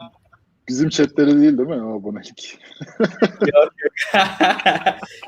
Bizim 0.68 0.90
chatlere 0.90 1.28
değil 1.28 1.58
değil 1.58 1.70
mi 1.70 1.76
abonelik? 1.76 2.60
yok 3.42 3.74
yok. 3.84 3.94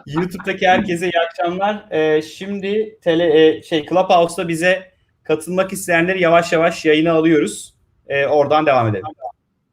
YouTube'daki 0.07 0.67
herkese 0.67 1.05
iyi 1.05 1.19
akşamlar. 1.27 1.85
Ee, 1.91 2.21
şimdi 2.21 2.99
tele, 3.01 3.47
e, 3.47 3.63
şey 3.63 3.85
Clubhouse'da 3.85 4.47
bize 4.47 4.88
Katılmak 5.29 5.73
isteyenleri 5.73 6.21
yavaş 6.21 6.51
yavaş 6.51 6.85
yayına 6.85 7.13
alıyoruz. 7.13 7.73
Ee, 8.07 8.25
oradan 8.25 8.65
devam 8.65 8.87
edelim. 8.87 9.05